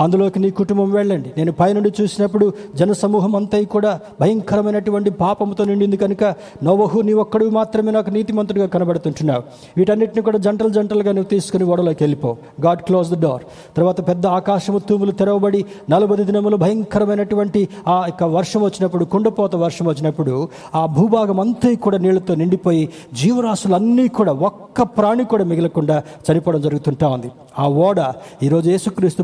అందులోకి 0.00 0.38
నీ 0.38 0.50
కుటుంబం 0.50 0.92
వెళ్ళండి. 0.92 1.32
నేను 1.38 1.52
పైనుండి 1.52 1.92
చూసినప్పుడు 2.02 2.52
జనసమూహం 2.74 3.36
అంతా 3.36 3.62
కూడా 3.62 4.00
భయంకరమైనటువంటి 4.20 5.10
పాపంతో 5.10 5.64
నిండింది 5.64 5.96
కనుక 5.96 6.24
నోవహు 6.62 7.00
నీ 7.00 7.12
ఒక్కడు 7.12 7.44
మాత్రమే 7.44 7.90
నాకు 7.90 8.10
నీతిమంతుడిగా 8.10 8.66
కనబడుతుంటున్నావు. 8.66 9.42
వీటన్నిటిని 9.76 10.22
కూడా 10.22 10.38
జంటలు 10.38 10.68
జంటలుగా 10.68 11.12
నువ్వు 11.12 11.28
తీసుకుని 11.28 11.64
ఓడలోకి 11.64 12.02
వెళ్ళిపో. 12.02 12.36
గాడ్ 12.66 12.82
క్లోజ్ 12.82 13.10
ద 13.10 13.22
డోర్ 13.22 13.42
తర్వాత 13.76 14.08
పెద్ద 14.08 14.26
ఆకాశము 14.26 14.78
తూములు 14.78 15.10
తెరవబడి 15.10 15.64
నలభై 15.90 16.16
దినములు 16.16 16.56
భయంకరమైనటువంటి 16.56 17.68
ఆ 17.88 18.06
యొక్క 18.06 18.24
వర్షం 18.24 18.62
వచ్చినప్పుడు 18.62 19.04
కుండపోత 19.04 19.56
వర్షం 19.56 19.86
వచ్చినప్పుడు 19.86 20.48
ఆ 20.74 20.86
భూభాగం 20.86 21.40
అంతా 21.40 21.74
కూడా 21.74 21.98
నీళ్ళతో 21.98 22.34
నిండిపోయి 22.34 22.88
జీవరాశులన్నీ 23.12 24.08
కూడా 24.08 24.32
ఒక్క 24.32 24.82
ప్రాణి 24.82 25.24
కూడా 25.24 25.44
మిగలకుండా 25.44 26.02
చనిపోవడం 26.32 26.60
జరుగుతుంటా 26.60 27.08
ఉంది. 27.08 27.30
ఆ 27.58 27.68
ఓడ 27.68 28.12
ఈరోజు 28.42 28.70
యేసుక్రీస్తు 28.70 29.22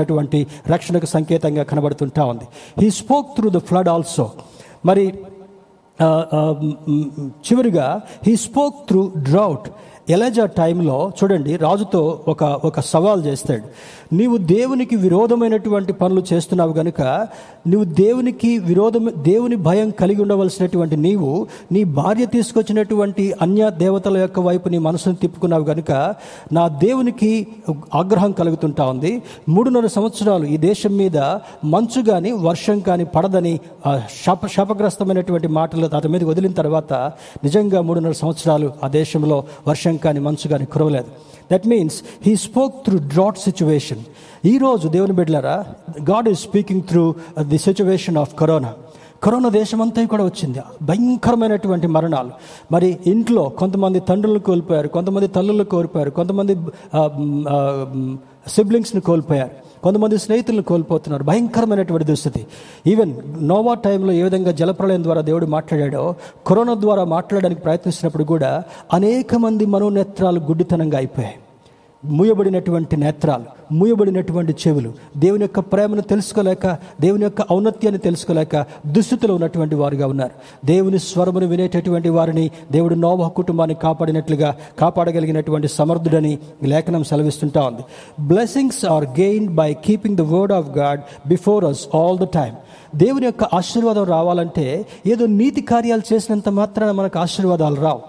ప్రభావిస్తున్నటువంటి 0.00 0.46
రక్షణకు 0.72 1.06
సంకేతంగా 1.06 1.62
కనబడుతుంటా 1.62 2.24
ఉంది. 2.24 2.46
He 2.80 2.90
spoke 2.90 3.28
through 3.36 3.48
the 3.50 3.58
flood 3.68 3.88
also 3.88 4.30
మరి 4.84 5.04
చివరిగా 7.48 7.86
he 8.26 8.34
spoke 8.36 8.88
through 8.88 9.12
drought 9.28 9.68
Elijah 10.10 10.46
టైంలో 10.46 11.12
చూడండి 11.18 11.56
రాజుతో 11.56 12.24
ఒక 12.28 12.42
ఒక 12.42 12.80
సవాల్ 12.80 13.20
చేస్తాడు. 13.24 13.66
నీవు 14.12 14.36
దేవునికి 14.36 14.96
విరోధమైనటువంటి 14.96 15.92
పనులు 15.92 16.22
చేస్తున్నావు 16.32 16.72
గనుక 16.72 17.02
నువ్వు 17.68 17.84
దేవునికి 17.84 18.58
విరోధం 18.58 19.12
దేవుని 19.18 19.56
భయం 19.56 19.90
కలిగి 19.90 20.22
ఉండవలసినటువంటి 20.22 20.96
నీవు 20.96 21.46
నీ 21.72 21.84
భార్య 21.84 22.26
తీసుకొచ్చినటువంటి 22.26 23.34
అన్య 23.42 23.70
దేవతల 23.78 24.16
యొక్క 24.16 24.40
వైపు 24.40 24.68
నీ 24.68 24.78
మనసును 24.78 25.14
తిప్పుకున్నావు 25.14 25.64
గనుక 25.64 26.14
నా 26.52 26.68
దేవునికి 26.68 27.46
ఆగ్రహం 27.94 28.32
కలుగుతుంటా 28.32 28.84
ఉంది. 28.84 29.22
మూడున్నర 29.48 29.86
సంవత్సరాలు 29.86 30.44
ఈ 30.44 30.56
దేశం 30.56 30.96
మీద 30.96 31.18
మంచు 31.64 32.02
కానీ 32.10 32.32
వర్షం 32.32 32.80
కానీ 32.80 33.04
పడదని 33.04 33.54
శప 33.56 34.00
శాప 34.24 34.46
శాపగ్రస్తమైనటువంటి 34.46 35.48
మాటలు 35.48 35.86
అతని 35.86 36.12
మీద 36.12 36.24
వదిలిన 36.24 36.52
తర్వాత 36.52 36.92
నిజంగా 37.44 37.80
మూడున్నర 37.80 38.12
సంవత్సరాలు 38.12 38.72
ఆ 38.84 38.88
దేశంలో 38.88 39.44
వర్షం 39.68 39.96
కానీ 39.96 40.20
మంచు 40.20 40.48
కానీ 40.48 40.64
కురవలేదు. 40.64 41.06
That 41.52 41.66
means 41.68 42.02
he 42.26 42.36
spoke 42.36 42.74
through 42.84 42.98
drought 42.98 43.38
situation 43.38 43.99
ఈరోజు 44.44 44.88
దేవుని 44.88 45.12
బిడ్డలారా 45.12 45.64
God 46.10 46.28
is 46.28 46.40
speaking 46.40 46.82
through 46.82 47.14
the 47.40 47.58
situation 47.58 48.16
of 48.16 48.34
corona 48.38 48.72
corona 49.22 49.48
దేశమంతా 49.48 50.04
కూడా 50.04 50.24
వచ్చింది. 50.24 50.60
భయంకరమైనటువంటి 50.82 51.86
మరణాలు. 51.86 52.30
మరి 52.72 52.98
ఇంట్లో 53.06 53.48
కొంతమంది 53.48 54.00
తండ్రులను 54.00 54.38
కోల్పోయారు 54.38 54.88
కొంతమంది 54.88 55.28
తల్లులను 55.28 55.64
కోల్పోయారు 55.64 56.10
కొంతమంది 56.10 56.56
సిబ్లింగ్స్ని 58.48 59.00
కోల్పోయారు 59.00 59.50
కొంతమంది 59.82 60.18
స్నేహితులను 60.18 60.62
కోల్పోతున్నారు. 60.62 61.24
భయంకరమైనటువంటి 61.24 62.06
దుస్థితి. 62.06 62.46
ఈవెన్ 62.86 63.14
నోవా 63.40 63.74
టైంలో 63.74 64.12
ఏ 64.12 64.22
విధంగా 64.22 64.50
జలప్రలయం 64.50 65.02
ద్వారా 65.02 65.20
దేవుడు 65.20 65.46
మాట్లాడాడో 65.46 66.14
కరోనా 66.46 66.74
ద్వారా 66.74 67.04
మాట్లాడడానికి 67.04 67.60
ప్రయత్నిస్తున్నప్పుడు 67.60 68.24
కూడా 68.24 68.62
అనేక 68.92 69.34
మంది 69.34 69.66
మనోనేత్రాలు 69.66 70.40
గుడ్డితనంగా 70.40 70.98
అయిపోయాయి. 70.98 71.34
మూయబడినటువంటి 72.04 72.96
నేత్రాలు 72.96 73.74
మూయబడినటువంటి 73.74 74.54
చెవులు 74.68 74.92
దేవుని 75.16 75.42
యొక్క 75.42 75.60
ప్రేమను 75.60 76.00
తెలుసుకోలేక 76.00 76.66
దేవుని 77.00 77.22
యొక్క 77.22 77.52
ఔన్నత్యాన్ని 77.52 77.98
తెలుసుకోలేక 77.98 78.66
దుస్థితిలో 78.86 79.34
ఉన్నటువంటి 79.34 79.74
వారుగా 79.74 80.06
ఉన్నారు. 80.06 80.66
దేవుని 80.66 80.98
స్వరమును 80.98 81.46
వినేటటువంటి 81.46 82.08
వారిని 82.08 82.50
దేవుడు 82.72 82.94
నోవ 82.94 83.28
కుటుంబాన్ని 83.28 83.76
కాపాడినట్లుగా 83.82 84.56
కాపాడగలిగినటువంటి 84.78 85.68
సమర్థుడని 85.68 86.38
లేఖనం 86.62 87.04
సెలవిస్తుంటా 87.04 87.60
ఉంది. 87.60 87.82
Blessings 88.26 88.84
are 88.84 89.04
gain 89.04 89.48
by 89.48 89.74
keeping 89.74 90.16
the 90.16 90.20
word 90.20 90.52
of 90.52 90.68
God 90.68 91.00
before 91.28 91.64
us 91.64 91.96
all 91.96 92.18
the 92.18 92.22
time 92.22 92.54
దేవుని 92.96 93.24
యొక్క 93.24 93.44
ఆశీర్వాదం 93.44 94.04
రావాలంటే 94.04 94.86
ఏదో 95.06 95.26
నీతి 95.26 95.60
కార్యాలు 95.60 96.14
చేసినంత 96.14 96.48
మాత్రాన 96.48 96.90
మనకు 96.90 97.18
ఆశీర్వాదాలు 97.18 97.74
రావు. 97.74 98.00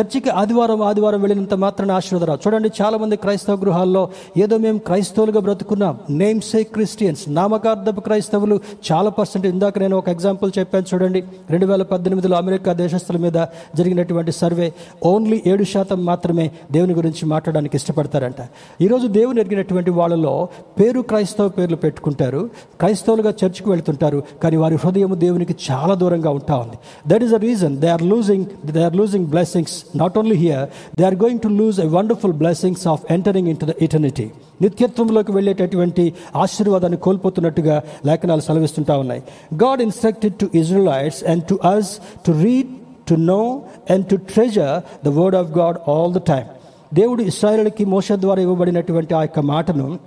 చర్చికి 0.00 0.30
ఆదివారం 0.30 0.82
ఆదివారం 0.82 1.20
వెళ్ళినంత 1.20 1.54
మాత్రాన 1.54 1.90
ఆశీర్వదరా 1.90 2.34
చూడండి 2.34 2.70
చాలా 2.82 2.98
మంది 2.98 3.16
క్రైస్తవ 3.16 3.56
గృహాల్లో 3.56 4.08
ఏదో 4.36 4.58
మేము 4.58 4.78
క్రైస్తవులుగా 4.78 5.40
బ్రతుకున్నాం. 5.40 5.98
నేమ్ 6.10 6.40
సే 6.40 6.62
క్రిస్టియన్స్ 6.62 7.22
నామకార్థపు 7.28 8.00
క్రైస్తవులు 8.00 8.60
చాలా 8.92 9.10
పర్సెంట్ 9.10 9.46
ఇందాక 9.46 9.78
నేను 9.78 9.96
ఒక 9.96 10.08
ఎగ్జాంపుల్ 10.08 10.52
చెప్పాను 10.58 10.84
చూడండి. 10.94 11.24
రెండు 11.50 11.66
వేల 11.66 11.82
పద్దెనిమిదిలో 11.82 12.36
అమెరికా 12.36 12.72
దేశస్తుల 12.72 13.16
మీద 13.16 13.32
జరిగినటువంటి 13.76 14.32
సర్వే. 14.32 14.72
ఓన్లీ 15.04 15.42
ఏడు 15.46 15.64
శాతం 15.64 16.04
మాత్రమే 16.04 16.50
దేవుని 16.72 16.94
గురించి 16.94 17.26
మాట్లాడడానికి 17.26 17.76
ఇష్టపడతారంట. 17.76 18.48
ఈరోజు 18.80 19.06
దేవుని 19.06 19.40
ఎరిగినటువంటి 19.40 19.90
వాళ్ళలో 19.90 20.48
పేరు 20.80 21.00
క్రైస్తవ 21.00 21.48
పేర్లు 21.48 21.76
పెట్టుకుంటారు. 21.76 22.50
క్రైస్తవులుగా 22.80 23.30
చర్చికి 23.30 23.70
వెళ్తుంటారు. 23.70 24.22
కానీ 24.42 24.56
వారి 24.56 24.74
హృదయం 24.74 25.20
దేవునికి 25.20 25.56
చాలా 25.70 25.94
దూరంగా 25.94 26.30
ఉంటా 26.30 26.56
ఉంది. 26.56 26.76
That 27.06 27.24
is 27.24 27.34
a 27.34 27.36
reason 27.36 27.76
they 27.76 27.88
are 27.88 28.02
losing 28.02 28.44
they 28.66 28.82
are 28.82 28.96
losing 28.96 29.26
blessings 29.26 29.83
not 29.96 30.18
only 30.18 30.36
here 30.36 30.68
they 31.00 31.04
are 31.04 31.14
going 31.14 31.40
to 31.40 31.48
lose 31.48 31.80
a 31.80 31.86
wonderful 31.86 32.32
blessings 32.32 32.86
of 32.86 33.12
entering 33.12 33.48
in 33.48 33.56
to 33.56 33.66
the 33.66 33.70
eternity 33.82 34.30
నిత్యత్వంలోకి 34.62 35.32
వెళ్ళేటటువంటి 35.32 36.14
ఆశీర్వాదాన్ని 36.36 36.98
కోల్పోతున్నట్టుగా 36.98 37.82
లేఖనాలు 38.06 38.40
సెలవిస్తుంటా 38.40 38.98
ఉన్నాయి. 38.98 39.22
God 39.54 39.82
instructed 39.82 40.34
to 40.34 40.48
Israelites 40.54 41.24
and 41.24 41.44
to 41.44 41.58
us 41.76 41.98
to 42.26 42.32
read 42.32 42.68
to 43.08 43.14
know 43.14 43.62
and 43.90 44.06
to 44.06 44.16
treasure 44.16 45.06
the 45.06 45.08
word 45.08 45.36
of 45.36 45.50
God 45.50 45.90
all 45.90 46.14
the 46.14 46.18
time 46.18 46.48
దేవుడు 46.94 47.22
ఇస్రాయలకి 47.22 47.84
మోస 47.84 48.12
ద్వారా 48.12 48.40
ఇవ్వబడినటువంటి 48.40 49.14
ఆ 49.14 49.20
యొక్క 49.20 49.40
మాటను 49.40 49.98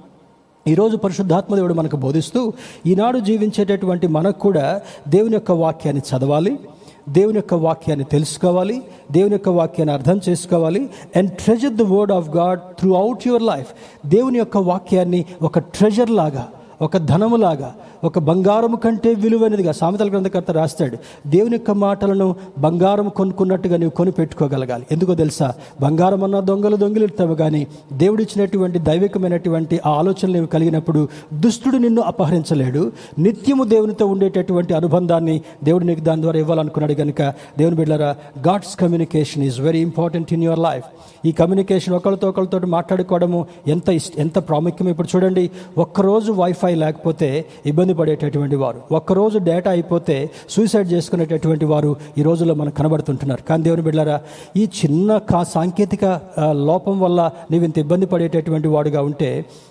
ఈరోజు 0.67 0.97
పరిశుద్ధాత్మ 0.97 1.55
దేవుడు 1.55 1.73
మనకు 1.73 1.97
బోధిస్తూ 1.97 2.53
ఈనాడు 2.87 3.19
జీవించేటటువంటి 3.19 4.07
మనకు 4.07 4.39
కూడా 4.39 4.81
దేవుని 5.07 5.33
యొక్క 5.33 5.51
వాక్యాన్ని 5.51 6.01
చదవాలి. 6.09 6.59
దేవుని 7.07 7.35
యొక్క 7.35 7.53
వాక్యాన్ని 7.53 8.05
తెలుసుకోవాలి 8.05 8.75
దేవుని 9.11 9.31
యొక్క 9.31 9.49
వాక్యాన్ని 9.49 9.93
అర్థం 9.93 10.21
చేసుకోవాలి 10.29 10.81
and 11.15 11.31
treasure 11.31 11.73
the 11.73 11.81
word 11.81 12.11
of 12.11 12.29
God 12.29 12.61
throughout 12.95 13.27
your 13.27 13.41
life 13.43 13.69
దేవుని 14.05 14.37
యొక్క 14.37 14.57
వాక్యాన్ని 14.57 15.25
ఒక 15.41 15.59
ట్రెజర్ 15.59 16.11
లాగా 16.11 16.45
ఒక 16.81 16.97
ధనములాగా 16.97 17.75
ఒక 18.03 18.19
బంగారము 18.19 18.75
కంటే 18.75 19.13
విలువైనదిగా 19.13 19.71
సామెతల 19.71 20.09
గ్రంథకర్త 20.09 20.51
రాస్తాడు. 20.51 20.97
దేవుని 21.27 21.53
యొక్క 21.53 21.71
మాటలను 21.71 22.35
బంగారం 22.59 23.09
కొనుక్కున్నట్టుగా 23.09 23.77
నీవు 23.77 23.91
కొని 23.91 24.11
పెట్టుకోగలగాలి 24.11 24.85
ఎందుకో 24.91 25.15
తెలుసా? 25.15 25.53
బంగారం 25.81 26.23
అన్న 26.23 26.39
దొంగలు 26.39 26.75
దొంగిలిస్తావు 26.75 27.35
కానీ 27.35 27.67
దేవుడిచ్చినటువంటి 27.93 28.79
దైవికమైనటువంటి 28.79 29.79
ఆ 29.85 29.89
ఆలోచనలు 29.89 30.45
కలిగినప్పుడు 30.45 31.07
దుష్టుడు 31.33 31.77
నిన్ను 31.77 32.01
అపహరించలేడు. 32.01 32.91
నిత్యము 33.19 33.63
దేవునితో 33.63 34.05
ఉండేటటువంటి 34.05 34.73
అనుబంధాన్ని 34.73 35.41
దేవుడు 35.63 35.85
నీకు 35.85 36.01
దాని 36.01 36.21
ద్వారా 36.21 36.39
ఇవ్వాలనుకున్నాడు 36.39 36.93
కనుక 36.93 37.21
దేవుని 37.57 37.75
బిడ్డరా 37.75 38.15
God's 38.47 38.77
communication 38.79 39.43
is 39.43 39.61
very 39.61 39.79
important 39.79 40.33
in 40.33 40.43
your 40.43 40.59
life. 40.59 40.85
ఈ 41.27 41.31
కమ్యూనికేషన్ 41.31 41.93
ఒకరితో 41.93 42.29
ఒకరితో 42.29 42.59
మాట్లాడుకోవడము 42.59 43.45
ఎంత 43.67 43.89
ఎంత 44.17 44.37
ప్రాముఖ్యం 44.37 44.89
ఇప్పుడు 44.89 45.07
చూడండి. 45.15 45.51
ఒక్కరోజు 45.77 46.31
వైఫై 46.31 46.75
లేకపోతే 46.75 47.45
ఇబ్బంది 47.65 47.86
ఇబ్బంది 47.87 47.99
పడేటటువంటి 47.99 48.57
వారు. 48.61 48.79
ఒక్కరోజు 48.95 49.37
డేటా 49.47 49.69
అయిపోతే 49.71 50.15
సూసైడ్ 50.53 50.87
చేసుకునేటటువంటి 50.93 51.65
వారు 51.71 51.91
ఈ 52.19 52.21
రోజుల్లో 52.27 52.55
మనకు 52.61 52.75
కనబడుతుంటున్నారు. 52.79 53.41
కానీ 53.49 53.61
దేవుని 53.63 53.83
బిడ్డారా 53.87 54.17
ఈ 54.61 54.63
చిన్న 54.79 55.17
కా 55.29 55.39
సాంకేతిక 55.55 56.05
లోపం 56.69 56.95
వల్ల 56.99 57.19
నీవు 57.51 57.65
ఇంత 57.67 57.77
ఇబ్బంది 57.85 58.05
పడేటటువంటి 58.13 58.67
వాడుగా 58.75 59.01
ఉంటే 59.09 59.29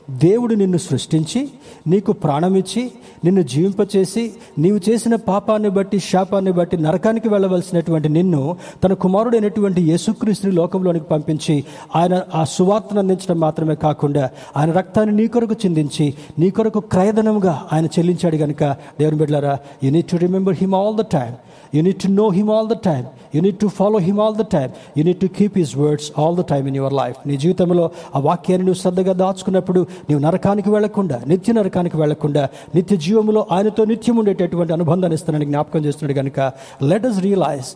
దేవుడు 0.09 0.55
నిన్ను 0.55 0.79
సృష్టించి 0.79 1.49
నీకు 1.87 2.13
ప్రాణమిచ్చి 2.13 2.91
నిన్ను 3.25 3.43
జీవింపచేసి 3.43 4.33
నీవు 4.59 4.81
చేసిన 4.89 5.15
పాపాన్ని 5.15 5.69
బట్టి 5.69 5.99
శాపాన్ని 5.99 6.53
బట్టి 6.53 6.77
నరకానికి 6.77 7.29
వెళ్ళవలసినటువంటి 7.29 8.09
నిన్ను 8.09 8.57
తన 8.85 8.93
కుమారుడైనటువంటి 8.93 9.83
యేసుక్రీస్తుని 9.83 10.53
లోకంలోనికి 10.53 11.05
పంపించి 11.05 11.65
ఆయన 11.97 12.23
ఆ 12.35 12.45
సువార్తను 12.45 12.99
అందించడం 12.99 13.41
మాత్రమే 13.41 13.75
కాకుండా 13.75 14.31
ఆయన 14.57 14.71
రక్తాన్ని 14.73 15.15
నీ 15.17 15.27
కొరకు 15.27 15.53
చిందించి 15.53 16.15
నీ 16.39 16.51
కొరకు 16.51 16.81
క్రయధనంగా 16.81 17.69
ఆయన 17.73 17.87
చెల్లించాడు 17.87 18.37
కనుక 18.37 18.65
దేవుని 19.01 19.17
బిడ్డారా 19.17 19.59
you 19.85 19.91
need 19.91 20.07
to 20.07 20.17
remember 20.17 20.55
him 20.55 20.75
all 20.75 20.97
the 20.97 21.01
time 21.01 21.35
you 21.75 21.83
need 21.83 21.97
to 21.97 22.09
know 22.09 22.29
him 22.29 22.51
all 22.51 22.69
the 22.69 22.73
time 22.73 23.05
you 23.35 23.43
need 23.43 23.59
to 23.59 23.67
follow 23.67 23.99
him 23.99 24.21
all 24.21 24.37
the 24.37 24.41
time 24.41 24.71
you 24.99 25.05
need 25.05 25.19
to 25.19 25.27
keep 25.27 25.59
his 25.59 25.77
words 25.77 26.13
all 26.19 26.37
the 26.37 26.41
time 26.41 26.69
in 26.69 26.77
your 26.77 26.93
life 26.93 27.17
నీ 27.27 27.37
జీవితంలో 27.37 27.91
ఆ 28.15 28.19
వాక్యాన్ని 28.19 28.67
నువ్వు 28.67 28.81
శ్రద్ధగా 28.81 29.13
దాచుకున్నప్పుడు 29.13 29.87
నీవు 30.11 30.21
నరకానికి 30.21 30.71
వెళ్ళకుండా 30.71 31.23
నిత్య 31.27 31.53
నరకానికి 31.53 31.97
వెళ్ళకుండా 31.97 32.49
నిత్య 32.75 32.97
జీవంలో 32.97 33.47
ఆయనతో 33.53 33.85
నిత్యం 33.85 34.17
ఉండేటటువంటి 34.17 34.73
అనుబంధాన్ని 34.73 35.15
ఇస్తున్నాడు 35.15 35.45
జ్ఞాపకం 35.45 35.85
చేస్తున్నాడు 35.85 36.19
కనుక 36.19 36.53
let 36.83 37.07
us 37.07 37.21
realize 37.21 37.67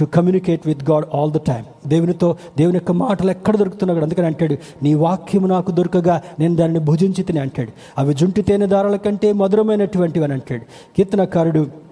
to 0.00 0.04
communicate 0.04 0.66
with 0.66 0.90
God 0.90 1.04
all 1.14 1.32
the 1.32 1.36
time 1.36 1.88
దేవునితో 1.88 2.36
దేవుని 2.58 2.76
యొక్క 2.76 2.92
మాటలు 2.92 3.30
ఎక్కడ 3.30 3.56
దొరుకుతున్నాడు 3.56 4.00
అందుకని 4.00 4.26
అంటాడు 4.26 4.56
నీ 4.82 4.94
వాక్యము 4.94 5.46
నాకు 5.46 5.70
దొరకగా 5.70 6.22
నేను 6.38 6.56
దానిని 6.56 6.78
భుజించి 6.78 7.22
తిని 7.22 7.40
అంటాడు. 7.40 7.70
అవి 7.98 8.14
జుంటి 8.14 8.42
తేనె 8.42 8.66
దారాల 8.66 8.96
కంటే 8.96 9.32
మధురమైనటువంటివి 9.32 10.24
అని 10.24 10.32
అంటాడు. 10.32 10.64
కీర్తనకారుడు 10.96 11.85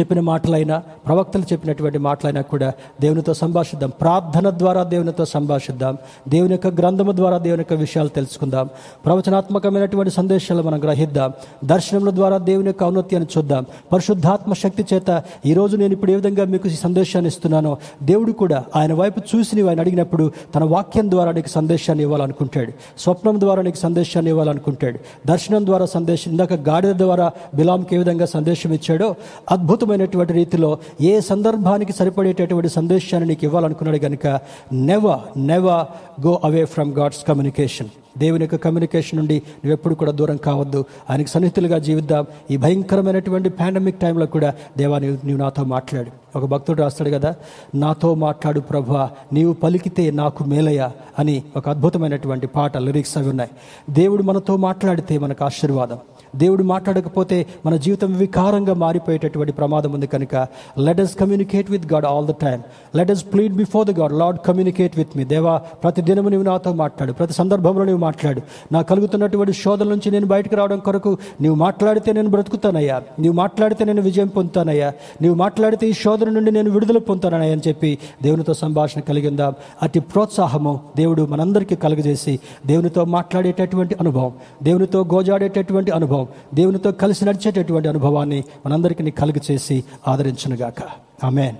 చెప్పిన 0.00 0.20
మాటలైనా 0.20 0.78
ప్రవక్తలు 0.78 1.42
చెప్పినటువంటి 1.42 1.98
మాటలైనా 1.98 2.40
కూడా 2.40 2.72
దేవునితో 3.00 3.34
సంభాషిద్దాం. 3.34 3.90
ప్రార్థన 4.00 4.50
ద్వారా 4.50 4.82
దేవునితో 4.82 5.24
సంభాషిద్దాం. 5.24 5.98
దేవుని 6.28 6.52
యొక్క 6.52 6.66
గ్రంథము 6.66 7.12
ద్వారా 7.12 7.38
దేవుని 7.38 7.60
యొక్క 7.60 7.72
విషయాలు 7.72 8.08
తెలుసుకుందాం. 8.08 8.68
ప్రవచనాత్మకమైనటువంటి 9.04 10.10
సందేశాలు 10.10 10.62
మనం 10.62 10.80
గ్రహిద్దాం. 10.80 11.32
దర్శనముల 11.64 12.10
ద్వారా 12.10 12.38
దేవుని 12.38 12.66
యొక్క 12.66 12.84
ఔన్నత్యాన్ని 12.84 13.38
చూద్దాం. 13.38 13.66
పరిశుద్ధాత్మ 13.92 14.52
శక్తి 14.52 14.84
చేత 14.94 15.22
ఈరోజు 15.46 15.76
నేను 15.76 15.92
ఇప్పుడు 15.92 16.10
ఏ 16.10 16.14
విధంగా 16.14 16.44
మీకు 16.44 16.68
ఈ 16.68 16.70
సందేశాన్ని 16.70 17.28
ఇస్తున్నానో 17.28 17.76
దేవుడు 18.02 18.32
కూడా 18.32 18.64
ఆయన 18.76 18.92
వైపు 18.94 19.20
చూసి 19.36 19.56
నీవు 19.56 19.68
ఆయన 19.68 19.80
అడిగినప్పుడు 19.80 20.32
తన 20.54 20.64
వాక్యం 20.64 21.10
ద్వారా 21.10 21.32
నీకు 21.32 21.48
సందేశాన్ని 21.48 22.04
ఇవ్వాలనుకుంటాడు. 22.04 22.72
స్వప్నం 22.98 23.40
ద్వారా 23.40 23.62
నీకు 23.62 23.76
సందేశాన్ని 23.76 24.30
ఇవ్వాలనుకుంటాడు. 24.30 24.98
దర్శనం 25.26 25.66
ద్వారా 25.66 25.86
సందేశం 25.86 26.30
ఇందాక 26.30 26.52
గాడిద 26.52 26.90
ద్వారా 26.90 27.30
బిలాంకి 27.54 27.94
ఏ 27.94 27.98
విధంగా 27.98 28.26
సందేశం 28.26 28.72
ఇచ్చాడో 28.72 29.14
అద్భుత 29.50 29.77
అద్భుతమైనటువంటి 29.78 30.32
రీతిలో 30.32 30.78
ఏ 31.00 31.20
సందర్భానికి 31.20 31.92
సరిపడేటటువంటి 31.92 32.68
సందేశాన్ని 32.68 33.28
నీకు 33.28 33.44
ఇవ్వాలనుకున్నాడు 33.44 33.98
కనుక 33.98 34.26
never 34.72 35.46
never 35.46 35.86
go 36.26 36.40
away 36.44 36.64
from 36.64 36.92
God's 36.92 37.24
communication 37.28 37.86
దేవుని 38.18 38.42
యొక్క 38.42 38.56
కమ్యూనికేషన్ 38.56 39.18
నుండి 39.18 39.34
నువ్వు 39.34 39.72
ఎప్పుడు 39.72 39.94
కూడా 39.94 40.12
దూరం 40.12 40.36
కావద్దు. 40.36 40.84
ఆయనకు 41.10 41.28
సన్నిహితులుగా 41.28 41.78
జీవిద్దాం. 41.78 42.26
ఈ 42.50 42.56
భయంకరమైనటువంటి 42.56 43.48
పాండమిక్ 43.48 44.00
టైంలో 44.00 44.26
కూడా 44.26 44.54
దేవా 44.78 44.98
నీవు 44.98 45.26
నీవు 45.26 45.38
నాతో 45.38 45.64
మాట్లాడు. 45.64 46.38
ఒక 46.38 46.44
భక్తుడు 46.44 46.82
రాస్తాడు 46.82 47.10
కదా 47.10 47.34
నాతో 47.74 48.14
మాట్లాడు 48.14 48.60
ప్రభా 48.60 49.10
నీవు 49.32 49.52
పలికితే 49.52 50.10
నాకు 50.10 50.44
మేలయ్యా 50.44 50.90
అని 51.18 51.42
ఒక 51.56 51.68
అద్భుతమైనటువంటి 51.68 52.46
పాట 52.46 52.76
లిరిక్స్ 52.76 53.18
అవి 53.18 53.28
ఉన్నాయి. 53.28 53.50
దేవుడు 53.90 54.22
మనతో 54.22 54.56
మాట్లాడితే 54.56 55.18
మనకు 55.18 55.44
ఆశీర్వాదం. 55.44 55.98
దేవుడు 56.36 56.62
మాట్లాడకపోతే 56.62 57.46
మన 57.66 57.76
జీవితం 57.76 58.16
వికారంగా 58.16 58.74
మారిపోయేటటువంటి 58.74 59.52
ప్రమాదం 59.52 59.92
ఉంది 59.92 60.06
కనుక 60.06 60.34
let 60.78 61.00
us 61.00 61.16
communicate 61.16 61.70
with 61.70 61.92
God 61.92 62.04
all 62.04 62.26
the 62.26 62.30
time 62.30 62.62
let 62.96 63.10
us 63.10 63.24
plead 63.24 63.54
before 63.54 63.88
the 63.88 63.98
God 64.00 64.12
Lord 64.12 64.40
communicate 64.46 64.98
with 64.98 65.08
మీ 65.16 65.24
దేవా 65.24 65.58
ప్రతి 65.58 66.02
దినము 66.02 66.28
నీవు 66.28 66.42
నాతో 66.42 66.72
మాట్లాడు. 66.72 67.12
ప్రతి 67.12 67.32
సందర్భంలో 67.32 67.84
నువ్వు 67.84 68.00
మాట్లాడు. 68.00 68.40
నా 68.72 68.82
కలుగుతున్నటువంటి 68.82 69.52
శోధల 69.52 69.88
నుంచి 69.88 70.10
నేను 70.10 70.26
బయటకు 70.26 70.56
రావడం 70.56 70.78
కొరకు 70.78 71.08
నువ్వు 71.42 71.54
మాట్లాడితే 71.54 72.12
నేను 72.12 72.28
బ్రతుకుతానయ్యా. 72.28 72.96
నువ్వు 72.96 73.32
మాట్లాడితే 73.32 73.84
నేను 73.84 74.02
విజయం 74.02 74.26
పొందుతానయ్యా. 74.26 74.88
నువ్వు 75.22 75.34
మాట్లాడితే 75.34 75.88
ఈ 75.88 75.92
శోధన 75.92 76.28
నుండి 76.28 76.50
నేను 76.50 76.70
విడుదల 76.70 76.98
పొందుతానయ్యా 76.98 77.52
అని 77.52 77.62
చెప్పి 77.68 77.98
దేవునితో 78.22 78.54
సంభాషణ 78.54 79.00
కలిగిందాం 79.00 79.54
అతి 79.82 80.00
ప్రోత్సాహము 80.00 80.80
దేవుడు 80.96 81.26
మనందరికీ 81.26 81.74
కలుగజేసి 81.74 82.38
దేవునితో 82.66 83.04
మాట్లాడేటటువంటి 83.04 83.96
అనుభవం 84.00 84.32
దేవునితో 84.62 85.04
గోజాడేటటువంటి 85.14 85.90
అనుభవం 86.18 86.56
దేవునితో 86.56 86.92
కలిసి 86.92 87.24
నడిచేటటువంటి 87.24 87.88
అనుభవాన్ని 87.88 88.44
మనందరికీ 88.66 89.10
కలుగు 89.10 89.52
చేసి 89.52 89.84
ఆదరించునుగాక. 90.08 90.82
ఆమెన్. 91.24 91.56